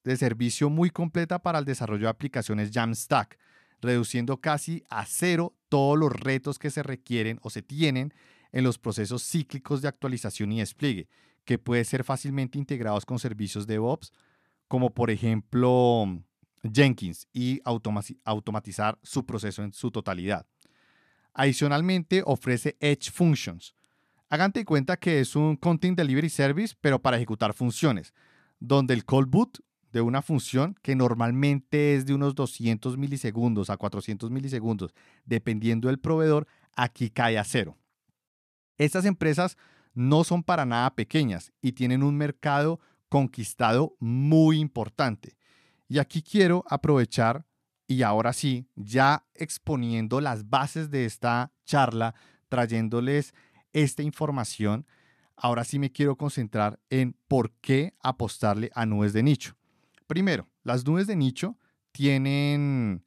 de 0.03 0.15
servicio 0.15 0.69
muy 0.69 0.91
completa 0.91 1.39
para 1.39 1.57
el 1.57 1.65
desarrollo 1.65 2.03
de 2.03 2.11
aplicaciones 2.11 2.69
Jamstack, 2.71 3.39
reduciendo 3.81 4.39
casi 4.39 4.83
a 4.91 5.07
cero 5.07 5.55
todos 5.69 5.97
los 5.97 6.11
retos 6.11 6.59
que 6.59 6.69
se 6.69 6.83
requieren 6.83 7.39
o 7.41 7.49
se 7.49 7.63
tienen 7.63 8.13
en 8.51 8.63
los 8.63 8.77
procesos 8.77 9.23
cíclicos 9.23 9.81
de 9.81 9.87
actualización 9.87 10.51
y 10.51 10.59
despliegue 10.59 11.09
que 11.45 11.59
puede 11.59 11.85
ser 11.85 12.03
fácilmente 12.03 12.57
integrados 12.57 13.05
con 13.05 13.19
servicios 13.19 13.67
de 13.67 13.75
DevOps, 13.75 14.11
como 14.67 14.93
por 14.93 15.11
ejemplo 15.11 16.05
Jenkins, 16.73 17.27
y 17.33 17.61
automatizar 17.63 18.97
su 19.03 19.25
proceso 19.25 19.63
en 19.63 19.73
su 19.73 19.91
totalidad. 19.91 20.45
Adicionalmente, 21.33 22.23
ofrece 22.25 22.77
Edge 22.79 23.11
Functions. 23.11 23.75
Hagan 24.29 24.51
cuenta 24.65 24.97
que 24.97 25.19
es 25.19 25.35
un 25.35 25.55
Content 25.55 25.97
Delivery 25.97 26.29
Service, 26.29 26.75
pero 26.79 27.01
para 27.01 27.17
ejecutar 27.17 27.53
funciones, 27.53 28.13
donde 28.59 28.93
el 28.93 29.05
call 29.05 29.25
boot 29.25 29.59
de 29.91 30.01
una 30.01 30.21
función 30.21 30.75
que 30.81 30.95
normalmente 30.95 31.95
es 31.95 32.05
de 32.05 32.13
unos 32.13 32.35
200 32.35 32.97
milisegundos 32.97 33.69
a 33.69 33.77
400 33.77 34.29
milisegundos, 34.31 34.93
dependiendo 35.25 35.87
del 35.87 35.99
proveedor, 35.99 36.47
aquí 36.75 37.09
cae 37.09 37.37
a 37.37 37.43
cero. 37.43 37.77
Estas 38.77 39.05
empresas 39.05 39.57
no 39.93 40.25
son 40.25 40.43
para 40.43 40.65
nada 40.65 40.93
pequeñas 40.95 41.53
y 41.61 41.71
tienen 41.73 42.03
un 42.03 42.17
mercado 42.17 42.79
conquistado 43.15 43.95
muy 44.01 44.59
importante. 44.59 45.37
Y 45.87 45.99
aquí 45.99 46.21
quiero 46.21 46.65
aprovechar 46.69 47.45
y 47.87 48.01
ahora 48.01 48.33
sí, 48.33 48.67
ya 48.75 49.25
exponiendo 49.35 50.19
las 50.19 50.49
bases 50.49 50.91
de 50.91 51.05
esta 51.05 51.53
charla, 51.63 52.13
trayéndoles 52.49 53.33
esta 53.71 54.03
información, 54.03 54.85
ahora 55.37 55.63
sí 55.63 55.79
me 55.79 55.93
quiero 55.93 56.17
concentrar 56.17 56.81
en 56.89 57.15
por 57.29 57.53
qué 57.61 57.93
apostarle 58.01 58.69
a 58.75 58.85
nubes 58.85 59.13
de 59.13 59.23
nicho. 59.23 59.55
Primero, 60.07 60.49
las 60.63 60.85
nubes 60.85 61.07
de 61.07 61.15
nicho 61.15 61.57
tienen, 61.93 63.05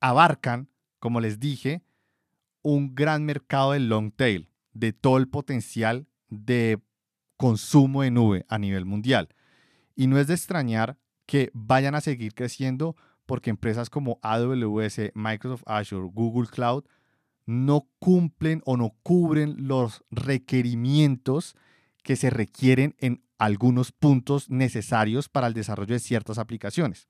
abarcan, 0.00 0.68
como 1.00 1.20
les 1.20 1.40
dije, 1.40 1.82
un 2.62 2.94
gran 2.94 3.24
mercado 3.24 3.72
de 3.72 3.80
long 3.80 4.12
tail 4.12 4.52
de 4.72 4.92
todo 4.92 5.16
el 5.16 5.26
potencial 5.26 6.06
de 6.28 6.80
consumo 7.40 8.02
de 8.02 8.10
nube 8.10 8.44
a 8.50 8.58
nivel 8.58 8.84
mundial. 8.84 9.30
Y 9.96 10.08
no 10.08 10.18
es 10.18 10.26
de 10.26 10.34
extrañar 10.34 10.98
que 11.24 11.50
vayan 11.54 11.94
a 11.94 12.02
seguir 12.02 12.34
creciendo 12.34 12.96
porque 13.24 13.48
empresas 13.48 13.88
como 13.88 14.18
AWS, 14.20 15.12
Microsoft 15.14 15.62
Azure, 15.64 16.10
Google 16.12 16.50
Cloud 16.50 16.84
no 17.46 17.88
cumplen 17.98 18.60
o 18.66 18.76
no 18.76 18.94
cubren 19.02 19.54
los 19.56 20.04
requerimientos 20.10 21.56
que 22.02 22.14
se 22.14 22.28
requieren 22.28 22.94
en 22.98 23.24
algunos 23.38 23.90
puntos 23.90 24.50
necesarios 24.50 25.30
para 25.30 25.46
el 25.46 25.54
desarrollo 25.54 25.94
de 25.94 26.00
ciertas 26.00 26.36
aplicaciones. 26.36 27.08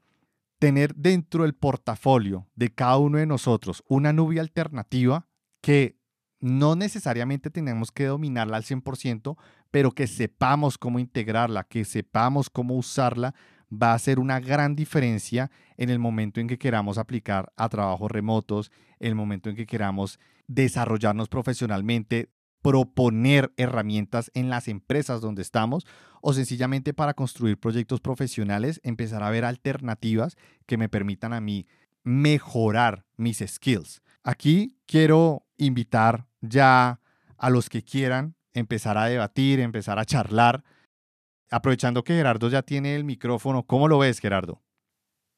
Tener 0.60 0.94
dentro 0.94 1.42
del 1.42 1.56
portafolio 1.56 2.46
de 2.54 2.72
cada 2.72 2.98
uno 2.98 3.18
de 3.18 3.26
nosotros 3.26 3.82
una 3.88 4.12
nube 4.12 4.38
alternativa 4.38 5.26
que 5.60 5.98
no 6.38 6.76
necesariamente 6.76 7.50
tenemos 7.50 7.90
que 7.90 8.06
dominarla 8.06 8.56
al 8.56 8.64
100%, 8.64 9.36
pero 9.70 9.92
que 9.92 10.06
sepamos 10.06 10.78
cómo 10.78 10.98
integrarla, 10.98 11.64
que 11.64 11.84
sepamos 11.84 12.50
cómo 12.50 12.74
usarla, 12.74 13.34
va 13.70 13.94
a 13.94 13.98
ser 13.98 14.18
una 14.18 14.40
gran 14.40 14.74
diferencia 14.74 15.50
en 15.76 15.90
el 15.90 15.98
momento 15.98 16.40
en 16.40 16.48
que 16.48 16.58
queramos 16.58 16.98
aplicar 16.98 17.52
a 17.56 17.68
trabajos 17.68 18.10
remotos, 18.10 18.72
el 18.98 19.14
momento 19.14 19.48
en 19.48 19.56
que 19.56 19.66
queramos 19.66 20.18
desarrollarnos 20.48 21.28
profesionalmente, 21.28 22.30
proponer 22.62 23.52
herramientas 23.56 24.30
en 24.34 24.50
las 24.50 24.68
empresas 24.68 25.20
donde 25.20 25.42
estamos 25.42 25.86
o 26.20 26.32
sencillamente 26.32 26.92
para 26.92 27.14
construir 27.14 27.58
proyectos 27.58 28.00
profesionales, 28.00 28.80
empezar 28.82 29.22
a 29.22 29.30
ver 29.30 29.44
alternativas 29.44 30.36
que 30.66 30.76
me 30.76 30.88
permitan 30.88 31.32
a 31.32 31.40
mí 31.40 31.66
mejorar 32.02 33.06
mis 33.16 33.38
skills. 33.38 34.02
Aquí 34.22 34.76
quiero 34.86 35.46
invitar 35.56 36.26
ya 36.40 37.00
a 37.38 37.50
los 37.50 37.70
que 37.70 37.82
quieran 37.82 38.34
empezar 38.54 38.98
a 38.98 39.06
debatir, 39.06 39.60
empezar 39.60 39.98
a 39.98 40.04
charlar. 40.04 40.62
Aprovechando 41.50 42.04
que 42.04 42.14
Gerardo 42.14 42.48
ya 42.48 42.62
tiene 42.62 42.94
el 42.94 43.04
micrófono, 43.04 43.64
¿cómo 43.64 43.88
lo 43.88 43.98
ves, 43.98 44.20
Gerardo? 44.20 44.62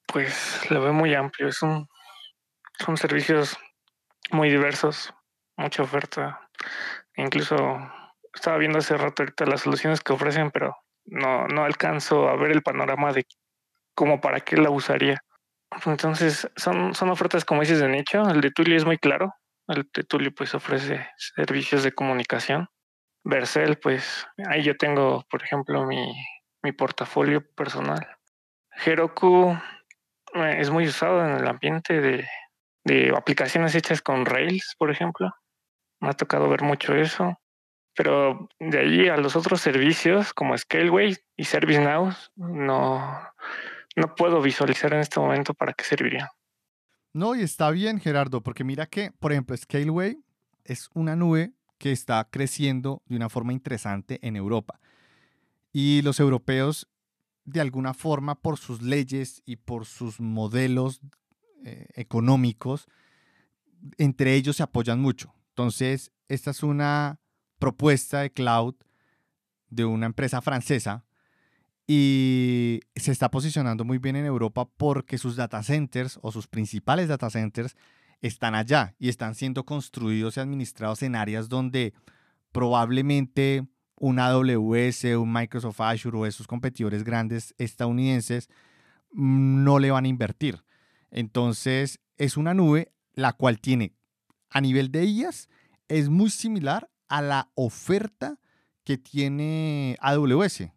Pues 0.06 0.70
lo 0.70 0.82
veo 0.82 0.92
muy 0.92 1.14
amplio. 1.14 1.48
Es 1.48 1.62
un, 1.62 1.88
son 2.78 2.96
servicios 2.96 3.56
muy 4.30 4.50
diversos, 4.50 5.12
mucha 5.56 5.82
oferta. 5.82 6.48
Incluso 7.16 7.56
estaba 8.34 8.58
viendo 8.58 8.78
hace 8.78 8.96
rato 8.96 9.22
ahorita 9.22 9.46
las 9.46 9.62
soluciones 9.62 10.00
que 10.00 10.12
ofrecen, 10.12 10.50
pero 10.50 10.76
no, 11.04 11.46
no 11.48 11.64
alcanzo 11.64 12.28
a 12.28 12.36
ver 12.36 12.52
el 12.52 12.62
panorama 12.62 13.12
de 13.12 13.26
cómo 13.94 14.20
para 14.20 14.40
qué 14.40 14.56
la 14.56 14.70
usaría. 14.70 15.22
Entonces, 15.86 16.48
son, 16.56 16.94
son 16.94 17.10
ofertas, 17.10 17.44
como 17.44 17.62
dices, 17.62 17.80
de 17.80 17.88
nicho. 17.88 18.28
El 18.28 18.40
de 18.40 18.50
Tuli 18.50 18.76
es 18.76 18.84
muy 18.84 18.98
claro. 18.98 19.34
El 19.68 19.88
de 19.94 20.04
Tuli, 20.04 20.30
pues, 20.30 20.54
ofrece 20.54 21.08
servicios 21.16 21.82
de 21.82 21.92
comunicación. 21.92 22.68
Vercel, 23.24 23.78
pues, 23.78 24.26
ahí 24.48 24.62
yo 24.62 24.76
tengo, 24.76 25.24
por 25.30 25.42
ejemplo, 25.42 25.86
mi, 25.86 26.12
mi 26.62 26.72
portafolio 26.72 27.44
personal. 27.54 28.06
Heroku 28.84 29.56
eh, 30.34 30.56
es 30.58 30.70
muy 30.70 30.86
usado 30.86 31.24
en 31.24 31.36
el 31.36 31.46
ambiente 31.46 32.00
de, 32.00 32.26
de 32.84 33.12
aplicaciones 33.16 33.74
hechas 33.74 34.02
con 34.02 34.26
Rails, 34.26 34.74
por 34.78 34.90
ejemplo. 34.90 35.30
Me 36.00 36.08
ha 36.08 36.12
tocado 36.12 36.48
ver 36.48 36.62
mucho 36.62 36.94
eso. 36.94 37.38
Pero 37.94 38.48
de 38.58 38.78
ahí 38.78 39.08
a 39.08 39.18
los 39.18 39.36
otros 39.36 39.60
servicios 39.60 40.32
como 40.32 40.56
Scaleway 40.56 41.16
y 41.36 41.44
ServiceNow, 41.44 42.12
no, 42.36 43.20
no 43.96 44.14
puedo 44.14 44.40
visualizar 44.40 44.94
en 44.94 45.00
este 45.00 45.20
momento 45.20 45.52
para 45.52 45.74
qué 45.74 45.84
serviría. 45.84 46.30
No, 47.12 47.34
y 47.34 47.42
está 47.42 47.70
bien, 47.70 48.00
Gerardo, 48.00 48.42
porque 48.42 48.64
mira 48.64 48.86
que, 48.86 49.12
por 49.12 49.32
ejemplo, 49.32 49.54
Scaleway 49.54 50.18
es 50.64 50.88
una 50.94 51.16
nube 51.16 51.52
que 51.82 51.90
está 51.90 52.28
creciendo 52.30 53.02
de 53.06 53.16
una 53.16 53.28
forma 53.28 53.52
interesante 53.52 54.20
en 54.22 54.36
Europa. 54.36 54.78
Y 55.72 56.00
los 56.02 56.20
europeos, 56.20 56.86
de 57.44 57.60
alguna 57.60 57.92
forma, 57.92 58.36
por 58.36 58.56
sus 58.56 58.82
leyes 58.82 59.42
y 59.44 59.56
por 59.56 59.84
sus 59.84 60.20
modelos 60.20 61.00
eh, 61.64 61.88
económicos, 61.94 62.86
entre 63.98 64.36
ellos 64.36 64.58
se 64.58 64.62
apoyan 64.62 65.00
mucho. 65.00 65.34
Entonces, 65.48 66.12
esta 66.28 66.52
es 66.52 66.62
una 66.62 67.18
propuesta 67.58 68.20
de 68.20 68.30
cloud 68.30 68.76
de 69.68 69.84
una 69.84 70.06
empresa 70.06 70.40
francesa 70.40 71.04
y 71.88 72.78
se 72.94 73.10
está 73.10 73.28
posicionando 73.28 73.84
muy 73.84 73.98
bien 73.98 74.14
en 74.14 74.24
Europa 74.24 74.68
porque 74.76 75.18
sus 75.18 75.34
data 75.34 75.64
centers 75.64 76.20
o 76.22 76.30
sus 76.30 76.46
principales 76.46 77.08
data 77.08 77.28
centers 77.28 77.74
están 78.22 78.54
allá 78.54 78.94
y 78.98 79.08
están 79.08 79.34
siendo 79.34 79.64
construidos 79.64 80.36
y 80.36 80.40
administrados 80.40 81.02
en 81.02 81.14
áreas 81.14 81.48
donde 81.48 81.92
probablemente 82.52 83.66
un 83.96 84.18
AWS, 84.18 85.04
un 85.16 85.32
Microsoft 85.32 85.80
Azure 85.80 86.16
o 86.16 86.26
esos 86.26 86.46
competidores 86.46 87.04
grandes 87.04 87.54
estadounidenses 87.58 88.48
mm, 89.12 89.62
no 89.64 89.78
le 89.78 89.90
van 89.90 90.06
a 90.06 90.08
invertir. 90.08 90.64
Entonces 91.10 92.00
es 92.16 92.36
una 92.36 92.54
nube 92.54 92.92
la 93.14 93.34
cual 93.34 93.60
tiene 93.60 93.94
a 94.52 94.60
nivel 94.60 94.92
de 94.92 95.04
IAS 95.04 95.48
es 95.88 96.08
muy 96.08 96.30
similar 96.30 96.90
a 97.08 97.22
la 97.22 97.50
oferta 97.54 98.38
que 98.84 98.98
tiene 98.98 99.96
AWS 100.00 100.70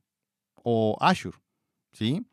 o 0.64 0.98
Azure, 1.00 1.38
¿sí? 1.92 2.26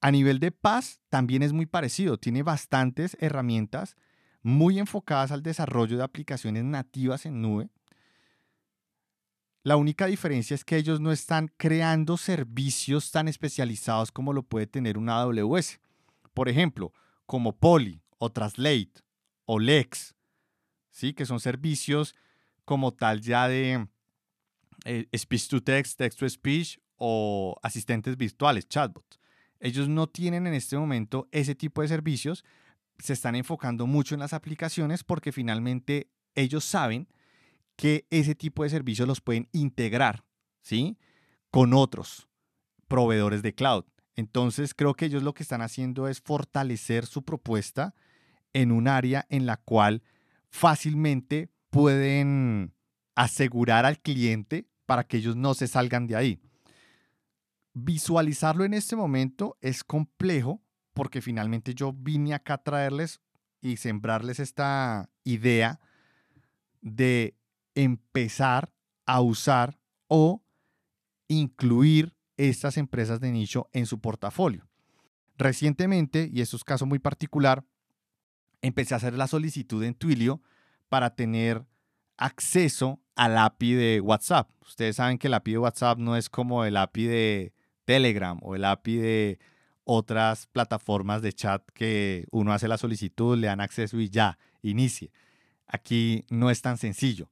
A 0.00 0.10
nivel 0.10 0.38
de 0.40 0.52
paz 0.52 1.00
también 1.08 1.42
es 1.42 1.52
muy 1.52 1.66
parecido, 1.66 2.18
tiene 2.18 2.42
bastantes 2.42 3.16
herramientas 3.20 3.96
muy 4.44 4.78
enfocadas 4.78 5.32
al 5.32 5.42
desarrollo 5.42 5.96
de 5.96 6.04
aplicaciones 6.04 6.62
nativas 6.64 7.26
en 7.26 7.40
nube. 7.42 7.70
La 9.64 9.76
única 9.76 10.06
diferencia 10.06 10.54
es 10.54 10.64
que 10.64 10.76
ellos 10.76 11.00
no 11.00 11.10
están 11.10 11.50
creando 11.56 12.18
servicios 12.18 13.10
tan 13.10 13.26
especializados 13.26 14.12
como 14.12 14.34
lo 14.34 14.42
puede 14.42 14.66
tener 14.66 14.98
una 14.98 15.20
AWS. 15.20 15.80
Por 16.34 16.50
ejemplo, 16.50 16.92
como 17.24 17.56
Poly 17.56 18.02
o 18.18 18.30
Translate 18.30 18.92
o 19.46 19.58
Lex, 19.58 20.14
¿sí? 20.90 21.14
que 21.14 21.24
son 21.24 21.40
servicios 21.40 22.14
como 22.66 22.92
tal 22.92 23.22
ya 23.22 23.48
de 23.48 23.88
eh, 24.84 25.08
speech 25.16 25.48
to 25.48 25.62
text, 25.62 25.96
text 25.96 26.18
to 26.18 26.28
speech 26.28 26.78
o 26.96 27.56
asistentes 27.62 28.18
virtuales, 28.18 28.68
chatbots. 28.68 29.18
Ellos 29.58 29.88
no 29.88 30.06
tienen 30.06 30.46
en 30.46 30.52
este 30.52 30.76
momento 30.76 31.28
ese 31.32 31.54
tipo 31.54 31.80
de 31.80 31.88
servicios, 31.88 32.44
se 32.98 33.12
están 33.12 33.34
enfocando 33.34 33.86
mucho 33.86 34.14
en 34.14 34.20
las 34.20 34.32
aplicaciones 34.32 35.04
porque 35.04 35.32
finalmente 35.32 36.10
ellos 36.34 36.64
saben 36.64 37.08
que 37.76 38.06
ese 38.10 38.34
tipo 38.34 38.62
de 38.62 38.70
servicios 38.70 39.08
los 39.08 39.20
pueden 39.20 39.48
integrar, 39.52 40.24
¿sí? 40.62 40.96
Con 41.50 41.74
otros 41.74 42.28
proveedores 42.88 43.42
de 43.42 43.54
cloud. 43.54 43.84
Entonces 44.16 44.74
creo 44.74 44.94
que 44.94 45.06
ellos 45.06 45.22
lo 45.22 45.34
que 45.34 45.42
están 45.42 45.62
haciendo 45.62 46.08
es 46.08 46.20
fortalecer 46.20 47.06
su 47.06 47.24
propuesta 47.24 47.94
en 48.52 48.70
un 48.70 48.86
área 48.86 49.26
en 49.28 49.46
la 49.46 49.56
cual 49.56 50.02
fácilmente 50.48 51.50
pueden 51.70 52.72
asegurar 53.16 53.84
al 53.84 54.00
cliente 54.00 54.68
para 54.86 55.04
que 55.04 55.16
ellos 55.16 55.34
no 55.34 55.54
se 55.54 55.66
salgan 55.66 56.06
de 56.06 56.16
ahí. 56.16 56.40
Visualizarlo 57.72 58.64
en 58.64 58.74
este 58.74 58.94
momento 58.94 59.58
es 59.60 59.82
complejo 59.82 60.62
porque 60.94 61.20
finalmente 61.20 61.74
yo 61.74 61.92
vine 61.92 62.34
acá 62.34 62.54
a 62.54 62.62
traerles 62.62 63.20
y 63.60 63.76
sembrarles 63.76 64.40
esta 64.40 65.10
idea 65.24 65.80
de 66.80 67.36
empezar 67.74 68.72
a 69.06 69.20
usar 69.20 69.78
o 70.08 70.42
incluir 71.28 72.14
estas 72.36 72.76
empresas 72.76 73.20
de 73.20 73.32
nicho 73.32 73.68
en 73.72 73.86
su 73.86 74.00
portafolio. 74.00 74.68
Recientemente, 75.36 76.30
y 76.32 76.40
esto 76.40 76.56
es 76.56 76.64
caso 76.64 76.86
muy 76.86 76.98
particular, 76.98 77.64
empecé 78.62 78.94
a 78.94 78.98
hacer 78.98 79.14
la 79.14 79.26
solicitud 79.26 79.82
en 79.82 79.94
Twilio 79.94 80.40
para 80.88 81.14
tener 81.14 81.66
acceso 82.16 83.00
al 83.16 83.36
API 83.36 83.74
de 83.74 84.00
WhatsApp. 84.00 84.50
Ustedes 84.62 84.96
saben 84.96 85.18
que 85.18 85.26
el 85.26 85.34
API 85.34 85.52
de 85.52 85.58
WhatsApp 85.58 85.98
no 85.98 86.16
es 86.16 86.28
como 86.28 86.64
el 86.64 86.76
API 86.76 87.06
de 87.06 87.52
Telegram 87.84 88.38
o 88.42 88.54
el 88.54 88.64
API 88.64 88.96
de 88.96 89.38
otras 89.84 90.46
plataformas 90.46 91.22
de 91.22 91.32
chat 91.32 91.62
que 91.74 92.26
uno 92.30 92.52
hace 92.52 92.68
la 92.68 92.78
solicitud, 92.78 93.38
le 93.38 93.46
dan 93.46 93.60
acceso 93.60 94.00
y 94.00 94.08
ya, 94.08 94.38
inicie. 94.62 95.10
Aquí 95.66 96.24
no 96.30 96.50
es 96.50 96.62
tan 96.62 96.78
sencillo. 96.78 97.30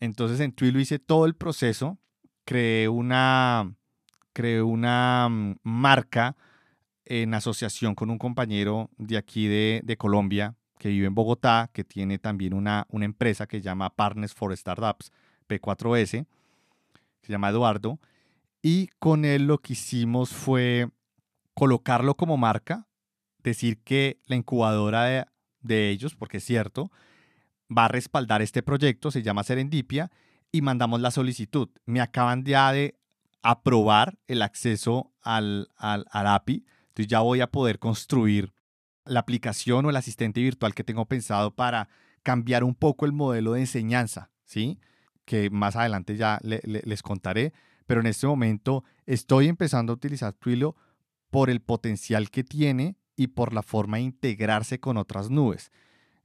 Entonces 0.00 0.40
en 0.40 0.52
Twilio 0.52 0.80
hice 0.80 0.98
todo 0.98 1.26
el 1.26 1.34
proceso, 1.34 1.98
creé 2.44 2.88
una, 2.88 3.74
creé 4.32 4.62
una 4.62 5.28
mm, 5.28 5.56
marca 5.62 6.36
en 7.04 7.34
asociación 7.34 7.94
con 7.94 8.08
un 8.08 8.18
compañero 8.18 8.88
de 8.96 9.16
aquí 9.16 9.48
de, 9.48 9.96
Colombia 9.98 10.54
que 10.78 10.88
vive 10.88 11.06
en 11.06 11.14
Bogotá, 11.14 11.68
que 11.72 11.84
tiene 11.84 12.18
también 12.18 12.54
una, 12.54 12.86
una 12.88 13.04
empresa 13.04 13.46
que 13.46 13.58
se 13.58 13.62
llama 13.62 13.90
Partners 13.90 14.32
for 14.32 14.56
Startups, 14.56 15.12
P4S, 15.48 16.24
se 17.22 17.32
llama 17.32 17.50
Eduardo, 17.50 17.98
y 18.62 18.88
con 18.98 19.24
él 19.24 19.46
lo 19.46 19.58
que 19.58 19.74
hicimos 19.74 20.30
fue 20.30 20.88
colocarlo 21.60 22.16
como 22.16 22.38
marca, 22.38 22.86
decir 23.42 23.82
que 23.82 24.18
la 24.24 24.34
incubadora 24.34 25.04
de, 25.04 25.26
de 25.60 25.90
ellos, 25.90 26.14
porque 26.14 26.38
es 26.38 26.44
cierto, 26.44 26.90
va 27.70 27.84
a 27.84 27.88
respaldar 27.88 28.40
este 28.40 28.62
proyecto, 28.62 29.10
se 29.10 29.20
llama 29.22 29.44
Serendipia, 29.44 30.10
y 30.50 30.62
mandamos 30.62 31.02
la 31.02 31.10
solicitud. 31.10 31.68
Me 31.84 32.00
acaban 32.00 32.46
ya 32.46 32.72
de 32.72 32.98
aprobar 33.42 34.18
el 34.26 34.40
acceso 34.40 35.12
al, 35.20 35.68
al, 35.76 36.06
al 36.10 36.28
API, 36.28 36.64
entonces 36.88 37.08
ya 37.08 37.20
voy 37.20 37.42
a 37.42 37.50
poder 37.50 37.78
construir 37.78 38.54
la 39.04 39.20
aplicación 39.20 39.84
o 39.84 39.90
el 39.90 39.96
asistente 39.96 40.40
virtual 40.40 40.74
que 40.74 40.82
tengo 40.82 41.04
pensado 41.04 41.54
para 41.54 41.90
cambiar 42.22 42.64
un 42.64 42.74
poco 42.74 43.04
el 43.04 43.12
modelo 43.12 43.52
de 43.52 43.60
enseñanza, 43.60 44.30
¿sí? 44.46 44.80
Que 45.26 45.50
más 45.50 45.76
adelante 45.76 46.16
ya 46.16 46.38
les 46.42 47.02
contaré, 47.02 47.52
pero 47.86 48.00
en 48.00 48.06
este 48.06 48.26
momento 48.26 48.82
estoy 49.04 49.48
empezando 49.48 49.92
a 49.92 49.96
utilizar 49.96 50.32
Twilio 50.32 50.74
por 51.30 51.50
el 51.50 51.60
potencial 51.60 52.30
que 52.30 52.44
tiene 52.44 52.96
y 53.16 53.28
por 53.28 53.52
la 53.52 53.62
forma 53.62 53.98
de 53.98 54.04
integrarse 54.04 54.80
con 54.80 54.96
otras 54.96 55.30
nubes. 55.30 55.70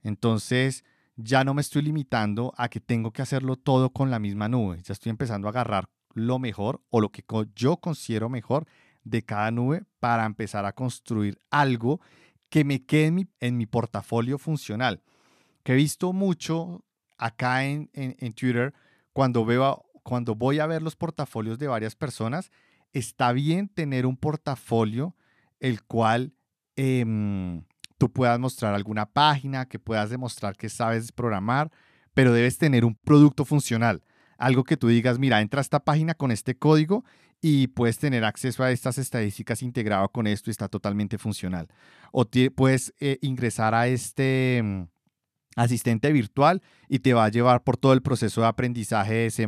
Entonces, 0.02 0.84
ya 1.16 1.44
no 1.44 1.54
me 1.54 1.62
estoy 1.62 1.82
limitando 1.82 2.52
a 2.56 2.68
que 2.68 2.80
tengo 2.80 3.12
que 3.12 3.22
hacerlo 3.22 3.56
todo 3.56 3.90
con 3.90 4.10
la 4.10 4.18
misma 4.18 4.48
nube. 4.48 4.80
Ya 4.82 4.92
estoy 4.92 5.10
empezando 5.10 5.48
a 5.48 5.50
agarrar 5.50 5.88
lo 6.14 6.38
mejor 6.38 6.82
o 6.90 7.00
lo 7.00 7.10
que 7.10 7.24
yo 7.54 7.78
considero 7.78 8.28
mejor 8.28 8.66
de 9.04 9.22
cada 9.22 9.50
nube 9.50 9.84
para 10.00 10.26
empezar 10.26 10.64
a 10.66 10.72
construir 10.72 11.40
algo 11.50 12.00
que 12.48 12.64
me 12.64 12.84
quede 12.84 13.28
en 13.40 13.56
mi, 13.56 13.66
portafolio 13.66 14.38
funcional. 14.38 15.02
Que 15.62 15.72
he 15.72 15.76
visto 15.76 16.12
mucho 16.12 16.84
acá 17.18 17.64
en, 17.64 17.88
Twitter 18.34 18.74
cuando, 19.12 19.44
veo, 19.44 19.84
cuando 20.02 20.34
voy 20.34 20.60
a 20.60 20.66
ver 20.66 20.82
los 20.82 20.96
portafolios 20.96 21.58
de 21.58 21.66
varias 21.66 21.96
personas, 21.96 22.50
está 22.98 23.32
bien 23.32 23.68
tener 23.68 24.06
un 24.06 24.16
portafolio 24.16 25.14
el 25.60 25.82
cual 25.82 26.32
em, 26.76 27.62
tú 27.98 28.10
puedas 28.10 28.38
mostrar 28.38 28.74
alguna 28.74 29.06
página, 29.06 29.66
que 29.66 29.78
puedas 29.78 30.10
demostrar 30.10 30.56
que 30.56 30.68
sabes 30.68 31.12
programar, 31.12 31.70
pero 32.14 32.32
debes 32.32 32.58
tener 32.58 32.84
un 32.84 32.94
producto 32.94 33.44
funcional. 33.44 34.02
Algo 34.38 34.64
que 34.64 34.76
tú 34.76 34.88
digas, 34.88 35.18
mira, 35.18 35.40
entra 35.40 35.60
a 35.60 35.62
esta 35.62 35.80
página 35.80 36.14
con 36.14 36.30
este 36.30 36.56
código 36.56 37.04
y 37.40 37.68
puedes 37.68 37.98
tener 37.98 38.24
acceso 38.24 38.62
a 38.62 38.70
estas 38.70 38.98
estadísticas 38.98 39.62
integrado 39.62 40.08
con 40.08 40.26
esto 40.26 40.50
y 40.50 40.52
está 40.52 40.68
totalmente 40.68 41.18
funcional. 41.18 41.68
O 42.12 42.26
puedes 42.54 42.94
eh, 43.00 43.18
ingresar 43.20 43.74
a 43.74 43.88
este 43.88 44.62
mm, 44.62 44.82
asistente 45.56 46.12
virtual 46.12 46.62
y 46.88 47.00
te 47.00 47.14
va 47.14 47.26
a 47.26 47.30
llevar 47.30 47.62
por 47.62 47.76
todo 47.76 47.92
el 47.92 48.02
proceso 48.02 48.42
de 48.42 48.46
aprendizaje 48.46 49.14
de 49.14 49.30
C 49.30 49.46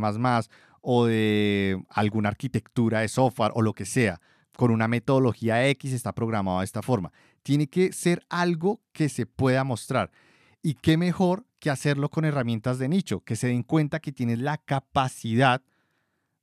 o 0.80 1.06
de 1.06 1.82
alguna 1.88 2.28
arquitectura 2.28 3.00
de 3.00 3.08
software 3.08 3.52
o 3.54 3.62
lo 3.62 3.72
que 3.72 3.86
sea. 3.86 4.20
Con 4.56 4.70
una 4.70 4.88
metodología 4.88 5.66
X 5.68 5.92
está 5.92 6.12
programado 6.12 6.58
de 6.58 6.64
esta 6.64 6.82
forma. 6.82 7.12
Tiene 7.42 7.68
que 7.68 7.92
ser 7.92 8.24
algo 8.28 8.80
que 8.92 9.08
se 9.08 9.26
pueda 9.26 9.64
mostrar. 9.64 10.10
Y 10.62 10.74
qué 10.74 10.96
mejor 10.96 11.46
que 11.60 11.70
hacerlo 11.70 12.08
con 12.08 12.24
herramientas 12.24 12.78
de 12.78 12.88
nicho, 12.88 13.20
que 13.20 13.36
se 13.36 13.48
den 13.48 13.62
cuenta 13.62 14.00
que 14.00 14.12
tienes 14.12 14.40
la 14.40 14.58
capacidad 14.58 15.62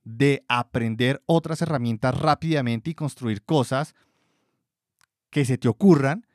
de 0.03 0.45
aprender 0.47 1.21
otras 1.25 1.61
herramientas 1.61 2.17
rápidamente 2.17 2.91
y 2.91 2.95
construir 2.95 3.43
cosas 3.43 3.95
que 5.29 5.43
se 5.45 5.57
te 5.57 5.67
ocurran 5.67 6.25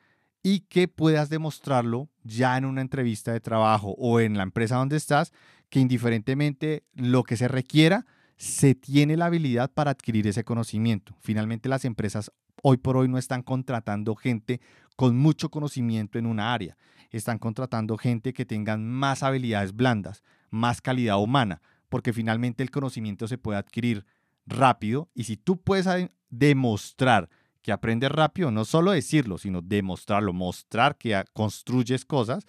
y 0.43 0.61
que 0.61 0.87
puedas 0.87 1.29
demostrarlo 1.29 2.09
ya 2.23 2.57
en 2.57 2.65
una 2.65 2.81
entrevista 2.81 3.31
de 3.31 3.39
trabajo 3.39 3.95
o 3.97 4.19
en 4.19 4.37
la 4.37 4.43
empresa 4.43 4.75
donde 4.75 4.97
estás, 4.97 5.31
que 5.71 5.79
indiferentemente 5.79 6.83
lo 6.93 7.23
que 7.23 7.37
se 7.37 7.47
requiera, 7.47 8.05
se 8.35 8.75
tiene 8.75 9.15
la 9.15 9.27
habilidad 9.27 9.71
para 9.71 9.91
adquirir 9.91 10.27
ese 10.27 10.43
conocimiento. 10.43 11.15
Finalmente 11.21 11.69
las 11.69 11.85
empresas 11.85 12.29
hoy 12.61 12.77
por 12.77 12.97
hoy 12.97 13.07
no 13.07 13.17
están 13.17 13.41
contratando 13.41 14.15
gente 14.15 14.59
con 14.97 15.17
mucho 15.17 15.49
conocimiento 15.49 16.19
en 16.19 16.25
una 16.25 16.53
área, 16.53 16.77
están 17.09 17.39
contratando 17.39 17.97
gente 17.97 18.33
que 18.33 18.45
tengan 18.45 18.85
más 18.85 19.23
habilidades 19.23 19.73
blandas, 19.73 20.23
más 20.49 20.81
calidad 20.81 21.19
humana, 21.19 21.61
porque 21.87 22.11
finalmente 22.11 22.63
el 22.63 22.69
conocimiento 22.69 23.27
se 23.29 23.37
puede 23.37 23.57
adquirir 23.57 24.05
rápido 24.45 25.09
y 25.15 25.23
si 25.23 25.37
tú 25.37 25.61
puedes 25.61 25.87
demostrar 26.29 27.29
que 27.61 27.71
aprendes 27.71 28.11
rápido, 28.11 28.51
no 28.51 28.65
solo 28.65 28.91
decirlo, 28.91 29.37
sino 29.37 29.61
demostrarlo, 29.61 30.33
mostrar 30.33 30.97
que 30.97 31.23
construyes 31.31 32.03
cosas, 32.03 32.45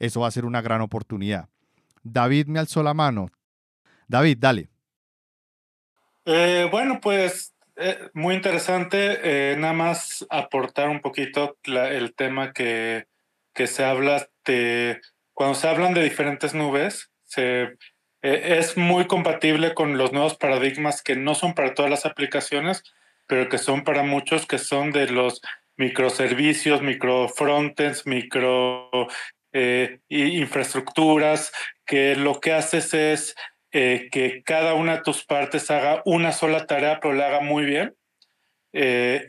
eso 0.00 0.20
va 0.20 0.26
a 0.26 0.32
ser 0.32 0.44
una 0.44 0.60
gran 0.60 0.80
oportunidad. 0.80 1.48
David 2.04 2.46
me 2.46 2.60
alzó 2.60 2.82
la 2.82 2.94
mano. 2.94 3.30
David, 4.06 4.36
dale. 4.38 4.68
Eh, 6.26 6.68
bueno, 6.70 7.00
pues 7.00 7.54
eh, 7.76 7.98
muy 8.12 8.34
interesante. 8.34 9.18
Eh, 9.22 9.56
nada 9.56 9.72
más 9.72 10.24
aportar 10.30 10.88
un 10.88 11.00
poquito 11.00 11.58
el 11.64 12.14
tema 12.14 12.52
que, 12.52 13.06
que 13.52 13.66
se 13.66 13.84
habla 13.84 14.28
de, 14.44 15.00
cuando 15.32 15.54
se 15.54 15.68
hablan 15.68 15.94
de 15.94 16.04
diferentes 16.04 16.54
nubes, 16.54 17.10
eh, 17.36 17.74
es 18.22 18.76
muy 18.76 19.06
compatible 19.06 19.74
con 19.74 19.98
los 19.98 20.12
nuevos 20.12 20.36
paradigmas 20.36 21.02
que 21.02 21.16
no 21.16 21.34
son 21.34 21.54
para 21.54 21.74
todas 21.74 21.90
las 21.90 22.06
aplicaciones, 22.06 22.84
pero 23.26 23.48
que 23.48 23.58
son 23.58 23.82
para 23.84 24.02
muchos, 24.02 24.46
que 24.46 24.58
son 24.58 24.92
de 24.92 25.08
los 25.10 25.40
microservicios, 25.76 26.80
micro 26.82 27.28
frontends, 27.28 28.06
micro 28.06 28.88
infraestructuras, 30.08 31.52
que 31.86 32.16
lo 32.16 32.40
que 32.40 32.52
haces 32.52 32.94
es 32.94 33.34
eh, 33.72 34.08
que 34.10 34.42
cada 34.44 34.74
una 34.74 34.96
de 34.96 35.02
tus 35.02 35.24
partes 35.24 35.70
haga 35.70 36.02
una 36.04 36.32
sola 36.32 36.66
tarea, 36.66 37.00
pero 37.00 37.14
la 37.14 37.26
haga 37.26 37.40
muy 37.40 37.64
bien. 37.64 37.94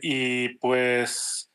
y 0.02 0.50
pues 0.58 1.50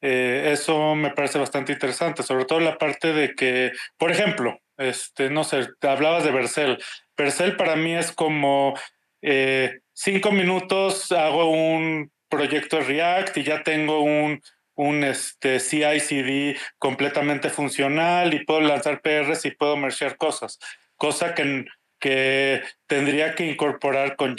eso 0.00 0.94
me 0.94 1.10
parece 1.10 1.38
bastante 1.38 1.72
interesante, 1.72 2.22
sobre 2.22 2.44
todo 2.44 2.60
la 2.60 2.78
parte 2.78 3.12
de 3.12 3.34
que, 3.34 3.72
por 3.96 4.10
ejemplo, 4.10 4.60
este, 4.78 5.28
no 5.28 5.44
sé, 5.44 5.68
hablabas 5.82 6.24
de 6.24 6.30
Vercel. 6.30 6.78
Vercel 7.16 7.56
para 7.56 7.76
mí 7.76 7.94
es 7.94 8.12
como 8.12 8.74
eh, 9.20 9.80
cinco 9.92 10.30
minutos, 10.30 11.10
hago 11.12 11.50
un 11.50 12.12
proyecto 12.28 12.76
de 12.76 12.84
React 12.84 13.36
y 13.38 13.42
ya 13.42 13.62
tengo 13.62 14.00
un, 14.00 14.40
un 14.78 15.02
este, 15.02 15.58
CI/CD 15.58 16.56
completamente 16.78 17.50
funcional 17.50 18.32
y 18.32 18.44
puedo 18.44 18.60
lanzar 18.60 19.02
PRs 19.02 19.44
y 19.44 19.50
puedo 19.50 19.76
mergear 19.76 20.16
cosas, 20.16 20.60
cosa 20.96 21.34
que, 21.34 21.66
que 21.98 22.62
tendría 22.86 23.34
que 23.34 23.46
incorporar 23.46 24.14
con 24.14 24.36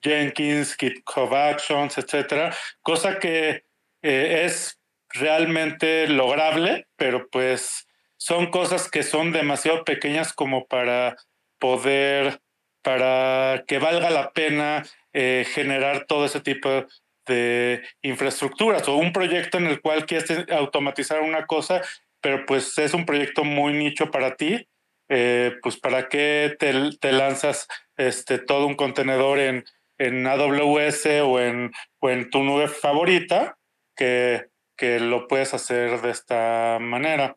Jenkins, 0.00 0.76
GitHub 0.76 1.34
Actions, 1.34 1.98
etcétera, 1.98 2.54
cosa 2.82 3.18
que 3.18 3.64
eh, 4.02 4.42
es 4.44 4.78
realmente 5.08 6.06
lograble, 6.06 6.86
pero 6.96 7.28
pues 7.28 7.88
son 8.16 8.52
cosas 8.52 8.88
que 8.88 9.02
son 9.02 9.32
demasiado 9.32 9.84
pequeñas 9.84 10.32
como 10.32 10.66
para 10.68 11.16
poder, 11.58 12.40
para 12.82 13.64
que 13.66 13.80
valga 13.80 14.10
la 14.10 14.30
pena 14.30 14.84
eh, 15.12 15.44
generar 15.52 16.04
todo 16.06 16.24
ese 16.26 16.40
tipo 16.40 16.86
de 17.26 17.82
infraestructuras 18.02 18.88
o 18.88 18.96
un 18.96 19.12
proyecto 19.12 19.58
en 19.58 19.66
el 19.66 19.80
cual 19.80 20.06
quieres 20.06 20.30
automatizar 20.50 21.20
una 21.20 21.46
cosa, 21.46 21.82
pero 22.20 22.46
pues 22.46 22.76
es 22.78 22.94
un 22.94 23.04
proyecto 23.04 23.44
muy 23.44 23.72
nicho 23.74 24.10
para 24.10 24.36
ti, 24.36 24.68
eh, 25.08 25.56
pues 25.62 25.78
para 25.78 26.08
qué 26.08 26.56
te, 26.58 27.12
lanzas 27.12 27.68
este, 27.96 28.38
todo 28.38 28.66
un 28.66 28.74
contenedor 28.74 29.38
en, 29.38 29.64
en 29.98 30.26
AWS 30.26 31.06
o 31.24 31.40
en, 31.40 31.72
o 32.00 32.10
en 32.10 32.30
tu 32.30 32.42
nube 32.42 32.68
favorita, 32.68 33.58
que, 33.96 34.46
que 34.76 35.00
lo 35.00 35.28
puedes 35.28 35.52
hacer 35.54 36.00
de 36.00 36.10
esta 36.10 36.78
manera. 36.80 37.36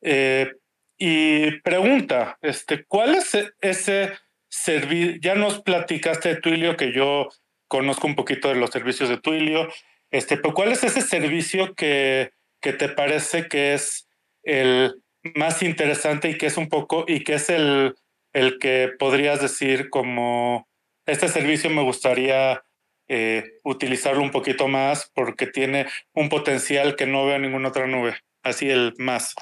Eh, 0.00 0.52
y 0.98 1.60
pregunta, 1.60 2.38
este, 2.42 2.84
¿cuál 2.84 3.14
es 3.16 3.36
ese 3.60 4.12
servicio? 4.48 5.16
Ya 5.20 5.34
nos 5.34 5.60
platicaste 5.62 6.28
de 6.28 6.40
Twilio, 6.40 6.76
que 6.76 6.92
yo 6.92 7.28
conozco 7.72 8.06
un 8.06 8.14
poquito 8.14 8.50
de 8.50 8.54
los 8.54 8.68
servicios 8.68 9.08
de 9.08 9.16
Twilio, 9.16 9.66
este, 10.10 10.36
pero 10.36 10.52
¿cuál 10.52 10.72
es 10.72 10.84
ese 10.84 11.00
servicio 11.00 11.74
que, 11.74 12.32
que 12.60 12.74
te 12.74 12.90
parece 12.90 13.48
que 13.48 13.72
es 13.72 14.06
el 14.42 15.02
más 15.34 15.62
interesante 15.62 16.28
y 16.28 16.36
que 16.36 16.44
es 16.44 16.58
un 16.58 16.68
poco, 16.68 17.06
y 17.08 17.24
que 17.24 17.32
es 17.32 17.48
el, 17.48 17.94
el 18.34 18.58
que 18.58 18.90
podrías 18.98 19.40
decir 19.40 19.88
como, 19.88 20.68
este 21.06 21.28
servicio 21.28 21.70
me 21.70 21.82
gustaría 21.82 22.62
eh, 23.08 23.44
utilizarlo 23.64 24.20
un 24.20 24.32
poquito 24.32 24.68
más 24.68 25.10
porque 25.14 25.46
tiene 25.46 25.86
un 26.12 26.28
potencial 26.28 26.94
que 26.94 27.06
no 27.06 27.24
veo 27.24 27.36
en 27.36 27.42
ninguna 27.42 27.68
otra 27.70 27.86
nube? 27.86 28.16
Así 28.42 28.68
el 28.68 28.92
más. 28.98 29.34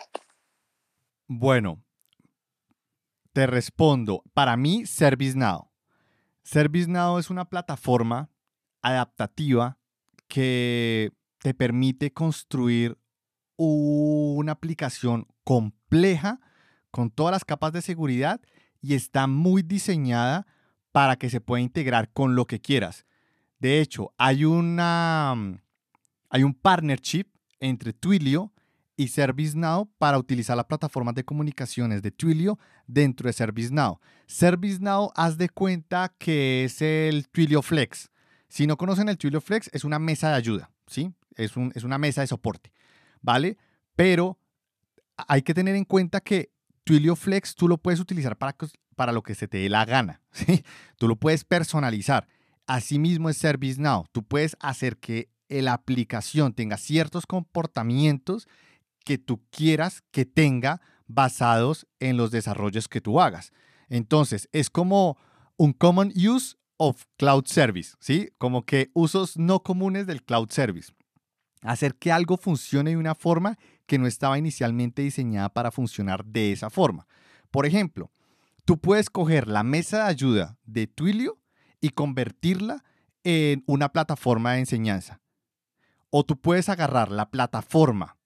Bueno, 1.26 1.82
te 3.32 3.48
respondo. 3.48 4.22
Para 4.34 4.56
mí, 4.56 4.86
ServiceNow. 4.86 5.69
ServiceNow 6.50 7.18
es 7.18 7.30
una 7.30 7.44
plataforma 7.44 8.28
adaptativa 8.82 9.78
que 10.26 11.12
te 11.38 11.54
permite 11.54 12.12
construir 12.12 12.98
una 13.56 14.50
aplicación 14.50 15.28
compleja 15.44 16.40
con 16.90 17.12
todas 17.12 17.30
las 17.30 17.44
capas 17.44 17.72
de 17.72 17.82
seguridad 17.82 18.40
y 18.82 18.94
está 18.94 19.28
muy 19.28 19.62
diseñada 19.62 20.48
para 20.90 21.14
que 21.14 21.30
se 21.30 21.40
pueda 21.40 21.62
integrar 21.62 22.12
con 22.12 22.34
lo 22.34 22.46
que 22.48 22.60
quieras. 22.60 23.06
De 23.60 23.80
hecho, 23.80 24.12
hay, 24.18 24.44
una, 24.44 25.36
hay 26.30 26.42
un 26.42 26.54
partnership 26.54 27.26
entre 27.60 27.92
Twilio 27.92 28.52
y 29.00 29.08
ServiceNow 29.08 29.90
para 29.96 30.18
utilizar 30.18 30.58
la 30.58 30.68
plataforma 30.68 31.14
de 31.14 31.24
comunicaciones 31.24 32.02
de 32.02 32.10
Twilio 32.10 32.58
dentro 32.86 33.28
de 33.28 33.32
ServiceNow. 33.32 33.98
ServiceNow, 34.26 35.10
haz 35.16 35.38
de 35.38 35.48
cuenta 35.48 36.14
que 36.18 36.64
es 36.64 36.82
el 36.82 37.26
Twilio 37.30 37.62
Flex. 37.62 38.10
Si 38.48 38.66
no 38.66 38.76
conocen 38.76 39.08
el 39.08 39.16
Twilio 39.16 39.40
Flex, 39.40 39.70
es 39.72 39.84
una 39.84 39.98
mesa 39.98 40.28
de 40.28 40.34
ayuda, 40.34 40.70
¿sí? 40.86 41.14
Es, 41.34 41.56
un, 41.56 41.72
es 41.74 41.82
una 41.82 41.96
mesa 41.96 42.20
de 42.20 42.26
soporte, 42.26 42.74
¿vale? 43.22 43.56
Pero 43.96 44.38
hay 45.16 45.40
que 45.40 45.54
tener 45.54 45.76
en 45.76 45.86
cuenta 45.86 46.20
que 46.20 46.50
Twilio 46.84 47.16
Flex 47.16 47.54
tú 47.54 47.68
lo 47.68 47.78
puedes 47.78 48.00
utilizar 48.00 48.36
para, 48.36 48.54
para 48.96 49.12
lo 49.12 49.22
que 49.22 49.34
se 49.34 49.48
te 49.48 49.56
dé 49.56 49.70
la 49.70 49.86
gana, 49.86 50.20
¿sí? 50.30 50.62
Tú 50.98 51.08
lo 51.08 51.16
puedes 51.16 51.44
personalizar. 51.44 52.28
Asimismo 52.66 53.30
es 53.30 53.38
ServiceNow. 53.38 54.04
Tú 54.12 54.24
puedes 54.24 54.58
hacer 54.60 54.98
que 54.98 55.30
la 55.48 55.72
aplicación 55.72 56.52
tenga 56.52 56.76
ciertos 56.76 57.24
comportamientos 57.24 58.46
que 59.10 59.18
tú 59.18 59.42
quieras 59.50 60.04
que 60.12 60.24
tenga 60.24 60.80
basados 61.08 61.88
en 61.98 62.16
los 62.16 62.30
desarrollos 62.30 62.86
que 62.86 63.00
tú 63.00 63.20
hagas. 63.20 63.52
Entonces, 63.88 64.48
es 64.52 64.70
como 64.70 65.18
un 65.56 65.72
common 65.72 66.12
use 66.14 66.54
of 66.76 67.06
cloud 67.16 67.46
service, 67.46 67.96
¿sí? 67.98 68.30
Como 68.38 68.64
que 68.64 68.92
usos 68.94 69.36
no 69.36 69.64
comunes 69.64 70.06
del 70.06 70.22
cloud 70.22 70.50
service. 70.50 70.92
Hacer 71.62 71.96
que 71.96 72.12
algo 72.12 72.36
funcione 72.36 72.90
de 72.90 72.98
una 72.98 73.16
forma 73.16 73.58
que 73.86 73.98
no 73.98 74.06
estaba 74.06 74.38
inicialmente 74.38 75.02
diseñada 75.02 75.48
para 75.48 75.72
funcionar 75.72 76.24
de 76.24 76.52
esa 76.52 76.70
forma. 76.70 77.08
Por 77.50 77.66
ejemplo, 77.66 78.12
tú 78.64 78.78
puedes 78.78 79.10
coger 79.10 79.48
la 79.48 79.64
mesa 79.64 80.04
de 80.04 80.10
ayuda 80.10 80.56
de 80.66 80.86
Twilio 80.86 81.40
y 81.80 81.88
convertirla 81.88 82.84
en 83.24 83.64
una 83.66 83.88
plataforma 83.88 84.52
de 84.52 84.60
enseñanza. 84.60 85.20
O 86.10 86.24
tú 86.24 86.40
puedes 86.40 86.68
agarrar 86.68 87.10
la 87.10 87.28
plataforma 87.32 88.19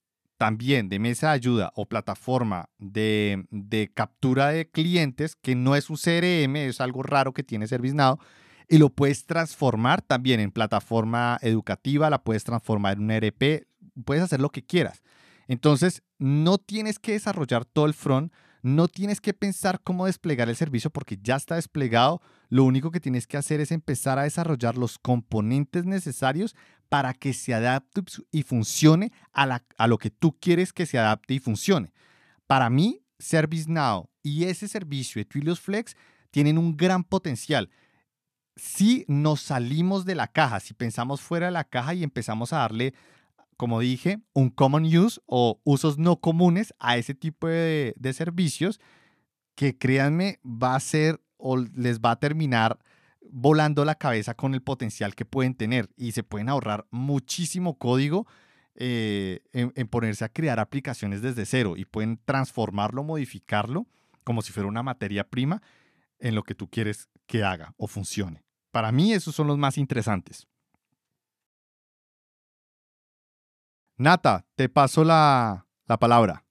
también 0.44 0.90
de 0.90 0.98
mesa 0.98 1.28
de 1.28 1.32
ayuda 1.32 1.72
o 1.74 1.86
plataforma 1.86 2.68
de, 2.76 3.90
captura 3.94 4.48
de 4.48 4.70
clientes, 4.70 5.36
que 5.36 5.54
no 5.54 5.74
es 5.74 5.88
un 5.88 5.96
CRM, 5.96 6.56
es 6.56 6.82
algo 6.82 7.02
raro 7.02 7.32
que 7.32 7.42
tiene 7.42 7.66
ServiceNow, 7.66 8.18
y 8.68 8.76
lo 8.76 8.90
puedes 8.90 9.24
transformar 9.24 10.02
también 10.02 10.40
en 10.40 10.50
plataforma 10.50 11.38
educativa, 11.40 12.10
la 12.10 12.22
puedes 12.22 12.44
transformar 12.44 12.98
en 12.98 13.04
un 13.04 13.10
ERP, 13.12 13.66
puedes 14.04 14.22
hacer 14.22 14.38
lo 14.42 14.50
que 14.50 14.62
quieras. 14.62 15.02
Entonces, 15.48 16.02
no 16.18 16.58
tienes 16.58 16.98
que 16.98 17.12
desarrollar 17.12 17.64
todo 17.64 17.86
el 17.86 17.94
front, 17.94 18.30
no 18.60 18.86
tienes 18.86 19.22
que 19.22 19.32
pensar 19.32 19.80
cómo 19.82 20.04
desplegar 20.04 20.50
el 20.50 20.56
servicio 20.56 20.90
porque 20.90 21.18
ya 21.22 21.36
está 21.36 21.54
desplegado. 21.54 22.20
Lo 22.50 22.64
único 22.64 22.90
que 22.90 23.00
tienes 23.00 23.26
que 23.26 23.38
hacer 23.38 23.62
es 23.62 23.72
empezar 23.72 24.18
a 24.18 24.24
desarrollar 24.24 24.76
los 24.76 24.98
componentes 24.98 25.86
necesarios 25.86 26.54
para 26.94 27.12
que 27.12 27.32
se 27.32 27.52
adapte 27.52 28.02
y 28.30 28.44
funcione 28.44 29.10
a, 29.32 29.88
lo 29.88 29.98
que 29.98 30.10
tú 30.10 30.38
quieres 30.38 30.72
que 30.72 30.86
se 30.86 30.96
adapte 30.96 31.34
y 31.34 31.40
funcione. 31.40 31.92
Para 32.46 32.70
mí, 32.70 33.02
ServiceNow 33.18 34.08
y 34.22 34.44
ese 34.44 34.68
servicio 34.68 35.18
de 35.18 35.24
Twilios 35.24 35.58
Flex 35.58 35.96
tienen 36.30 36.56
un 36.56 36.76
gran 36.76 37.02
potencial. 37.02 37.68
si 38.54 39.04
nos 39.08 39.40
salimos 39.40 40.04
de 40.04 40.14
la 40.14 40.28
caja, 40.28 40.60
si 40.60 40.72
pensamos 40.72 41.20
fuera 41.20 41.46
de 41.46 41.52
la 41.52 41.64
caja 41.64 41.94
y 41.94 42.04
empezamos 42.04 42.52
a 42.52 42.58
darle, 42.58 42.94
como 43.56 43.80
dije, 43.80 44.20
un 44.32 44.48
common 44.48 44.84
use 44.84 45.20
o 45.26 45.60
usos 45.64 45.98
no 45.98 46.20
comunes 46.20 46.74
a 46.78 46.96
ese 46.96 47.12
tipo 47.12 47.48
de, 47.48 47.94
de 47.96 48.12
servicios, 48.12 48.78
que 49.56 49.76
créanme, 49.76 50.38
va 50.44 50.76
a 50.76 50.80
ser 50.80 51.20
o 51.38 51.56
les 51.56 51.98
va 51.98 52.12
a 52.12 52.20
terminar 52.20 52.78
volando 53.30 53.84
la 53.84 53.94
cabeza 53.94 54.34
con 54.34 54.54
el 54.54 54.62
potencial 54.62 55.14
que 55.14 55.24
pueden 55.24 55.54
tener 55.54 55.88
y 55.96 56.12
se 56.12 56.22
pueden 56.22 56.48
ahorrar 56.48 56.86
muchísimo 56.90 57.78
código 57.78 58.26
eh, 58.76 59.40
en, 59.52 59.88
ponerse 59.88 60.24
a 60.24 60.28
crear 60.28 60.58
aplicaciones 60.58 61.22
desde 61.22 61.46
cero 61.46 61.74
y 61.76 61.84
pueden 61.84 62.20
transformarlo, 62.24 63.04
modificarlo 63.04 63.86
como 64.24 64.42
si 64.42 64.52
fuera 64.52 64.68
una 64.68 64.82
materia 64.82 65.28
prima 65.28 65.62
en 66.18 66.34
lo 66.34 66.42
que 66.42 66.54
tú 66.54 66.68
quieres 66.68 67.08
que 67.26 67.44
haga 67.44 67.74
o 67.76 67.86
funcione. 67.86 68.42
Para 68.70 68.90
mí 68.90 69.12
esos 69.12 69.34
son 69.34 69.46
los 69.46 69.58
más 69.58 69.78
interesantes. 69.78 70.48
Nata, 73.96 74.44
te 74.56 74.68
paso 74.68 75.04
la, 75.04 75.66
la 75.86 75.98
palabra. 75.98 76.44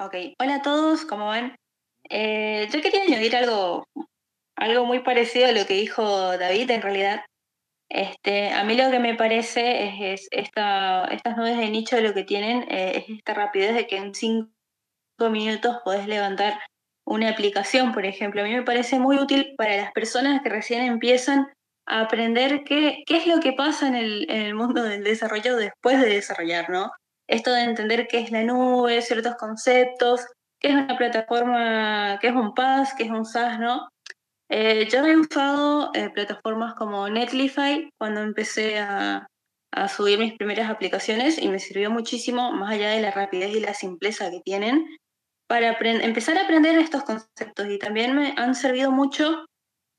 Ok, 0.00 0.14
hola 0.40 0.56
a 0.56 0.62
todos, 0.62 1.04
¿cómo 1.04 1.26
van? 1.26 1.54
Eh, 2.10 2.68
yo 2.72 2.82
quería 2.82 3.02
añadir 3.02 3.36
algo, 3.36 3.86
algo 4.56 4.84
muy 4.84 5.00
parecido 5.00 5.48
a 5.48 5.52
lo 5.52 5.64
que 5.66 5.74
dijo 5.74 6.36
David 6.36 6.70
en 6.70 6.82
realidad. 6.82 7.24
Este, 7.88 8.50
a 8.52 8.62
mí 8.64 8.76
lo 8.76 8.90
que 8.90 8.98
me 9.00 9.14
parece 9.14 10.12
es, 10.12 10.28
esta, 10.30 11.06
estas 11.06 11.36
nubes 11.36 11.56
de 11.56 11.70
nicho 11.70 12.00
lo 12.00 12.14
que 12.14 12.24
tienen 12.24 12.62
eh, 12.70 12.92
es 12.98 13.16
esta 13.16 13.34
rapidez 13.34 13.74
de 13.74 13.86
que 13.86 13.96
en 13.96 14.14
cinco 14.14 14.50
minutos 15.18 15.78
podés 15.84 16.06
levantar 16.06 16.60
una 17.04 17.30
aplicación, 17.30 17.92
por 17.92 18.04
ejemplo. 18.04 18.42
A 18.42 18.44
mí 18.44 18.54
me 18.54 18.62
parece 18.62 18.98
muy 18.98 19.16
útil 19.16 19.54
para 19.56 19.76
las 19.76 19.92
personas 19.92 20.42
que 20.42 20.48
recién 20.48 20.84
empiezan 20.84 21.48
a 21.86 22.02
aprender 22.02 22.62
qué, 22.64 23.02
qué 23.06 23.16
es 23.16 23.26
lo 23.26 23.40
que 23.40 23.52
pasa 23.52 23.88
en 23.88 23.96
el, 23.96 24.30
en 24.30 24.42
el 24.42 24.54
mundo 24.54 24.82
del 24.82 25.02
desarrollo 25.02 25.56
después 25.56 26.00
de 26.00 26.08
desarrollar, 26.08 26.70
¿no? 26.70 26.90
Esto 27.28 27.52
de 27.52 27.62
entender 27.62 28.06
qué 28.08 28.18
es 28.18 28.30
la 28.30 28.42
nube, 28.42 29.02
ciertos 29.02 29.34
conceptos, 29.36 30.26
qué 30.60 30.68
es 30.68 30.74
una 30.74 30.96
plataforma, 30.96 32.18
qué 32.20 32.28
es 32.28 32.34
un 32.34 32.54
PaaS, 32.54 32.94
qué 32.94 33.04
es 33.04 33.10
un 33.10 33.24
SaaS, 33.24 33.58
¿no? 33.58 33.88
Eh, 34.50 34.88
yo 34.90 35.04
he 35.06 35.16
usado 35.16 35.90
eh, 35.94 36.10
plataformas 36.10 36.74
como 36.74 37.08
Netlify 37.08 37.88
cuando 37.98 38.20
empecé 38.20 38.78
a, 38.78 39.28
a, 39.72 39.88
subir 39.88 40.18
mis 40.18 40.34
primeras 40.34 40.68
aplicaciones 40.68 41.38
y 41.38 41.48
me 41.48 41.60
sirvió 41.60 41.90
muchísimo, 41.90 42.52
más 42.52 42.72
allá 42.72 42.90
de 42.90 43.00
la 43.00 43.12
rapidez 43.12 43.54
y 43.54 43.60
la 43.60 43.74
simpleza 43.74 44.30
que 44.30 44.40
tienen, 44.44 44.86
para 45.48 45.76
empezar 45.80 46.36
a 46.36 46.42
aprender 46.42 46.78
estos 46.78 47.04
conceptos 47.04 47.68
y 47.68 47.78
también 47.78 48.14
me 48.14 48.34
han 48.36 48.54
servido 48.54 48.90
mucho 48.90 49.46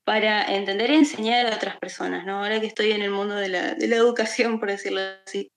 para 0.06 0.44
entender 0.54 0.92
y 0.92 0.96
enseñar 0.96 1.46
a 1.46 1.56
otras 1.56 1.78
personas, 1.78 2.26
¿no? 2.26 2.44
Ahora 2.44 2.60
que 2.60 2.68
estoy 2.68 2.92
en 2.92 3.02
el 3.02 3.12
mundo 3.12 3.36
de 3.36 3.50
la, 3.50 3.74
de 3.76 3.88
la 3.88 3.96
educación, 3.96 4.60
por 4.60 4.70
decirlo 4.70 5.02
así. 5.26 5.50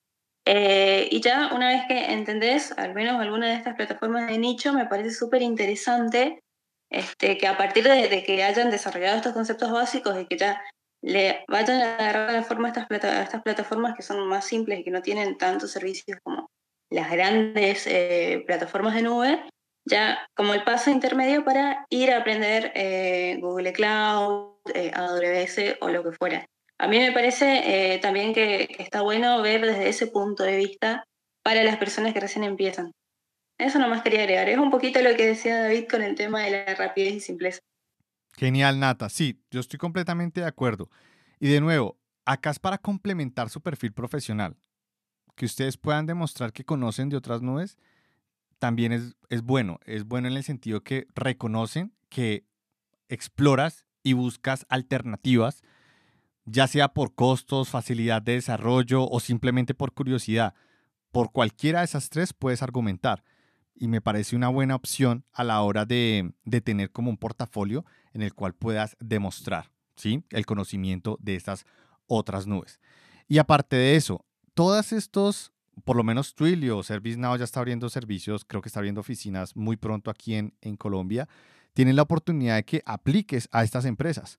Eh, 0.47 1.09
y 1.11 1.21
ya 1.21 1.51
una 1.55 1.69
vez 1.69 1.85
que 1.89 2.13
entendés 2.13 2.73
al 2.77 2.93
menos 2.93 3.21
alguna 3.21 3.49
de 3.49 3.55
estas 3.55 3.75
plataformas 3.77 4.29
de 4.29 4.39
nicho, 4.39 4.73
me 4.73 4.87
parece 4.87 5.11
súper 5.11 5.43
interesante 5.43 6.43
este, 6.91 7.39
que 7.39 7.47
a 7.47 7.57
partir 7.57 7.85
de, 7.85 8.23
que 8.25 8.43
hayan 8.43 8.71
desarrollado 8.71 9.17
estos 9.17 9.33
conceptos 9.33 9.73
básicos 9.73 10.21
y 10.21 10.27
que 10.27 10.37
ya 10.37 10.63
le 11.03 11.45
vayan 11.49 11.81
a 11.81 11.97
agarrar 11.97 12.33
la 12.33 12.43
forma 12.43 12.69
a 12.69 12.71
estas, 12.71 12.87
estas 12.91 13.43
plataformas 13.43 13.95
que 13.95 14.03
son 14.03 14.27
más 14.27 14.45
simples 14.45 14.81
y 14.81 14.85
que 14.85 14.91
no 14.91 15.03
tienen 15.03 15.39
tantos 15.39 15.71
servicios 15.71 16.19
como 16.23 16.51
las 16.91 17.11
grandes 17.11 17.87
eh, 17.87 18.45
plataformas 18.47 18.95
de 18.95 19.03
nube, 19.03 19.49
ya 19.87 20.27
como 20.37 20.55
el 20.55 20.63
paso 20.65 20.91
intermedio 20.91 21.45
para 21.45 21.87
ir 21.91 22.13
a 22.13 22.19
aprender 22.19 22.71
eh, 22.75 23.39
Google 23.41 23.73
Cloud, 23.73 24.55
AWS 24.95 25.79
o 25.81 25.89
lo 25.89 26.05
que 26.05 26.13
fuera. 26.13 26.47
A 26.79 26.89
mí 26.89 26.99
me 26.99 27.13
parece 27.13 27.99
también 28.03 28.35
que, 28.35 28.69
que 28.69 28.83
está 28.83 29.03
bueno 29.03 29.41
ver 29.43 29.63
desde 29.63 29.89
ese 29.89 30.07
punto 30.07 30.43
de 30.43 30.57
vista 30.57 31.05
para 31.43 31.63
las 31.63 31.77
personas 31.77 32.13
que 32.13 32.21
recién 32.21 32.45
empiezan. 32.45 32.93
Eso 33.59 33.79
nomás 33.79 34.03
quería 34.03 34.21
agregar. 34.21 34.49
Es 34.49 34.59
un 34.59 34.71
poquito 34.71 35.01
lo 35.01 35.15
que 35.17 35.27
decía 35.27 35.63
David 35.63 35.87
con 35.89 36.03
el 36.03 36.15
tema 36.15 36.43
de 36.43 36.51
la 36.51 36.75
rapidez 36.75 37.15
y 37.15 37.21
simpleza. 37.21 37.61
Genial, 38.37 38.81
Nata. 38.81 39.09
Sí, 39.09 39.41
yo 39.51 39.61
estoy 39.61 39.79
completamente 39.79 40.41
de 40.41 40.47
acuerdo. 40.47 40.91
Y 41.39 41.49
de 41.49 41.61
nuevo, 41.61 41.99
acá 42.25 42.51
es 42.51 42.59
para 42.59 42.79
complementar 42.79 43.51
su 43.51 43.61
perfil 43.61 43.93
profesional. 43.93 44.57
Que 45.37 45.47
ustedes 45.47 45.77
puedan 45.77 46.07
demostrar 46.07 46.53
que 46.53 46.65
conocen 46.65 47.09
de 47.09 47.17
otras 47.17 47.43
nubes 47.43 47.77
también 48.59 48.93
es, 48.93 49.15
es 49.29 49.43
bueno. 49.43 49.79
Es 49.85 50.05
bueno 50.05 50.29
en 50.29 50.37
el 50.37 50.43
sentido 50.43 50.83
que 50.83 51.07
reconocen 51.15 51.93
que 52.09 52.45
exploras 53.09 53.85
y 54.03 54.15
buscas 54.15 54.67
alternativas, 54.69 55.63
ya 56.45 56.67
sea 56.67 56.89
por 56.89 57.15
costos, 57.15 57.69
facilidad 57.69 58.23
de 58.23 58.35
desarrollo 58.35 59.09
o 59.09 59.21
simplemente 59.21 59.75
por 59.75 59.93
curiosidad. 59.93 60.55
Por 61.11 61.33
cualquiera 61.33 61.81
de 61.81 61.87
esas 61.87 62.11
tres 62.11 62.33
puedes 62.33 62.63
argumentar 62.63 63.25
y 63.75 63.89
me 63.89 64.01
parece 64.01 64.37
una 64.37 64.49
buena 64.49 64.77
opción 64.77 65.25
a 65.33 65.45
la 65.45 65.61
hora 65.63 65.85
de, 65.85 66.33
tener 66.63 66.91
como 66.91 67.11
un 67.11 67.17
portafolio 67.17 67.85
en 68.13 68.23
el 68.23 68.35
cual 68.35 68.55
puedas 68.55 68.97
demostrar 69.01 69.71
¿sí? 69.97 70.25
el 70.31 70.47
conocimiento 70.47 71.19
de 71.21 71.35
estas 71.35 71.67
otras 72.07 72.47
nubes. 72.47 72.81
Y 73.27 73.39
aparte 73.39 73.77
de 73.77 73.97
eso, 73.97 74.25
todas 74.55 74.93
estos, 74.93 75.53
por 75.85 75.97
lo 75.97 76.05
menos 76.05 76.35
Twilio 76.35 76.79
o 76.79 76.83
ServiceNow 76.83 77.37
ya 77.37 77.45
está 77.45 77.61
abriendo 77.61 77.89
servicios, 77.89 78.45
creo 78.45 78.63
que 78.63 78.69
está 78.69 78.81
abriendo 78.81 79.01
oficinas 79.01 79.57
muy 79.57 79.77
pronto 79.77 80.11
aquí 80.11 80.35
en, 80.35 80.55
en 80.61 80.77
Colombia, 80.77 81.29
tienen 81.73 81.97
la 81.97 82.03
oportunidad 82.03 82.57
de 82.57 82.65
que 82.65 82.83
apliques 82.87 83.49
a 83.51 83.65
estas 83.65 83.85
empresas, 83.85 84.39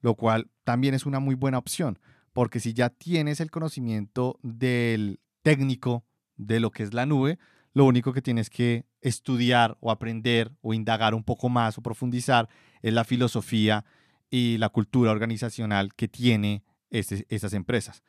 lo 0.00 0.14
cual 0.14 0.50
también 0.64 0.94
es 0.94 1.06
una 1.06 1.20
muy 1.20 1.34
buena 1.34 1.58
opción, 1.58 1.98
porque 2.32 2.60
si 2.60 2.74
ya 2.74 2.90
tienes 2.90 3.40
el 3.40 3.50
conocimiento 3.50 4.38
del 4.42 5.20
técnico 5.42 6.04
de 6.36 6.60
lo 6.60 6.70
que 6.70 6.82
es 6.82 6.94
la 6.94 7.06
nube, 7.06 7.38
lo 7.72 7.84
único 7.84 8.12
que 8.12 8.22
tienes 8.22 8.50
que 8.50 8.86
estudiar 9.00 9.76
o 9.80 9.90
aprender 9.90 10.52
o 10.60 10.74
indagar 10.74 11.14
un 11.14 11.24
poco 11.24 11.48
más 11.48 11.78
o 11.78 11.82
profundizar 11.82 12.48
es 12.82 12.92
la 12.92 13.04
filosofía 13.04 13.84
y 14.30 14.58
la 14.58 14.68
cultura 14.68 15.10
organizacional 15.10 15.94
que 15.94 16.08
tiene 16.08 16.64
este, 16.90 17.26
estas 17.28 17.52
empresas, 17.52 18.02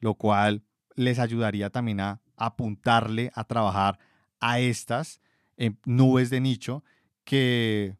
lo 0.00 0.14
cual 0.14 0.62
les 0.94 1.18
ayudaría 1.18 1.70
también 1.70 2.00
a 2.00 2.20
apuntarle 2.36 3.30
a 3.34 3.44
trabajar 3.44 3.98
a 4.40 4.60
estas 4.60 5.20
nubes 5.84 6.30
de 6.30 6.40
nicho 6.40 6.84
que 7.24 7.96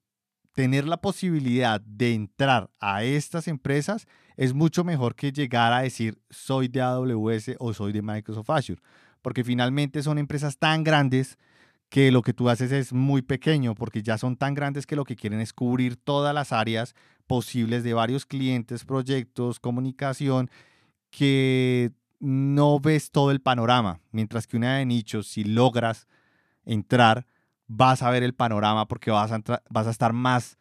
tener 0.59 0.89
la 0.89 0.97
posibilidad 0.97 1.81
de 1.81 2.15
entrar 2.15 2.69
a 2.81 3.05
estas 3.05 3.47
empresas 3.47 4.09
es 4.37 4.55
mucho 4.55 4.83
mejor 4.83 5.15
que 5.15 5.31
llegar 5.31 5.73
a 5.73 5.83
decir 5.83 6.21
soy 6.31 6.67
de 6.67 6.81
AWS 6.81 7.53
o 7.61 7.73
soy 7.73 7.93
de 7.93 8.03
Microsoft 8.03 8.51
Azure, 8.51 8.83
porque 9.23 9.45
finalmente 9.45 10.03
son 10.03 10.19
empresas 10.19 10.59
tan 10.59 10.83
grandes 10.83 11.39
que 11.89 12.11
lo 12.11 12.23
que 12.23 12.33
tú 12.33 12.49
haces 12.49 12.73
es 12.73 12.93
muy 12.93 13.23
pequeño, 13.23 13.77
porque 13.77 14.03
ya 14.03 14.19
son 14.19 14.37
tan 14.37 14.55
grandes 14.55 14.85
que 14.85 14.97
lo 14.97 15.05
que 15.05 15.15
quieren 15.15 15.41
es 15.41 15.53
cubrir 15.53 15.95
todas 15.95 16.35
las 16.35 16.51
áreas 16.51 16.97
posibles 17.29 17.85
de 17.85 17.95
varios 17.95 18.27
clientes, 18.27 18.85
proyectos, 18.85 19.61
comunicación, 19.61 20.51
que 21.11 21.93
no 22.19 22.81
ves 22.81 23.13
todo 23.13 23.31
el 23.31 23.41
panorama, 23.41 24.01
mientras 24.11 24.49
que 24.49 24.57
una 24.57 24.79
de 24.79 24.87
nichos, 24.87 25.29
si 25.29 25.45
logras 25.45 26.09
entrar, 26.65 27.29
vas 27.69 28.03
a 28.03 28.11
ver 28.11 28.23
el 28.23 28.35
panorama 28.35 28.89
porque 28.89 29.11
vas 29.11 29.31
a, 29.31 29.91
estar 29.91 30.13
más, 30.13 30.59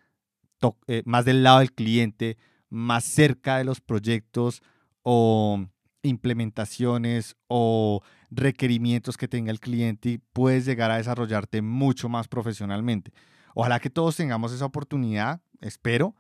eh, 0.88 1.02
más 1.06 1.26
del 1.26 1.42
lado 1.42 1.60
del 1.60 1.74
cliente, 1.74 2.38
más 2.70 3.06
cerca 3.06 3.58
de 3.58 3.64
los 3.64 3.82
proyectos 3.82 4.62
o 5.02 5.66
implementaciones 6.04 7.36
o 7.48 8.02
requerimientos 8.30 9.18
que 9.18 9.28
tenga 9.28 9.52
el 9.52 9.60
cliente 9.60 10.10
y 10.10 10.18
puedes 10.18 10.66
llegar 10.66 10.92
a 10.92 10.98
desarrollarte 10.98 11.62
mucho 11.62 12.10
más 12.10 12.28
profesionalmente. 12.28 13.12
Ojalá 13.56 13.80
que 13.80 13.90
todos 13.90 14.16
tengamos 14.16 14.52
esa 14.52 14.66
oportunidad, 14.66 15.42
espero, 15.62 16.14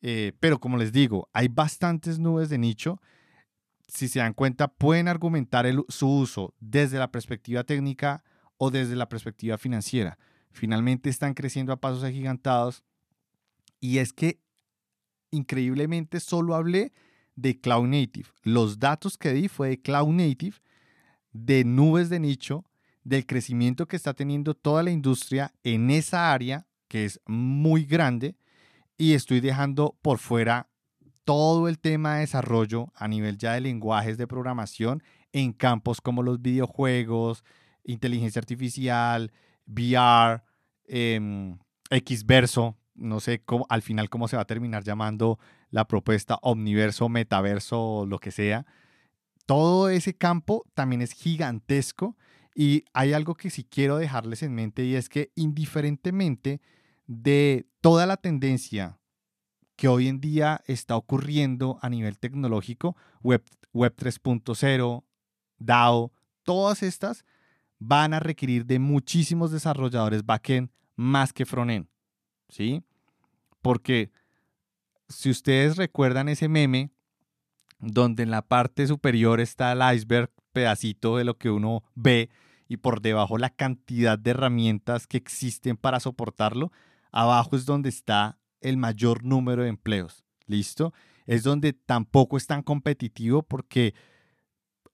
eh, 0.00 0.32
pero 0.40 0.58
como 0.58 0.78
les 0.78 0.92
digo, 0.92 1.28
hay 1.32 1.48
bastantes 1.48 2.18
nubes 2.18 2.48
de 2.48 2.58
nicho. 2.58 3.00
Si 3.86 4.08
se 4.08 4.18
dan 4.18 4.32
cuenta, 4.32 4.68
pueden 4.68 5.08
argumentar 5.08 5.66
su 5.88 6.08
uso 6.08 6.54
desde 6.58 6.98
la 6.98 7.12
perspectiva 7.12 7.64
técnica 7.64 8.24
o 8.64 8.70
desde 8.70 8.94
la 8.94 9.08
perspectiva 9.08 9.58
financiera. 9.58 10.20
Finalmente 10.52 11.10
están 11.10 11.34
creciendo 11.34 11.72
a 11.72 11.80
pasos 11.80 12.04
agigantados 12.04 12.84
y 13.80 13.98
es 13.98 14.12
que 14.12 14.38
increíblemente 15.32 16.20
solo 16.20 16.54
hablé 16.54 16.92
de 17.34 17.60
Cloud 17.60 17.88
Native. 17.88 18.28
Los 18.44 18.78
datos 18.78 19.18
que 19.18 19.32
di 19.32 19.48
fue 19.48 19.70
de 19.70 19.82
Cloud 19.82 20.12
Native, 20.12 20.58
de 21.32 21.64
nubes 21.64 22.08
de 22.08 22.20
nicho, 22.20 22.64
del 23.02 23.26
crecimiento 23.26 23.88
que 23.88 23.96
está 23.96 24.14
teniendo 24.14 24.54
toda 24.54 24.84
la 24.84 24.92
industria 24.92 25.52
en 25.64 25.90
esa 25.90 26.32
área, 26.32 26.68
que 26.86 27.04
es 27.04 27.20
muy 27.26 27.84
grande, 27.84 28.36
y 28.96 29.14
estoy 29.14 29.40
dejando 29.40 29.98
por 30.02 30.18
fuera 30.18 30.68
todo 31.24 31.66
el 31.66 31.80
tema 31.80 32.14
de 32.14 32.20
desarrollo 32.20 32.92
a 32.94 33.08
nivel 33.08 33.38
ya 33.38 33.54
de 33.54 33.60
lenguajes 33.62 34.18
de 34.18 34.28
programación 34.28 35.02
en 35.32 35.52
campos 35.52 36.00
como 36.00 36.22
los 36.22 36.40
videojuegos, 36.40 37.42
inteligencia 37.84 38.40
artificial, 38.40 39.32
VR, 39.66 40.42
eh, 40.84 41.54
Xverso, 41.90 42.76
no 42.94 43.20
sé 43.20 43.42
cómo, 43.42 43.66
al 43.68 43.82
final 43.82 44.10
cómo 44.10 44.28
se 44.28 44.36
va 44.36 44.42
a 44.42 44.46
terminar 44.46 44.84
llamando 44.84 45.38
la 45.70 45.86
propuesta 45.86 46.38
omniverso, 46.42 47.08
metaverso, 47.08 48.06
lo 48.06 48.18
que 48.18 48.30
sea. 48.30 48.66
Todo 49.46 49.88
ese 49.88 50.14
campo 50.14 50.64
también 50.74 51.02
es 51.02 51.12
gigantesco 51.12 52.16
y 52.54 52.84
hay 52.92 53.12
algo 53.12 53.34
que 53.34 53.50
sí 53.50 53.64
quiero 53.64 53.96
dejarles 53.96 54.42
en 54.42 54.54
mente 54.54 54.84
y 54.84 54.94
es 54.94 55.08
que 55.08 55.32
indiferentemente 55.34 56.60
de 57.06 57.66
toda 57.80 58.06
la 58.06 58.16
tendencia 58.16 58.98
que 59.76 59.88
hoy 59.88 60.08
en 60.08 60.20
día 60.20 60.62
está 60.66 60.96
ocurriendo 60.96 61.78
a 61.82 61.88
nivel 61.88 62.18
tecnológico, 62.18 62.96
Web, 63.22 63.42
Web 63.72 63.94
3.0, 63.96 65.04
DAO, 65.58 66.12
todas 66.44 66.82
estas 66.82 67.24
van 67.86 68.14
a 68.14 68.20
requerir 68.20 68.64
de 68.64 68.78
muchísimos 68.78 69.50
desarrolladores 69.50 70.24
backend 70.24 70.70
más 70.94 71.32
que 71.32 71.44
frontend, 71.44 71.88
¿sí? 72.48 72.82
Porque 73.60 74.10
si 75.08 75.30
ustedes 75.30 75.76
recuerdan 75.76 76.28
ese 76.28 76.48
meme 76.48 76.90
donde 77.78 78.22
en 78.22 78.30
la 78.30 78.42
parte 78.42 78.86
superior 78.86 79.40
está 79.40 79.72
el 79.72 79.96
iceberg, 79.96 80.30
pedacito 80.52 81.16
de 81.16 81.24
lo 81.24 81.36
que 81.38 81.50
uno 81.50 81.82
ve, 81.94 82.30
y 82.68 82.78
por 82.78 83.02
debajo 83.02 83.36
la 83.36 83.50
cantidad 83.50 84.18
de 84.18 84.30
herramientas 84.30 85.06
que 85.06 85.18
existen 85.18 85.76
para 85.76 86.00
soportarlo, 86.00 86.72
abajo 87.10 87.56
es 87.56 87.66
donde 87.66 87.88
está 87.88 88.38
el 88.60 88.76
mayor 88.76 89.24
número 89.24 89.62
de 89.62 89.68
empleos. 89.68 90.24
¿Listo? 90.46 90.94
Es 91.26 91.42
donde 91.42 91.72
tampoco 91.72 92.36
es 92.36 92.46
tan 92.46 92.62
competitivo 92.62 93.42
porque 93.42 93.94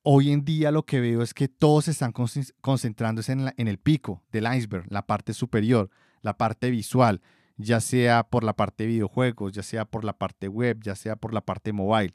hoy 0.03 0.33
en 0.33 0.45
día 0.45 0.71
lo 0.71 0.85
que 0.85 1.01
veo 1.01 1.23
es 1.23 1.35
que 1.35 1.49
todos 1.49 1.89
están 1.89 2.13
concentrándose 2.13 3.33
en, 3.33 3.53
en, 3.57 3.69
el 3.69 3.79
pico 3.79 4.23
del 4.33 4.47
iceberg, 4.53 4.87
la 4.91 5.07
parte 5.07 5.35
superior, 5.35 5.91
la 6.23 6.37
parte 6.37 6.71
visual, 6.71 7.21
ya 7.57 7.81
sea 7.81 8.25
por 8.25 8.45
la 8.45 8.55
parte 8.55 8.85
de 8.85 8.91
videojuegos, 8.91 9.53
ya 9.53 9.63
sea 9.63 9.85
por 9.85 10.05
la 10.05 10.17
parte 10.17 10.49
web, 10.49 10.81
ya 10.83 10.95
sea 10.95 11.17
por 11.17 11.35
la 11.35 11.41
parte 11.41 11.73
mobile. 11.73 12.15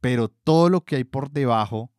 Pero 0.00 0.28
todo 0.28 0.68
lo 0.68 0.82
que 0.82 0.96
hay 0.96 1.04
por 1.04 1.30
debajo, 1.30 1.90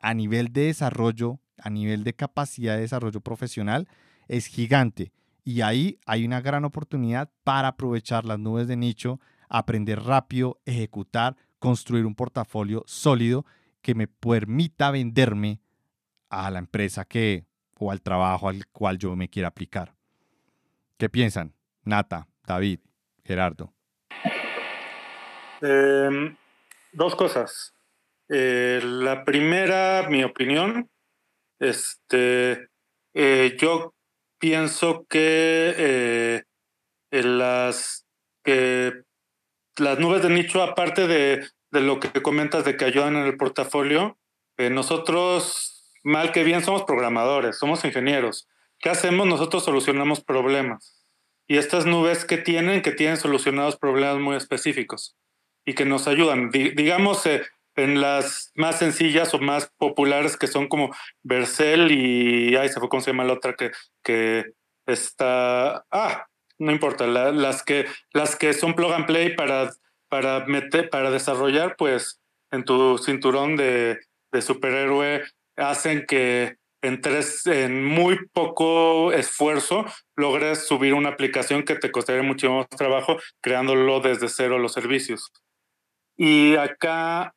a 0.00 0.14
nivel 0.14 0.52
de 0.52 0.66
desarrollo, 0.66 1.40
a 1.56 1.70
nivel 1.70 2.02
de 2.02 2.14
capacidad 2.14 2.74
de 2.74 2.82
desarrollo 2.82 3.20
profesional, 3.20 3.88
es 4.26 4.46
gigante. 4.46 5.12
Y 5.44 5.60
ahí 5.60 5.98
hay 6.06 6.24
una 6.24 6.40
gran 6.40 6.64
oportunidad 6.64 7.30
para 7.44 7.68
aprovechar 7.68 8.24
las 8.24 8.38
nubes 8.38 8.66
de 8.66 8.76
nicho, 8.76 9.20
aprender 9.48 10.02
rápido, 10.02 10.60
ejecutar, 10.64 11.36
construir 11.58 12.06
un 12.06 12.14
portafolio 12.14 12.82
sólido 12.86 13.46
que 13.82 13.94
me 13.94 14.06
permita 14.06 14.90
venderme 14.90 15.60
a 16.30 16.50
la 16.50 16.58
empresa 16.58 17.04
que 17.04 17.46
o 17.78 17.90
al 17.90 18.00
trabajo 18.00 18.48
al 18.48 18.66
cual 18.68 18.98
yo 18.98 19.14
me 19.16 19.28
quiera 19.28 19.48
aplicar. 19.48 19.94
¿Qué 20.96 21.08
piensan? 21.08 21.52
Nata, 21.84 22.28
David, 22.46 22.80
Gerardo. 23.24 23.74
Em, 25.60 26.36
dos 26.92 27.16
cosas. 27.16 27.74
Eh, 28.28 28.80
la 28.82 29.24
primera, 29.24 30.06
mi 30.08 30.22
opinión, 30.24 30.88
este, 31.58 32.68
eh, 33.14 33.56
yo 33.58 33.94
pienso 34.38 35.04
que 35.08 35.74
eh, 35.76 36.42
las 37.10 38.06
que 38.42 39.02
las 39.76 39.98
nubes 39.98 40.22
de 40.22 40.30
nicho, 40.30 40.62
aparte 40.62 41.06
de, 41.06 41.46
de, 41.72 41.80
lo 41.80 41.98
que 41.98 42.22
comentas 42.22 42.64
de 42.64 42.76
que 42.76 42.84
ayudan 42.84 43.16
en 43.16 43.24
el 43.24 43.36
portafolio, 43.36 44.18
eh, 44.58 44.70
nosotros, 44.70 45.90
mal 46.04 46.32
que 46.32 46.44
bien, 46.44 46.62
somos 46.62 46.84
programadores, 46.84 47.58
somos 47.58 47.84
ingenieros. 47.84 48.48
¿Qué 48.78 48.90
hacemos? 48.90 49.26
Nosotros 49.26 49.64
solucionamos 49.64 50.22
problemas. 50.22 51.04
Y 51.48 51.58
estas 51.58 51.86
nubes 51.86 52.24
que 52.24 52.38
tienen, 52.38 52.82
que 52.82 52.92
tienen 52.92 53.16
solucionados 53.16 53.76
problemas 53.76 54.20
muy 54.20 54.36
específicos 54.36 55.16
y 55.64 55.74
que 55.74 55.84
nos 55.84 56.06
ayudan. 56.06 56.50
digamos, 56.50 57.26
eh, 57.26 57.42
en 57.76 58.00
las 58.00 58.52
más 58.54 58.78
sencillas 58.78 59.32
o 59.34 59.38
más 59.38 59.72
populares 59.78 60.36
que 60.36 60.46
son 60.46 60.68
como 60.68 60.94
Vercel 61.22 61.90
y, 61.90 62.54
ay, 62.56 62.68
se 62.68 62.80
fue 62.80 62.88
cómo 62.88 63.00
se 63.00 63.10
llama 63.10 63.24
la 63.24 63.32
otra 63.32 63.54
que, 63.54 63.70
que 64.02 64.44
está, 64.86 65.84
ah, 65.90 66.26
no 66.58 66.70
importa, 66.70 67.06
las, 67.06 67.62
que, 67.62 67.86
las 68.12 68.36
que 68.36 68.52
son 68.52 68.74
plug 68.74 68.92
and 68.92 69.06
play 69.06 69.34
para, 69.34 69.70
para, 70.12 70.44
meter, 70.44 70.90
para 70.90 71.10
desarrollar, 71.10 71.74
pues 71.78 72.20
en 72.50 72.64
tu 72.64 72.98
cinturón 72.98 73.56
de, 73.56 73.98
de 74.30 74.42
superhéroe 74.42 75.22
hacen 75.56 76.04
que 76.06 76.58
en, 76.82 77.00
tres, 77.00 77.46
en 77.46 77.82
muy 77.82 78.18
poco 78.34 79.10
esfuerzo 79.14 79.86
logres 80.14 80.66
subir 80.66 80.92
una 80.92 81.08
aplicación 81.08 81.62
que 81.62 81.76
te 81.76 81.90
costaría 81.90 82.22
mucho 82.22 82.52
más 82.52 82.68
trabajo 82.68 83.16
creándolo 83.40 84.00
desde 84.00 84.28
cero 84.28 84.58
los 84.58 84.74
servicios. 84.74 85.32
Y 86.18 86.56
acá 86.56 87.34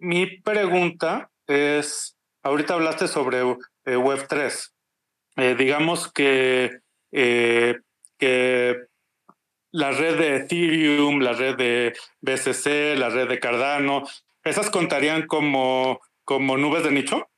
mi 0.00 0.26
pregunta 0.40 1.30
es, 1.46 2.16
ahorita 2.42 2.74
hablaste 2.74 3.06
sobre 3.06 3.38
eh, 3.38 3.96
Web3. 3.96 4.72
Eh, 5.36 5.54
digamos 5.56 6.12
que, 6.12 6.80
eh, 7.12 7.78
que 8.18 8.86
la 9.76 9.90
red 9.90 10.16
de 10.16 10.36
Ethereum, 10.36 11.20
la 11.20 11.34
red 11.34 11.54
de 11.54 11.92
BCC, 12.22 12.96
la 12.96 13.10
red 13.10 13.28
de 13.28 13.38
Cardano, 13.38 14.04
¿esas 14.42 14.70
contarían 14.70 15.26
como, 15.26 16.00
como 16.24 16.56
nubes 16.56 16.82
de 16.82 16.92
nicho? 16.92 17.28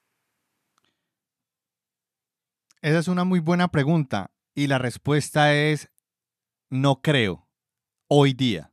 Esa 2.80 3.00
es 3.00 3.08
una 3.08 3.24
muy 3.24 3.40
buena 3.40 3.72
pregunta 3.72 4.30
y 4.54 4.68
la 4.68 4.78
respuesta 4.78 5.52
es 5.52 5.90
no 6.70 7.02
creo 7.02 7.48
hoy 8.06 8.34
día. 8.34 8.70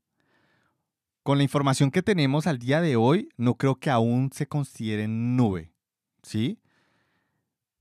Con 1.24 1.39
la 1.39 1.43
información 1.43 1.89
que 1.89 2.03
tenemos 2.03 2.45
al 2.45 2.59
día 2.59 2.82
de 2.82 2.95
hoy, 2.95 3.30
no 3.36 3.55
creo 3.55 3.78
que 3.80 3.89
aún 3.89 4.30
se 4.32 4.45
considere 4.45 5.07
nube, 5.07 5.74
¿sí? 6.22 6.59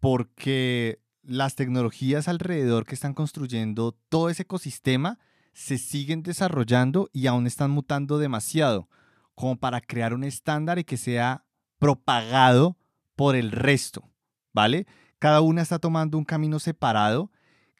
Porque 0.01 0.99
las 1.23 1.57
tecnologías 1.57 2.27
alrededor 2.27 2.87
que 2.87 2.95
están 2.95 3.13
construyendo 3.13 3.93
todo 4.09 4.31
ese 4.31 4.45
ecosistema 4.45 5.19
se 5.55 5.79
siguen 5.79 6.23
desarrollando 6.23 7.09
y 7.13 7.29
aún 7.29 7.47
están 7.47 7.71
mutando 7.71 8.19
demasiado, 8.19 8.89
como 9.35 9.57
para 9.57 9.81
crear 9.81 10.13
un 10.13 10.25
estándar 10.25 10.79
y 10.79 10.85
que 10.85 10.97
sea 10.97 11.45
propagado 11.79 12.77
por 13.17 13.37
el 13.37 13.53
resto, 13.53 14.11
¿vale? 14.53 14.87
Cada 15.19 15.41
una 15.41 15.63
está 15.63 15.79
tomando 15.79 16.19
un 16.19 16.25
camino 16.25 16.59
separado 16.59 17.31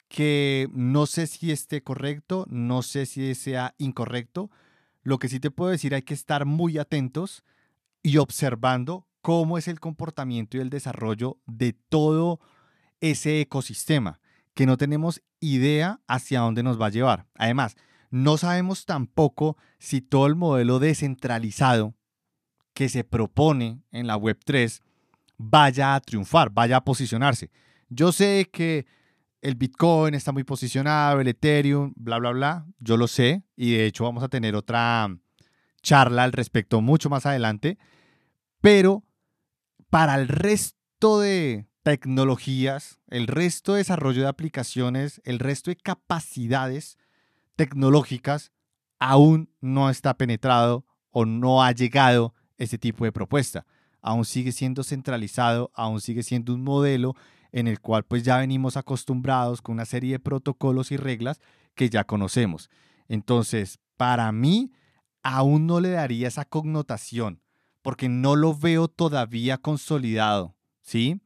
que 0.07 0.69
no 0.71 1.05
sé 1.05 1.27
si 1.27 1.51
esté 1.51 1.83
correcto, 1.83 2.45
no 2.49 2.81
sé 2.81 3.05
si 3.05 3.35
sea 3.35 3.75
incorrecto, 3.77 4.49
lo 5.03 5.19
que 5.19 5.29
sí 5.29 5.39
te 5.39 5.51
puedo 5.51 5.71
decir, 5.71 5.93
hay 5.93 6.03
que 6.03 6.13
estar 6.13 6.45
muy 6.45 6.77
atentos 6.77 7.43
y 8.01 8.17
observando 8.17 9.07
cómo 9.21 9.57
es 9.57 9.67
el 9.67 9.79
comportamiento 9.79 10.57
y 10.57 10.61
el 10.61 10.69
desarrollo 10.69 11.39
de 11.45 11.73
todo 11.73 12.39
ese 13.01 13.41
ecosistema, 13.41 14.19
que 14.55 14.65
no 14.65 14.77
tenemos 14.77 15.21
idea 15.39 16.01
hacia 16.07 16.39
dónde 16.39 16.63
nos 16.63 16.81
va 16.81 16.87
a 16.87 16.91
llevar. 16.91 17.27
Además, 17.35 17.75
no 18.09 18.37
sabemos 18.37 18.85
tampoco 18.85 19.57
si 19.77 20.01
todo 20.01 20.25
el 20.25 20.35
modelo 20.35 20.79
descentralizado 20.79 21.93
que 22.73 22.89
se 22.89 23.03
propone 23.03 23.81
en 23.91 24.07
la 24.07 24.17
Web3 24.17 24.81
vaya 25.37 25.93
a 25.93 25.99
triunfar, 25.99 26.49
vaya 26.49 26.77
a 26.77 26.83
posicionarse. 26.83 27.51
Yo 27.89 28.11
sé 28.11 28.49
que 28.51 28.85
el 29.41 29.55
Bitcoin 29.55 30.15
está 30.15 30.31
muy 30.31 30.43
posicionado, 30.43 31.19
el 31.19 31.27
Ethereum, 31.27 31.93
bla, 31.95 32.17
bla, 32.17 32.31
bla. 32.31 32.65
Yo 32.79 32.97
lo 32.97 33.07
sé 33.07 33.43
y 33.55 33.73
de 33.73 33.85
hecho 33.85 34.05
vamos 34.05 34.23
a 34.23 34.29
tener 34.29 34.55
otra 34.55 35.15
charla 35.83 36.23
al 36.23 36.31
respecto 36.31 36.81
mucho 36.81 37.09
más 37.09 37.25
adelante. 37.25 37.77
Pero 38.61 39.03
para 39.89 40.15
el 40.15 40.27
resto 40.29 41.19
de 41.19 41.67
tecnologías, 41.85 42.99
el 43.09 43.27
resto 43.27 43.73
de 43.73 43.77
desarrollo 43.77 44.23
de 44.23 44.27
aplicaciones, 44.27 45.21
el 45.23 45.37
resto 45.37 45.69
de 45.69 45.75
capacidades 45.75 46.97
tecnológicas, 47.55 48.51
aún 48.97 49.51
no 49.61 49.91
está 49.91 50.17
penetrado 50.17 50.83
o 51.11 51.25
no 51.25 51.61
ha 51.61 51.71
llegado 51.73 52.33
ese 52.57 52.79
tipo 52.79 53.05
de 53.05 53.11
propuesta. 53.11 53.67
Aún 54.01 54.25
sigue 54.25 54.51
siendo 54.51 54.83
centralizado, 54.83 55.69
aún 55.75 56.01
sigue 56.01 56.23
siendo 56.23 56.55
un 56.55 56.63
modelo 56.63 57.13
en 57.51 57.67
el 57.67 57.79
cual 57.79 58.03
pues 58.03 58.23
ya 58.23 58.37
venimos 58.37 58.77
acostumbrados 58.77 59.61
con 59.61 59.73
una 59.73 59.85
serie 59.85 60.13
de 60.13 60.19
protocolos 60.19 60.91
y 60.91 60.97
reglas 60.97 61.39
que 61.75 61.91
ya 61.91 62.03
conocemos. 62.03 62.71
Entonces, 63.07 63.77
para 63.95 64.31
mí, 64.31 64.71
aún 65.21 65.67
no 65.67 65.79
le 65.79 65.91
daría 65.91 66.29
esa 66.29 66.45
connotación, 66.45 67.43
porque 67.83 68.09
no 68.09 68.35
lo 68.35 68.57
veo 68.57 68.87
todavía 68.87 69.59
consolidado, 69.59 70.55
¿sí? 70.81 71.21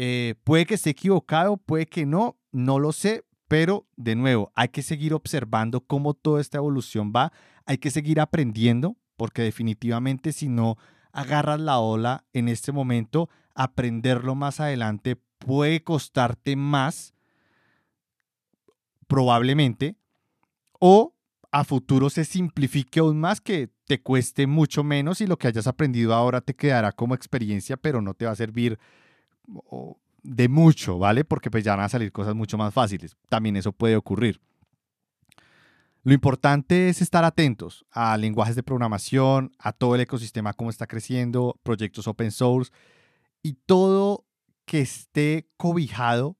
Eh, 0.00 0.36
puede 0.44 0.64
que 0.64 0.74
esté 0.74 0.90
equivocado, 0.90 1.56
puede 1.56 1.86
que 1.86 2.06
no, 2.06 2.38
no 2.52 2.78
lo 2.78 2.92
sé, 2.92 3.24
pero 3.48 3.88
de 3.96 4.14
nuevo, 4.14 4.52
hay 4.54 4.68
que 4.68 4.82
seguir 4.82 5.12
observando 5.12 5.80
cómo 5.80 6.14
toda 6.14 6.40
esta 6.40 6.58
evolución 6.58 7.12
va, 7.14 7.32
hay 7.66 7.78
que 7.78 7.90
seguir 7.90 8.20
aprendiendo, 8.20 8.96
porque 9.16 9.42
definitivamente 9.42 10.32
si 10.32 10.48
no 10.48 10.76
agarras 11.10 11.58
la 11.58 11.80
ola 11.80 12.24
en 12.32 12.46
este 12.48 12.70
momento, 12.70 13.28
aprenderlo 13.56 14.36
más 14.36 14.60
adelante 14.60 15.16
puede 15.38 15.82
costarte 15.82 16.54
más, 16.54 17.12
probablemente, 19.08 19.96
o 20.78 21.12
a 21.50 21.64
futuro 21.64 22.08
se 22.08 22.24
simplifique 22.24 23.00
aún 23.00 23.18
más, 23.18 23.40
que 23.40 23.70
te 23.88 24.00
cueste 24.00 24.46
mucho 24.46 24.84
menos 24.84 25.20
y 25.20 25.26
lo 25.26 25.38
que 25.38 25.48
hayas 25.48 25.66
aprendido 25.66 26.14
ahora 26.14 26.40
te 26.40 26.54
quedará 26.54 26.92
como 26.92 27.16
experiencia, 27.16 27.76
pero 27.76 28.00
no 28.00 28.14
te 28.14 28.26
va 28.26 28.30
a 28.30 28.36
servir 28.36 28.78
de 30.22 30.48
mucho, 30.48 30.98
¿vale? 30.98 31.24
Porque 31.24 31.50
pues 31.50 31.64
ya 31.64 31.76
van 31.76 31.84
a 31.84 31.88
salir 31.88 32.12
cosas 32.12 32.34
mucho 32.34 32.58
más 32.58 32.72
fáciles. 32.74 33.16
También 33.28 33.56
eso 33.56 33.72
puede 33.72 33.96
ocurrir. 33.96 34.40
Lo 36.04 36.14
importante 36.14 36.88
es 36.88 37.02
estar 37.02 37.24
atentos 37.24 37.84
a 37.90 38.16
lenguajes 38.16 38.56
de 38.56 38.62
programación, 38.62 39.52
a 39.58 39.72
todo 39.72 39.94
el 39.94 40.00
ecosistema, 40.00 40.54
cómo 40.54 40.70
está 40.70 40.86
creciendo, 40.86 41.58
proyectos 41.62 42.06
open 42.06 42.30
source 42.30 42.72
y 43.42 43.54
todo 43.66 44.24
que 44.64 44.80
esté 44.80 45.48
cobijado 45.56 46.36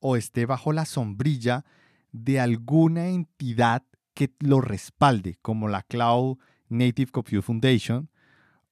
o 0.00 0.16
esté 0.16 0.46
bajo 0.46 0.72
la 0.72 0.84
sombrilla 0.84 1.64
de 2.12 2.40
alguna 2.40 3.08
entidad 3.08 3.82
que 4.14 4.32
lo 4.40 4.60
respalde, 4.60 5.36
como 5.42 5.68
la 5.68 5.82
Cloud 5.82 6.38
Native 6.68 7.10
Compute 7.10 7.42
Foundation 7.42 8.10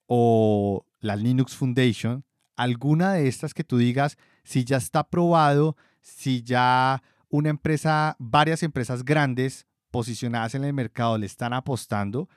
o 0.07 0.87
la 1.01 1.17
Linux 1.17 1.57
Foundation, 1.57 2.25
alguna 2.57 3.13
de 3.13 3.29
estas 3.29 3.55
que 3.55 3.65
tú 3.65 3.79
digas, 3.79 4.17
si 4.43 4.65
ya 4.65 4.79
está 4.79 5.01
aprobado, 5.01 5.77
si 6.01 6.43
ya 6.43 7.03
una 7.29 7.51
empresa, 7.51 8.17
varias 8.19 8.63
empresas 8.63 9.05
grandes 9.05 9.67
posicionadas 9.91 10.55
en 10.55 10.65
el 10.65 10.73
mercado 10.73 11.19
le 11.19 11.27
están 11.27 11.53
apostando, 11.53 12.29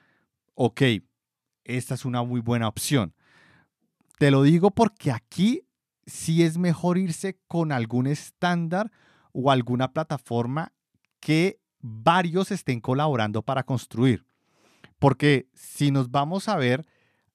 ok, 0.55 0.81
esta 1.63 1.93
es 1.93 2.05
una 2.05 2.23
muy 2.23 2.41
buena 2.41 2.67
opción. 2.67 3.13
Te 4.17 4.31
lo 4.31 4.43
digo 4.43 4.71
porque 4.71 5.11
aquí 5.11 5.63
sí 6.05 6.43
es 6.43 6.57
mejor 6.57 6.97
irse 6.97 7.39
con 7.47 7.71
algún 7.71 8.07
estándar 8.07 8.91
o 9.31 9.51
alguna 9.51 9.93
plataforma 9.93 10.73
que 11.19 11.59
varios 11.79 12.51
estén 12.51 12.81
colaborando 12.81 13.41
para 13.41 13.63
construir. 13.63 14.25
Porque 14.97 15.47
si 15.53 15.91
nos 15.91 16.11
vamos 16.11 16.49
a 16.49 16.57
ver, 16.57 16.85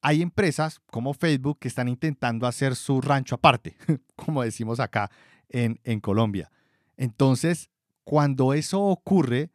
hay 0.04 0.20
empresas 0.20 0.82
como 0.90 1.14
Facebook 1.14 1.58
que 1.58 1.66
están 1.66 1.88
intentando 1.88 2.46
hacer 2.46 2.76
su 2.76 3.00
rancho 3.00 3.36
aparte, 3.36 3.74
como 4.16 4.42
decimos 4.42 4.78
acá 4.78 5.10
en, 5.48 6.00
Colombia. 6.00 6.52
Entonces, 6.98 7.70
cuando 8.04 8.52
eso 8.52 8.82
ocurre, 8.82 9.50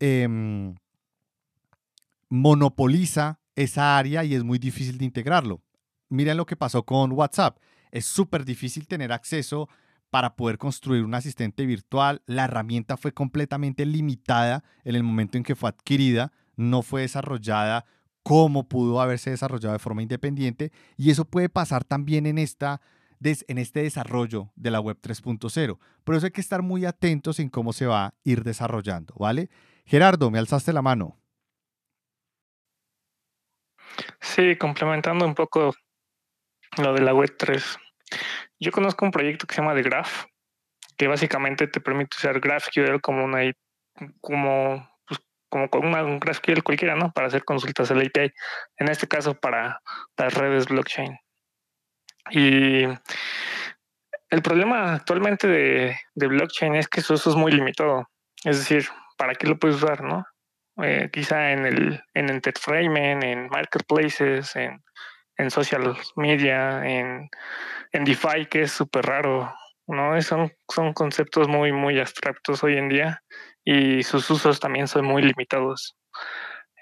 em, 0.00 0.74
monopoliza 2.28 3.38
esa 3.54 3.96
área 3.96 4.24
y 4.24 4.34
es 4.34 4.42
muy 4.42 4.58
difícil 4.58 4.98
de 4.98 5.04
integrarlo. 5.04 5.62
Miren 6.08 6.36
lo 6.36 6.46
que 6.46 6.56
pasó 6.56 6.84
con 6.84 7.12
WhatsApp. 7.12 7.58
Es 7.92 8.06
súper 8.06 8.44
difícil 8.44 8.88
tener 8.88 9.12
acceso 9.12 9.68
para 10.10 10.34
poder 10.34 10.58
construir 10.58 11.04
un 11.04 11.14
asistente 11.14 11.64
virtual. 11.64 12.22
La 12.26 12.46
herramienta 12.46 12.96
fue 12.96 13.12
completamente 13.12 13.86
limitada 13.86 14.64
en 14.82 14.96
el 14.96 15.04
momento 15.04 15.38
en 15.38 15.44
que 15.44 15.54
fue 15.54 15.68
adquirida, 15.68 16.32
no 16.56 16.82
fue 16.82 17.02
desarrollada 17.02 17.84
como 18.24 18.66
pudo 18.68 19.00
haberse 19.00 19.30
desarrollado 19.30 19.74
de 19.74 19.78
forma 19.78 20.02
independiente 20.02 20.72
y 20.96 21.10
eso 21.10 21.26
puede 21.26 21.48
pasar 21.48 21.84
también 21.84 22.26
en, 22.26 22.38
esta, 22.38 22.80
en 23.22 23.58
este 23.58 23.82
desarrollo 23.82 24.50
de 24.56 24.70
la 24.70 24.80
web 24.80 24.98
3.0. 25.00 25.78
Por 26.02 26.14
eso 26.14 26.26
hay 26.26 26.32
que 26.32 26.40
estar 26.40 26.62
muy 26.62 26.86
atentos 26.86 27.38
en 27.38 27.50
cómo 27.50 27.72
se 27.72 27.86
va 27.86 28.06
a 28.06 28.14
ir 28.24 28.42
desarrollando, 28.42 29.14
¿vale? 29.18 29.50
Gerardo, 29.84 30.30
me 30.30 30.38
alzaste 30.38 30.72
la 30.72 30.80
mano. 30.80 31.18
Sí, 34.20 34.56
complementando 34.56 35.26
un 35.26 35.34
poco 35.34 35.74
lo 36.78 36.94
de 36.94 37.02
la 37.02 37.14
web 37.14 37.36
3. 37.36 37.78
Yo 38.58 38.72
conozco 38.72 39.04
un 39.04 39.10
proyecto 39.10 39.46
que 39.46 39.54
se 39.54 39.60
llama 39.60 39.74
The 39.74 39.82
Graph, 39.82 40.24
que 40.96 41.08
básicamente 41.08 41.66
te 41.66 41.80
permite 41.80 42.16
usar 42.16 42.40
GraphQL 42.40 43.00
como 43.02 43.24
una 43.24 43.52
como 44.22 44.88
como 45.54 45.70
con 45.70 45.86
un 45.86 46.18
GraphQL 46.18 46.64
cualquiera, 46.64 46.96
¿no? 46.96 47.12
Para 47.12 47.28
hacer 47.28 47.44
consultas 47.44 47.88
al 47.92 48.00
API. 48.00 48.32
En 48.76 48.88
este 48.88 49.06
caso 49.06 49.34
para 49.34 49.80
las 50.16 50.34
redes 50.34 50.66
blockchain. 50.66 51.16
Y 52.32 52.82
el 54.30 54.42
problema 54.42 54.94
actualmente 54.94 55.46
de, 55.46 55.96
blockchain 56.16 56.74
es 56.74 56.88
que 56.88 57.02
su 57.02 57.14
uso 57.14 57.30
es 57.30 57.36
muy 57.36 57.52
limitado. 57.52 58.10
Es 58.42 58.58
decir, 58.58 58.88
¿para 59.16 59.36
qué 59.36 59.46
lo 59.46 59.56
puedes 59.56 59.76
usar, 59.76 60.02
no? 60.02 60.26
Eh, 60.82 61.08
quizá 61.12 61.52
en 61.52 61.66
el 61.66 62.02
en 62.14 62.30
entertainment, 62.30 63.22
en 63.22 63.48
marketplaces, 63.48 64.56
en 64.56 64.82
en 65.36 65.50
social 65.52 65.96
media, 66.16 66.84
en, 66.84 67.28
en 67.92 68.04
DeFi, 68.04 68.46
que 68.46 68.62
es 68.62 68.72
súper 68.72 69.04
raro, 69.06 69.54
¿no? 69.86 70.20
Son, 70.22 70.52
son 70.68 70.92
conceptos 70.92 71.46
muy, 71.46 71.70
muy 71.70 72.00
abstractos 72.00 72.62
hoy 72.64 72.76
en 72.76 72.88
día 72.88 73.22
y 73.64 74.02
sus 74.02 74.28
usos 74.30 74.60
también 74.60 74.88
son 74.88 75.04
muy 75.04 75.22
limitados. 75.22 75.96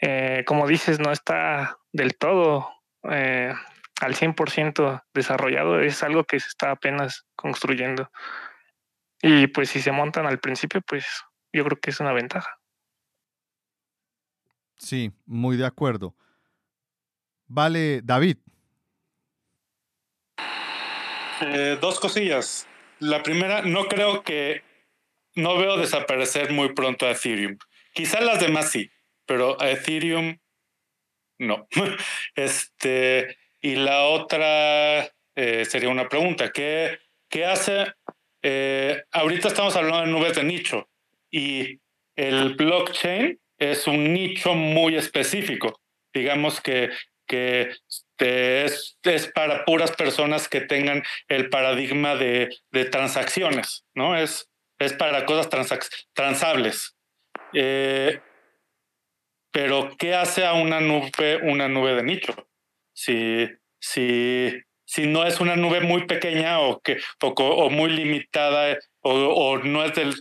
Eh, 0.01 0.45
como 0.47 0.67
dices, 0.67 0.99
no 0.99 1.13
está 1.13 1.79
del 1.93 2.17
todo 2.17 2.69
eh, 3.11 3.53
al 4.01 4.15
100% 4.15 5.05
desarrollado, 5.15 5.81
es 5.81 6.03
algo 6.03 6.25
que 6.25 6.41
se 6.41 6.49
está 6.49 6.73
apenas 6.73 7.25
construyendo. 7.37 8.11
Y 9.23 9.47
pues 9.47 9.71
si 9.71 9.81
se 9.81 9.93
montan 9.93 10.27
al 10.27 10.41
principio, 10.41 10.81
pues 10.83 11.07
yo 11.53 11.65
creo 11.65 11.79
que 11.79 11.91
es 11.91 12.01
una 12.01 12.13
ventaja. 12.13 12.59
Sí, 14.77 15.13
muy 15.27 15.57
de 15.57 15.67
acuerdo. 15.67 16.17
Vale, 17.47 18.01
David. 18.03 18.39
Eh, 21.41 21.79
dos 21.81 22.01
cosillas. 22.01 22.67
La 22.99 23.23
primera, 23.23 23.63
no 23.63 23.87
creo 23.87 24.23
que, 24.23 24.63
no 25.35 25.57
veo 25.57 25.77
desaparecer 25.77 26.53
muy 26.53 26.75
pronto 26.75 27.07
a 27.07 27.13
Ethereum. 27.13 27.59
Quizá 27.95 28.21
las 28.21 28.41
demás 28.41 28.71
sí, 28.71 28.91
pero 29.27 29.61
a 29.61 29.71
Ethereum 29.71 30.39
no. 31.39 31.67
este, 32.35 33.37
y 33.61 33.77
la 33.77 34.05
otra 34.05 35.11
eh, 35.35 35.65
sería 35.65 35.89
una 35.89 36.09
pregunta. 36.09 36.51
¿Qué, 36.51 36.99
qué 37.29 37.45
hace? 37.45 37.93
Eh, 38.43 39.03
ahorita 39.13 39.49
estamos 39.49 39.77
hablando 39.77 40.01
de 40.01 40.07
nubes 40.07 40.35
de 40.35 40.45
nicho 40.45 40.89
y 41.31 41.81
el 42.17 42.55
blockchain 42.55 43.39
es 43.59 43.87
un 43.87 44.13
nicho 44.13 44.55
muy 44.55 44.97
específico. 44.97 45.81
Digamos 46.13 46.61
que 46.61 46.91
que 47.33 47.71
este, 47.89 48.65
es, 48.67 48.99
es, 49.03 49.27
para 49.29 49.65
puras 49.65 49.93
personas 49.93 50.49
que 50.49 50.61
tengan 50.61 51.03
el 51.29 51.49
paradigma 51.49 52.15
de, 52.15 52.55
de 52.71 52.85
transacciones, 52.85 53.87
¿no? 53.95 54.17
Es, 54.17 54.51
es 54.85 54.93
para 54.93 55.25
cosas 55.25 55.49
transables. 56.15 56.97
Eh, 57.53 58.21
pero, 59.53 59.97
¿qué 59.99 60.15
hace 60.15 60.47
a 60.47 60.55
una 60.55 60.81
nube 60.81 61.41
una 61.43 61.69
nube 61.69 61.95
de 61.95 62.03
nicho? 62.03 62.35
Si, 62.95 63.47
si, 63.81 64.51
si 64.85 65.07
no 65.07 65.27
es 65.27 65.41
una 65.41 65.57
nube 65.57 65.81
muy 65.81 66.07
pequeña 66.07 66.61
o, 66.61 66.81
que, 66.81 66.99
o, 67.21 67.71
muy 67.71 67.91
limitada 67.91 68.79
o, 69.01 69.13
o, 69.13 69.59
no 69.59 69.85
es 69.85 69.95
del... 69.95 70.15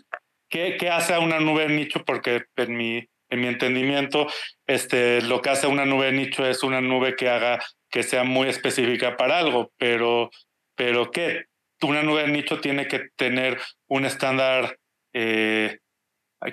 ¿qué, 0.49 0.75
¿Qué 0.77 0.89
hace 0.89 1.13
a 1.13 1.19
una 1.19 1.39
nube 1.39 1.67
de 1.67 1.73
nicho? 1.73 2.03
Porque 2.05 2.43
en 2.57 2.75
mi, 2.75 3.07
en 3.29 3.41
mi 3.41 3.47
entendimiento, 3.47 4.27
este, 4.67 5.21
lo 5.21 5.41
que 5.41 5.49
hace 5.49 5.67
una 5.67 5.85
nube 5.85 6.07
de 6.07 6.11
nicho 6.11 6.45
es 6.45 6.63
una 6.63 6.81
nube 6.81 7.15
que 7.15 7.29
haga 7.29 7.59
que 7.89 8.03
sea 8.03 8.23
muy 8.23 8.47
específica 8.47 9.17
para 9.17 9.39
algo, 9.39 9.71
pero, 9.77 10.29
pero 10.75 11.11
¿qué? 11.11 11.45
Una 11.83 12.03
nube 12.03 12.21
de 12.23 12.27
nicho 12.31 12.59
tiene 12.59 12.87
que 12.87 13.09
tener 13.15 13.59
un 13.87 14.05
estándar 14.05 14.77
eh, 15.13 15.79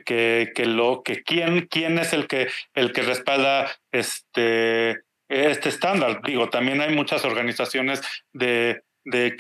que, 0.05 0.53
que, 0.55 0.67
lo 0.67 1.03
que 1.03 1.23
quién, 1.23 1.67
quién 1.71 1.99
es 1.99 2.13
el 2.13 2.27
que 2.27 2.49
el 2.75 2.93
que 2.93 3.03
respalda 3.03 3.71
este 3.93 5.03
este 5.29 5.69
estándar. 5.69 6.23
Digo, 6.25 6.49
también 6.49 6.81
hay 6.81 6.95
muchas 6.95 7.25
organizaciones 7.25 8.01
de, 8.33 8.83
de 9.05 9.37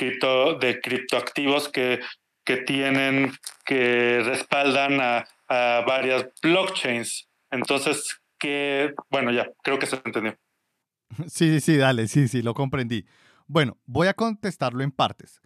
de 0.60 0.80
criptoactivos 0.80 1.68
que, 1.68 2.00
que 2.44 2.58
tienen, 2.58 3.32
que 3.64 4.20
respaldan 4.22 5.00
a, 5.00 5.26
a 5.48 5.84
varias 5.86 6.26
blockchains. 6.42 7.28
Entonces, 7.50 8.20
bueno, 9.10 9.32
ya, 9.32 9.50
creo 9.62 9.78
que 9.78 9.86
se 9.86 10.00
entendió. 10.04 10.36
Sí, 11.28 11.28
sí, 11.28 11.60
sí, 11.60 11.76
dale, 11.76 12.08
sí, 12.08 12.28
sí, 12.28 12.42
lo 12.42 12.54
comprendí. 12.54 13.06
Bueno, 13.46 13.78
voy 13.86 14.08
a 14.08 14.14
contestarlo 14.14 14.82
en 14.82 14.92
partes. 14.92 15.40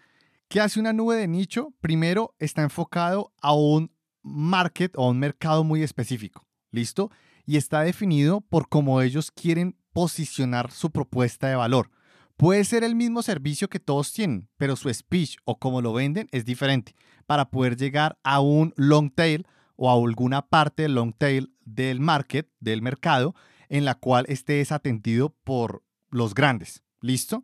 ¿Qué 0.53 0.61
hace 0.61 0.79
una 0.79 0.93
nube 0.93 1.17
de 1.17 1.29
nicho? 1.29 1.73
Primero, 1.81 2.35
está 2.39 2.61
enfocado 2.61 3.33
a 3.41 3.55
un 3.55 3.91
market 4.21 4.93
o 4.99 5.07
a 5.07 5.09
un 5.09 5.19
mercado 5.19 5.65
muy 5.65 5.83
específico, 5.83 6.47
¿listo? 6.71 7.11
Y 7.47 7.57
está 7.57 7.81
definido 7.81 8.43
por 8.43 8.69
cómo 8.69 9.01
ellos 9.01 9.31
quieren 9.31 9.79
posicionar 9.95 10.71
su 10.71 10.91
propuesta 10.91 11.49
de 11.49 11.57
valor. 11.57 11.91
Puede 12.37 12.65
ser 12.65 12.85
el 12.85 12.95
mismo 12.95 13.23
servicio 13.23 13.71
que 13.71 13.81
todos 13.81 14.13
tienen, 14.13 14.51
pero 14.59 14.77
su 14.77 14.93
speech 14.93 15.39
o 15.47 15.59
cómo 15.59 15.81
lo 15.81 15.95
venden 15.95 16.29
es 16.33 16.45
diferente 16.45 16.95
para 17.25 17.49
poder 17.49 17.79
llegar 17.79 18.19
a 18.23 18.41
un 18.41 18.75
long 18.77 19.11
tail 19.11 19.47
o 19.77 19.89
a 19.89 19.95
alguna 19.95 20.43
parte 20.51 20.83
del 20.83 20.97
long 20.97 21.15
tail 21.17 21.57
del 21.65 21.99
market, 21.99 22.47
del 22.61 22.83
mercado, 22.83 23.35
en 23.71 23.87
la 23.87 23.95
cual 23.95 24.27
esté 24.29 24.53
desatendido 24.53 25.31
por 25.45 25.83
los 26.11 26.35
grandes. 26.35 26.83
¿Listo? 27.01 27.43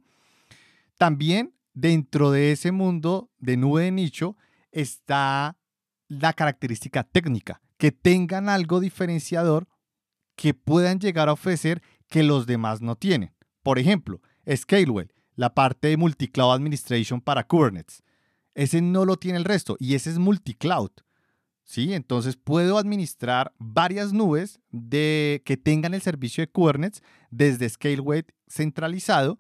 También 0.99 1.55
dentro 1.81 2.33
de 2.33 2.51
ese 2.53 2.73
mundo 2.73 3.31
de 3.39 3.57
nube 3.57 3.85
de 3.85 3.93
nicho 3.93 4.37
está 4.73 5.57
la 6.09 6.33
característica 6.33 7.05
técnica, 7.05 7.61
que 7.77 7.93
tengan 7.93 8.49
algo 8.49 8.81
diferenciador 8.81 9.69
que 10.35 10.55
puedan 10.55 10.99
llegar 10.99 11.29
a 11.29 11.35
ofrecer 11.35 11.83
que 12.09 12.23
los 12.23 12.47
demás 12.47 12.81
no 12.81 12.97
tienen. 12.97 13.33
Por 13.63 13.79
ejemplo, 13.79 14.21
Scalewell, 14.53 15.13
la 15.37 15.55
parte 15.55 15.89
de 15.89 15.97
multicloud 15.97 16.53
administration 16.53 17.21
para 17.21 17.47
Kubernetes. 17.47 18.03
Ese 18.55 18.81
no 18.83 19.05
lo 19.05 19.17
tiene 19.17 19.39
el 19.39 19.45
resto 19.45 19.77
y 19.79 19.95
ese 19.95 20.11
es 20.11 20.19
multicloud. 20.19 20.91
¿Sí? 21.63 21.93
Entonces 21.93 22.37
puedo 22.37 22.79
administrar 22.79 23.53
varias 23.59 24.13
nubes 24.13 24.59
de, 24.71 25.43
que 25.45 25.59
tengan 25.59 25.93
el 25.93 26.01
servicio 26.01 26.43
de 26.43 26.51
Kubernetes 26.51 27.03
desde 27.31 27.69
Scaleway 27.69 28.25
centralizado 28.49 29.39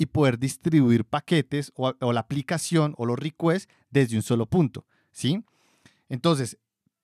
y 0.00 0.06
poder 0.06 0.38
distribuir 0.38 1.04
paquetes 1.04 1.72
o, 1.76 1.92
la 2.10 2.20
aplicación 2.20 2.94
o 2.96 3.04
los 3.04 3.18
requests 3.18 3.70
desde 3.90 4.16
un 4.16 4.22
solo 4.22 4.46
punto. 4.46 4.86
¿sí? 5.12 5.44
Entonces, 6.08 6.56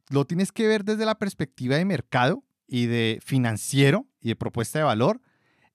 lo 0.08 0.24
tienes 0.24 0.50
que 0.50 0.66
ver 0.66 0.82
desde 0.82 1.04
la 1.04 1.18
perspectiva 1.18 1.76
de 1.76 1.84
mercado 1.84 2.42
y 2.66 2.86
de 2.86 3.18
financiero 3.22 4.06
y 4.18 4.28
de 4.28 4.36
propuesta 4.36 4.78
de 4.78 4.86
valor 4.86 5.20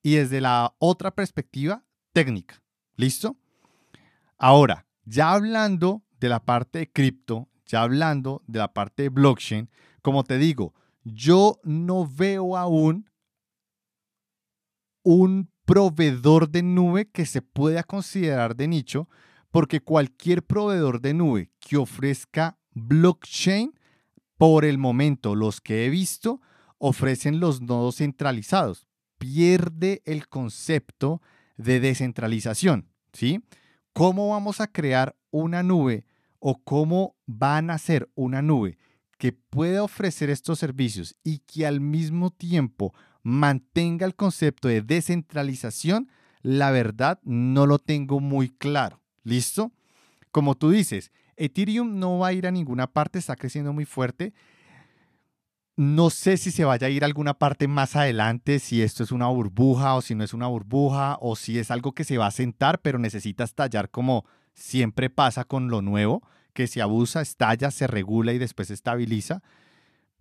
y 0.01 0.15
desde 0.15 0.41
la 0.41 0.73
otra 0.79 1.11
perspectiva 1.11 1.85
técnica. 2.11 2.63
¿Listo? 2.95 3.37
Ahora, 4.39 4.87
ya 5.05 5.33
hablando 5.33 6.01
de 6.19 6.27
la 6.27 6.43
parte 6.43 6.79
de 6.79 6.91
cripto 6.91 7.49
ya 7.67 7.83
hablando 7.83 8.41
de 8.47 8.57
la 8.57 8.73
parte 8.73 9.03
de 9.03 9.09
blockchain, 9.09 9.69
como 10.01 10.23
te 10.23 10.39
digo, 10.39 10.73
yo 11.03 11.59
no 11.63 12.07
veo 12.07 12.57
aún 12.57 13.11
un 15.03 15.50
proveedor 15.71 16.49
de 16.49 16.63
nube 16.63 17.09
que 17.09 17.25
se 17.25 17.41
pueda 17.41 17.83
considerar 17.83 18.57
de 18.57 18.67
nicho, 18.67 19.07
porque 19.51 19.79
cualquier 19.79 20.43
proveedor 20.43 20.99
de 20.99 21.13
nube 21.13 21.49
que 21.61 21.77
ofrezca 21.77 22.57
blockchain, 22.71 23.73
por 24.37 24.65
el 24.65 24.77
momento 24.77 25.33
los 25.33 25.61
que 25.61 25.85
he 25.85 25.89
visto, 25.89 26.41
ofrecen 26.77 27.39
los 27.39 27.61
nodos 27.61 27.99
centralizados. 27.99 28.85
Pierde 29.17 30.01
el 30.03 30.27
concepto 30.27 31.21
de 31.55 31.79
descentralización, 31.79 32.89
¿sí? 33.13 33.41
¿Cómo 33.93 34.27
vamos 34.27 34.59
a 34.59 34.67
crear 34.67 35.15
una 35.29 35.63
nube 35.63 36.05
o 36.39 36.61
cómo 36.61 37.15
van 37.27 37.69
a 37.69 37.77
ser 37.77 38.11
una 38.15 38.41
nube 38.41 38.77
que 39.17 39.31
pueda 39.31 39.83
ofrecer 39.83 40.29
estos 40.29 40.59
servicios 40.59 41.15
y 41.23 41.39
que 41.39 41.65
al 41.65 41.79
mismo 41.79 42.29
tiempo 42.29 42.93
mantenga 43.23 44.05
el 44.05 44.15
concepto 44.15 44.67
de 44.67 44.81
descentralización, 44.81 46.09
la 46.41 46.71
verdad 46.71 47.19
no 47.23 47.65
lo 47.65 47.79
tengo 47.79 48.19
muy 48.19 48.49
claro. 48.49 49.01
¿Listo? 49.23 49.71
Como 50.31 50.55
tú 50.55 50.71
dices, 50.71 51.11
Ethereum 51.35 51.99
no 51.99 52.19
va 52.19 52.27
a 52.27 52.33
ir 52.33 52.47
a 52.47 52.51
ninguna 52.51 52.87
parte, 52.87 53.19
está 53.19 53.35
creciendo 53.35 53.73
muy 53.73 53.85
fuerte. 53.85 54.33
No 55.75 56.09
sé 56.09 56.37
si 56.37 56.51
se 56.51 56.65
vaya 56.65 56.87
a 56.87 56.89
ir 56.89 57.03
a 57.03 57.07
alguna 57.07 57.33
parte 57.33 57.67
más 57.67 57.95
adelante, 57.95 58.59
si 58.59 58.81
esto 58.81 59.03
es 59.03 59.11
una 59.11 59.27
burbuja 59.27 59.95
o 59.95 60.01
si 60.01 60.15
no 60.15 60.23
es 60.23 60.33
una 60.33 60.47
burbuja, 60.47 61.17
o 61.21 61.35
si 61.35 61.57
es 61.57 61.71
algo 61.71 61.93
que 61.93 62.03
se 62.03 62.17
va 62.17 62.27
a 62.27 62.31
sentar, 62.31 62.81
pero 62.81 62.99
necesita 62.99 63.43
estallar 63.43 63.89
como 63.89 64.25
siempre 64.53 65.09
pasa 65.09 65.43
con 65.43 65.69
lo 65.69 65.81
nuevo, 65.81 66.21
que 66.53 66.67
se 66.67 66.81
abusa, 66.81 67.21
estalla, 67.21 67.71
se 67.71 67.87
regula 67.87 68.33
y 68.33 68.37
después 68.37 68.67
se 68.67 68.73
estabiliza. 68.73 69.41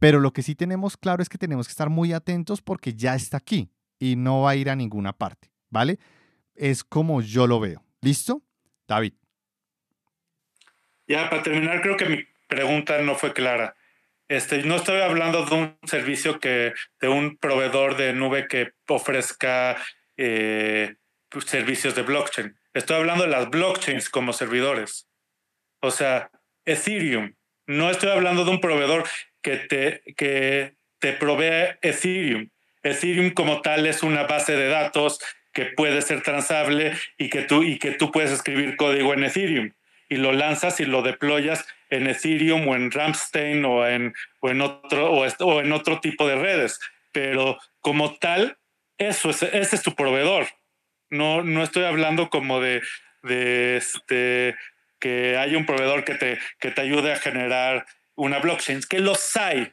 Pero 0.01 0.18
lo 0.18 0.32
que 0.32 0.42
sí 0.42 0.57
tenemos 0.57 0.96
claro 0.96 1.22
es 1.22 1.28
que 1.28 1.38
tenemos 1.38 1.68
que 1.68 1.72
estar 1.72 1.90
muy 1.90 2.12
atentos 2.12 2.62
porque 2.62 2.94
ya 2.94 3.14
está 3.14 3.36
aquí 3.36 3.70
y 3.98 4.16
no 4.16 4.42
va 4.42 4.51
a 4.53 4.57
ir 4.57 4.70
a 4.70 4.74
ninguna 4.74 5.12
parte, 5.12 5.53
¿vale? 5.68 5.98
Es 6.55 6.82
como 6.82 7.20
yo 7.20 7.46
lo 7.46 7.61
veo. 7.61 7.84
¿Listo? 8.01 8.42
David. 8.88 9.12
Ya, 11.07 11.28
para 11.28 11.42
terminar, 11.42 11.82
creo 11.82 11.96
que 11.96 12.07
mi 12.07 12.24
pregunta 12.48 12.98
no 13.03 13.14
fue 13.14 13.34
clara. 13.34 13.76
Este, 14.28 14.62
no 14.62 14.76
estoy 14.76 15.01
hablando 15.01 15.44
de 15.44 15.55
un 15.55 15.78
servicio 15.84 16.40
que, 16.40 16.72
de 17.01 17.09
un 17.09 17.36
proveedor 17.36 17.96
de 17.96 18.14
nube 18.14 18.48
que 18.48 18.72
ofrezca 18.88 19.76
eh, 20.16 20.96
pues, 21.28 21.44
servicios 21.44 21.94
de 21.94 22.03
blockchain. 22.03 22.57
Estoy 22.72 22.96
hablando 22.96 23.24
de 23.24 23.30
las 23.30 23.51
blockchains 23.51 24.09
como 24.09 24.32
servidores. 24.32 25.09
O 25.80 25.90
sea, 25.90 26.30
Ethereum. 26.64 27.34
No 27.66 27.90
estoy 27.90 28.11
hablando 28.11 28.44
de 28.44 28.51
un 28.51 28.61
proveedor 28.61 29.05
que 29.43 29.57
te, 29.57 30.03
que 30.16 30.74
te 30.99 31.12
provee 31.12 31.76
Ethereum. 31.82 32.49
Ethereum 32.82 33.30
como 33.30 33.61
tal 33.62 33.86
es 33.86 34.03
una 34.03 34.24
base 34.24 34.57
de 34.57 34.68
datos 34.68 35.20
que 35.53 35.66
puede 35.66 36.03
ser 36.03 36.22
transable 36.22 36.93
y 37.18 37.28
que 37.28 37.43
tú, 37.43 37.62
y 37.62 37.78
que 37.78 37.93
tú 37.93 38.12
puedes 38.12 38.30
escribir 38.30 38.76
código 38.76 39.12
en 39.14 39.24
Ethereum 39.24 39.72
y 40.11 40.16
lo 40.16 40.32
lanzas 40.32 40.80
y 40.80 40.84
lo 40.84 41.03
deployas 41.03 41.66
en 41.88 42.09
Ethereum 42.09 42.66
o 42.68 42.74
en 42.74 42.91
Ramstein 42.91 43.64
o 43.64 43.86
en, 43.86 44.12
o 44.41 44.51
en, 44.51 44.61
otro, 44.61 45.11
o, 45.12 45.61
en 45.61 45.72
otro 45.72 46.01
tipo 46.01 46.26
de 46.26 46.34
redes. 46.34 46.80
Pero 47.12 47.59
como 47.80 48.16
tal, 48.16 48.59
eso 48.99 49.30
es, 49.30 49.43
ese 49.45 49.76
es 49.76 49.82
tu 49.82 49.95
proveedor. 49.95 50.49
No, 51.11 51.43
no 51.43 51.62
estoy 51.62 51.84
hablando 51.84 52.28
como 52.28 52.61
de, 52.61 52.82
de 53.22 53.76
este, 53.76 54.57
que 54.99 55.36
haya 55.36 55.57
un 55.57 55.66
proveedor 55.66 56.05
que 56.05 56.16
te, 56.16 56.38
que 56.59 56.72
te 56.72 56.80
ayude 56.80 57.12
a 57.12 57.18
generar 57.18 57.86
una 58.20 58.38
blockchain, 58.38 58.82
que 58.88 59.00
los 59.00 59.36
hay, 59.36 59.72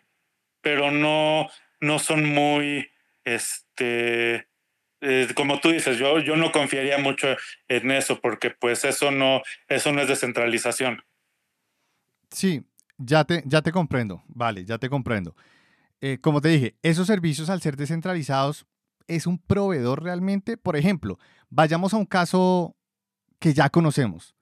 pero 0.61 0.91
no, 0.91 1.49
no 1.81 1.99
son 1.99 2.25
muy, 2.25 2.89
este, 3.23 4.47
eh, 5.01 5.27
como 5.35 5.59
tú 5.59 5.69
dices, 5.69 5.97
yo, 5.97 6.19
yo 6.19 6.35
no 6.37 6.51
confiaría 6.51 6.97
mucho 6.97 7.27
en 7.67 7.91
eso 7.91 8.19
porque 8.21 8.51
pues 8.51 8.85
eso 8.85 9.11
no, 9.11 9.41
eso 9.67 9.91
no 9.91 10.01
es 10.01 10.07
descentralización. 10.07 11.03
Sí, 12.31 12.63
ya 12.97 13.25
te, 13.25 13.43
ya 13.45 13.61
te 13.61 13.71
comprendo, 13.71 14.23
vale, 14.27 14.65
ya 14.65 14.77
te 14.77 14.89
comprendo. 14.89 15.35
Eh, 15.99 16.19
como 16.21 16.41
te 16.41 16.49
dije, 16.49 16.75
esos 16.83 17.07
servicios 17.07 17.49
al 17.49 17.61
ser 17.61 17.75
descentralizados 17.75 18.65
es 19.07 19.27
un 19.27 19.39
proveedor 19.39 20.03
realmente. 20.03 20.57
Por 20.57 20.77
ejemplo, 20.77 21.19
vayamos 21.49 21.93
a 21.93 21.97
un 21.97 22.05
caso 22.05 22.75
que 23.39 23.53
ya 23.53 23.69
conocemos, 23.69 24.35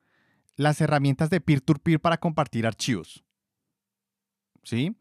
las 0.56 0.80
herramientas 0.80 1.30
de 1.30 1.42
peer-to-peer 1.42 2.00
para 2.00 2.18
compartir 2.18 2.66
archivos. 2.66 3.25
¿Sí? 4.66 4.98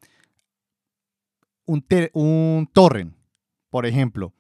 Un, 1.66 1.84
un 2.12 2.70
torrent, 2.72 3.16
por 3.70 3.86
ejemplo, 3.86 4.32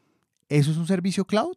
¿eso 0.48 0.70
es 0.70 0.76
un 0.76 0.86
servicio 0.86 1.24
cloud? 1.24 1.56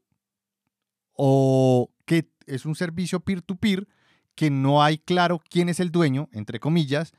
¿O 1.14 1.92
que 2.06 2.32
es 2.48 2.66
un 2.66 2.74
servicio 2.74 3.20
peer-to-peer 3.20 3.88
que 4.34 4.50
no 4.50 4.82
hay 4.82 4.98
claro 4.98 5.42
quién 5.50 5.70
es 5.70 5.80
el 5.80 5.92
dueño, 5.92 6.30
entre 6.32 6.60
comillas, 6.60 7.14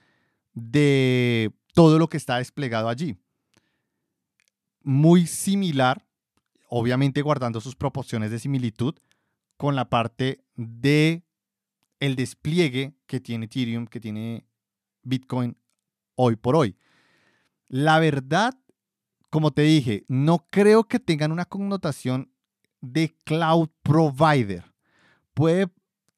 de 0.55 1.53
todo 1.75 2.01
lo 2.01 2.09
que 2.09 2.17
está 2.17 2.39
desplegado 2.39 2.89
allí? 2.89 3.17
Muy 4.83 5.27
similar 5.27 6.09
obviamente 6.69 7.23
guardando 7.23 7.61
sus 7.61 7.75
proporciones 7.75 8.31
de 8.31 8.39
similitud 8.39 8.95
con 9.57 9.75
la 9.75 9.89
parte 9.89 10.45
de 10.55 11.25
el 11.99 12.15
despliegue 12.15 12.95
que 13.07 13.21
tiene 13.21 13.47
Ethereum, 13.47 13.87
que 13.87 14.01
tiene 14.01 14.47
Bitcoin 15.03 15.57
hoy 16.19 16.37
por 16.37 16.57
hoy. 16.57 16.77
La 17.69 17.99
verdad, 18.01 18.59
como 19.31 19.53
te 19.53 19.63
dije, 19.63 20.05
no 20.09 20.47
creo 20.51 20.85
que 20.85 20.99
tengan 20.99 21.33
una 21.33 21.45
connotación 21.45 22.33
de 22.81 23.17
cloud 23.25 23.69
provider. 23.83 24.65
Puede 25.33 25.69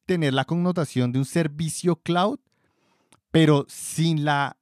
tener 0.07 0.35
la 0.35 0.45
connotación 0.45 1.13
de 1.13 1.19
un 1.19 1.25
servicio 1.25 1.97
cloud, 1.97 2.41
pero 3.31 3.67
sin, 3.69 4.25
la, 4.25 4.57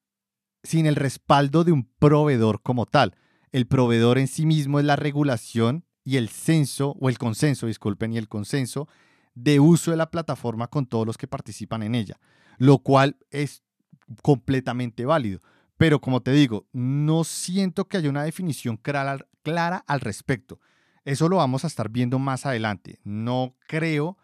sin 0.62 0.86
el 0.86 0.96
respaldo 0.96 1.64
de 1.64 1.72
un 1.72 1.84
proveedor 1.98 2.60
como 2.60 2.84
tal. 2.84 3.16
El 3.52 3.66
proveedor 3.66 4.18
en 4.18 4.28
sí 4.28 4.44
mismo 4.44 4.78
es 4.78 4.84
la 4.84 4.96
regulación 4.96 5.84
y 6.04 6.16
el 6.16 6.28
censo, 6.28 6.96
o 7.00 7.08
el 7.08 7.18
consenso, 7.18 7.66
disculpen, 7.66 8.12
y 8.12 8.18
el 8.18 8.28
consenso 8.28 8.88
de 9.34 9.60
uso 9.60 9.90
de 9.90 9.96
la 9.96 10.10
plataforma 10.10 10.66
con 10.66 10.86
todos 10.86 11.06
los 11.06 11.16
que 11.16 11.28
participan 11.28 11.82
en 11.82 11.94
ella, 11.94 12.18
lo 12.58 12.78
cual 12.78 13.16
es 13.30 13.62
completamente 14.22 15.04
válido. 15.04 15.40
Pero 15.76 16.00
como 16.00 16.20
te 16.20 16.32
digo, 16.32 16.66
no 16.72 17.24
siento 17.24 17.86
que 17.86 17.96
haya 17.96 18.10
una 18.10 18.24
definición 18.24 18.76
clara, 18.76 19.18
clara 19.42 19.84
al 19.86 20.00
respecto. 20.00 20.60
Eso 21.04 21.28
lo 21.28 21.36
vamos 21.36 21.64
a 21.64 21.68
estar 21.68 21.88
viendo 21.88 22.18
más 22.18 22.46
adelante. 22.46 22.98
No 23.04 23.54
creo, 23.66 24.18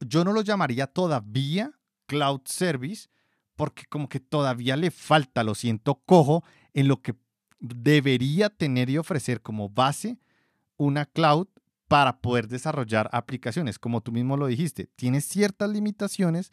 yo 0.00 0.24
no 0.24 0.32
lo 0.32 0.42
llamaría 0.42 0.86
todavía 0.86 1.72
cloud 2.06 2.42
service, 2.44 3.08
porque 3.54 3.84
como 3.88 4.08
que 4.08 4.20
todavía 4.20 4.76
le 4.76 4.90
falta, 4.90 5.44
lo 5.44 5.54
siento 5.54 6.02
cojo, 6.04 6.44
en 6.74 6.88
lo 6.88 7.00
que 7.00 7.14
debería 7.58 8.50
tener 8.50 8.90
y 8.90 8.98
ofrecer 8.98 9.40
como 9.40 9.68
base 9.68 10.18
una 10.76 11.06
cloud 11.06 11.48
para 11.88 12.20
poder 12.20 12.48
desarrollar 12.48 13.08
aplicaciones. 13.12 13.78
Como 13.78 14.00
tú 14.00 14.12
mismo 14.12 14.36
lo 14.36 14.46
dijiste, 14.46 14.88
tienes 14.96 15.24
ciertas 15.24 15.70
limitaciones 15.70 16.50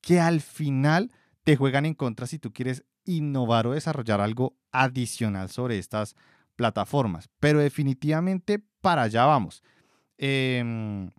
que 0.00 0.18
al 0.18 0.40
final 0.40 1.12
te 1.44 1.56
juegan 1.56 1.86
en 1.86 1.94
contra 1.94 2.26
si 2.26 2.38
tú 2.38 2.52
quieres 2.52 2.84
innovar 3.04 3.66
o 3.66 3.72
desarrollar 3.72 4.20
algo 4.20 4.56
adicional 4.72 5.48
sobre 5.50 5.78
estas 5.78 6.16
plataformas. 6.56 7.28
Pero 7.40 7.58
definitivamente 7.58 8.62
para 8.80 9.02
allá 9.02 9.24
vamos. 9.24 9.62
Em, 10.18 11.10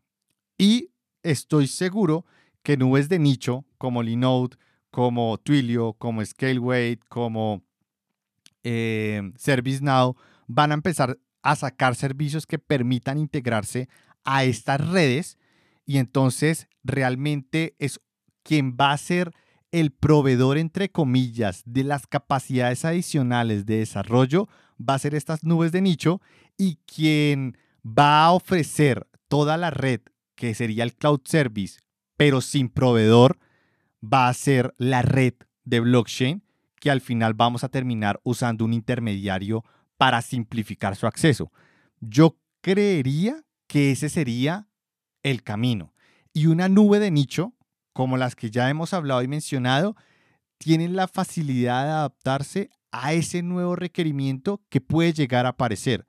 y 0.57 0.91
estoy 1.24 1.67
seguro 1.67 2.26
que 2.63 2.78
nubes 2.78 3.09
de 3.09 3.19
nicho 3.19 3.65
como 3.78 4.03
Linode, 4.03 4.57
como 4.91 5.38
Twilio, 5.38 5.93
como 5.93 6.24
Scaleway, 6.24 6.97
como 7.09 7.63
eh, 8.63 9.32
ServiceNow 9.38 10.15
van 10.47 10.72
a 10.72 10.76
empezar 10.76 11.17
a 11.41 11.55
sacar 11.55 11.95
servicios 11.95 12.45
que 12.45 12.59
permitan 12.59 13.17
integrarse 13.17 13.89
a 14.24 14.43
estas 14.43 14.88
redes 14.88 15.38
y 15.86 15.97
entonces 15.97 16.67
realmente 16.84 17.76
es 17.80 17.99
quien 18.43 18.78
va 18.80 18.91
a 18.91 18.97
ser 18.97 19.34
el 19.72 19.91
proveedor, 19.91 20.57
entre 20.57 20.91
comillas, 20.91 21.63
de 21.65 21.84
las 21.84 22.07
capacidades 22.07 22.86
adicionales 22.86 23.65
de 23.65 23.78
desarrollo, 23.78 24.47
va 24.78 24.95
a 24.95 24.99
ser 24.99 25.15
estas 25.15 25.43
nubes 25.43 25.72
de 25.72 25.82
nicho 25.82 26.22
y 26.57 26.78
quien 26.86 27.57
va 27.86 28.26
a 28.26 28.32
ofrecer 28.32 29.07
toda 29.28 29.57
la 29.57 29.69
red, 29.69 30.01
que 30.36 30.53
sería 30.53 30.84
el 30.84 30.95
cloud 30.95 31.22
service, 31.26 31.80
pero 32.17 32.41
sin 32.41 32.69
proveedor, 32.69 33.39
va 34.03 34.28
a 34.28 34.34
ser 34.34 34.74
la 34.78 35.01
red 35.01 35.34
de 35.63 35.80
blockchain, 35.80 36.43
que 36.80 36.91
al 36.91 37.01
final 37.01 37.34
vamos 37.34 37.63
a 37.63 37.69
terminar 37.69 38.19
usando 38.24 38.65
un 38.65 38.74
intermediario 38.74 39.63
para 39.97 40.22
simplificar 40.22 40.95
su 40.95 41.07
acceso. 41.07 41.51
Yo 41.99 42.38
creería 42.61 43.43
que 43.67 43.91
ese 43.91 44.09
sería 44.09 44.67
el 45.24 45.43
camino. 45.43 45.93
Y 46.34 46.47
una 46.47 46.69
nube 46.69 46.99
de 46.99 47.11
nicho, 47.11 47.53
como 47.94 48.18
las 48.18 48.36
que 48.36 48.52
ya 48.52 48.70
hemos 48.70 48.94
hablado 48.94 49.22
y 49.22 49.28
mencionado, 49.28 49.96
tienen 50.58 50.96
la 50.96 51.08
facilidad 51.08 51.86
de 51.86 51.92
adaptarse 51.92 52.70
a 52.92 53.14
ese 53.14 53.42
nuevo 53.42 53.76
requerimiento 53.76 54.62
que 54.70 54.82
puede 54.82 55.14
llegar 55.14 55.46
a 55.46 55.50
aparecer. 55.50 56.06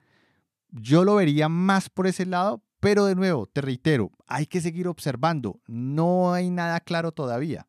Yo 0.70 1.04
lo 1.04 1.16
vería 1.16 1.48
más 1.48 1.88
por 1.88 2.06
ese 2.06 2.26
lado, 2.26 2.62
pero 2.80 3.04
de 3.04 3.14
nuevo, 3.14 3.46
te 3.46 3.60
reitero, 3.60 4.10
hay 4.26 4.46
que 4.46 4.60
seguir 4.60 4.88
observando. 4.88 5.60
No 5.66 6.32
hay 6.32 6.50
nada 6.50 6.80
claro 6.80 7.12
todavía. 7.12 7.68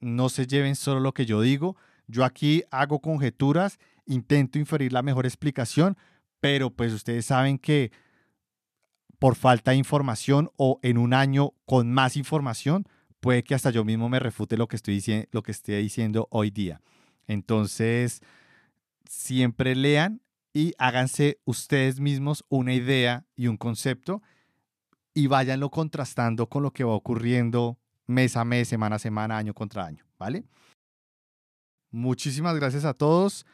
No 0.00 0.28
se 0.28 0.46
lleven 0.46 0.76
solo 0.76 1.00
lo 1.00 1.12
que 1.12 1.26
yo 1.26 1.40
digo. 1.40 1.76
Yo 2.06 2.24
aquí 2.24 2.64
hago 2.70 3.00
conjeturas 3.00 3.78
intento 4.06 4.58
inferir 4.58 4.92
la 4.92 5.02
mejor 5.02 5.26
explicación, 5.26 5.96
pero 6.40 6.70
pues 6.70 6.92
ustedes 6.92 7.26
saben 7.26 7.58
que 7.58 7.92
por 9.20 9.36
falta 9.36 9.70
de 9.70 9.76
información 9.76 10.50
o 10.56 10.80
en 10.82 10.98
un 10.98 11.14
año 11.14 11.52
con 11.66 11.92
más 11.92 12.16
información, 12.16 12.88
puede 13.20 13.44
que 13.44 13.54
hasta 13.54 13.70
yo 13.70 13.84
mismo 13.84 14.08
me 14.08 14.18
refute 14.18 14.56
lo 14.56 14.66
que 14.66 14.76
estoy, 14.76 14.94
diciendo, 14.94 15.28
lo 15.30 15.42
que 15.42 15.52
estoy 15.52 15.76
diciendo 15.76 16.26
hoy 16.30 16.50
día. 16.50 16.80
Entonces, 17.28 18.22
siempre 19.04 19.76
lean 19.76 20.22
y 20.54 20.72
háganse 20.78 21.38
ustedes 21.44 22.00
mismos 22.00 22.44
una 22.48 22.72
idea 22.72 23.26
y 23.36 23.46
un 23.46 23.58
concepto 23.58 24.22
y 25.12 25.26
váyanlo 25.26 25.70
contrastando 25.70 26.48
con 26.48 26.62
lo 26.62 26.72
que 26.72 26.84
va 26.84 26.92
ocurriendo 26.92 27.78
mes 28.06 28.38
a 28.38 28.44
mes, 28.46 28.68
semana 28.68 28.96
a 28.96 28.98
semana, 28.98 29.36
año 29.36 29.52
contra 29.52 29.84
año, 29.84 30.06
¿vale? 30.18 30.44
Muchísimas 31.90 32.56
gracias 32.56 32.86
a 32.86 32.94
todos 32.94 33.44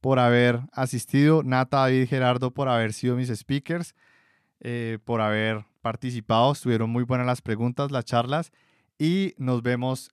por 0.00 0.20
haber 0.20 0.60
asistido, 0.72 1.42
Nata, 1.42 1.78
David, 1.78 2.08
Gerardo 2.08 2.54
por 2.54 2.68
haber 2.68 2.92
sido 2.92 3.16
mis 3.16 3.28
speakers, 3.28 3.96
eh, 4.60 4.98
por 5.04 5.20
haber 5.20 5.64
participado. 5.82 6.52
Estuvieron 6.52 6.90
muy 6.90 7.04
buenas 7.04 7.26
las 7.26 7.42
preguntas, 7.42 7.90
las 7.90 8.04
charlas 8.04 8.52
y 8.98 9.34
nos 9.38 9.62
vemos 9.62 10.10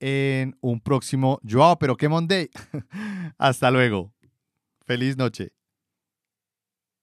en 0.00 0.56
un 0.60 0.80
próximo 0.80 1.40
Joao, 1.48 1.78
pero 1.78 1.96
qué 1.96 2.08
Monday. 2.08 2.50
Hasta 3.38 3.70
luego. 3.70 4.12
Feliz 4.84 5.16
noche. 5.16 5.55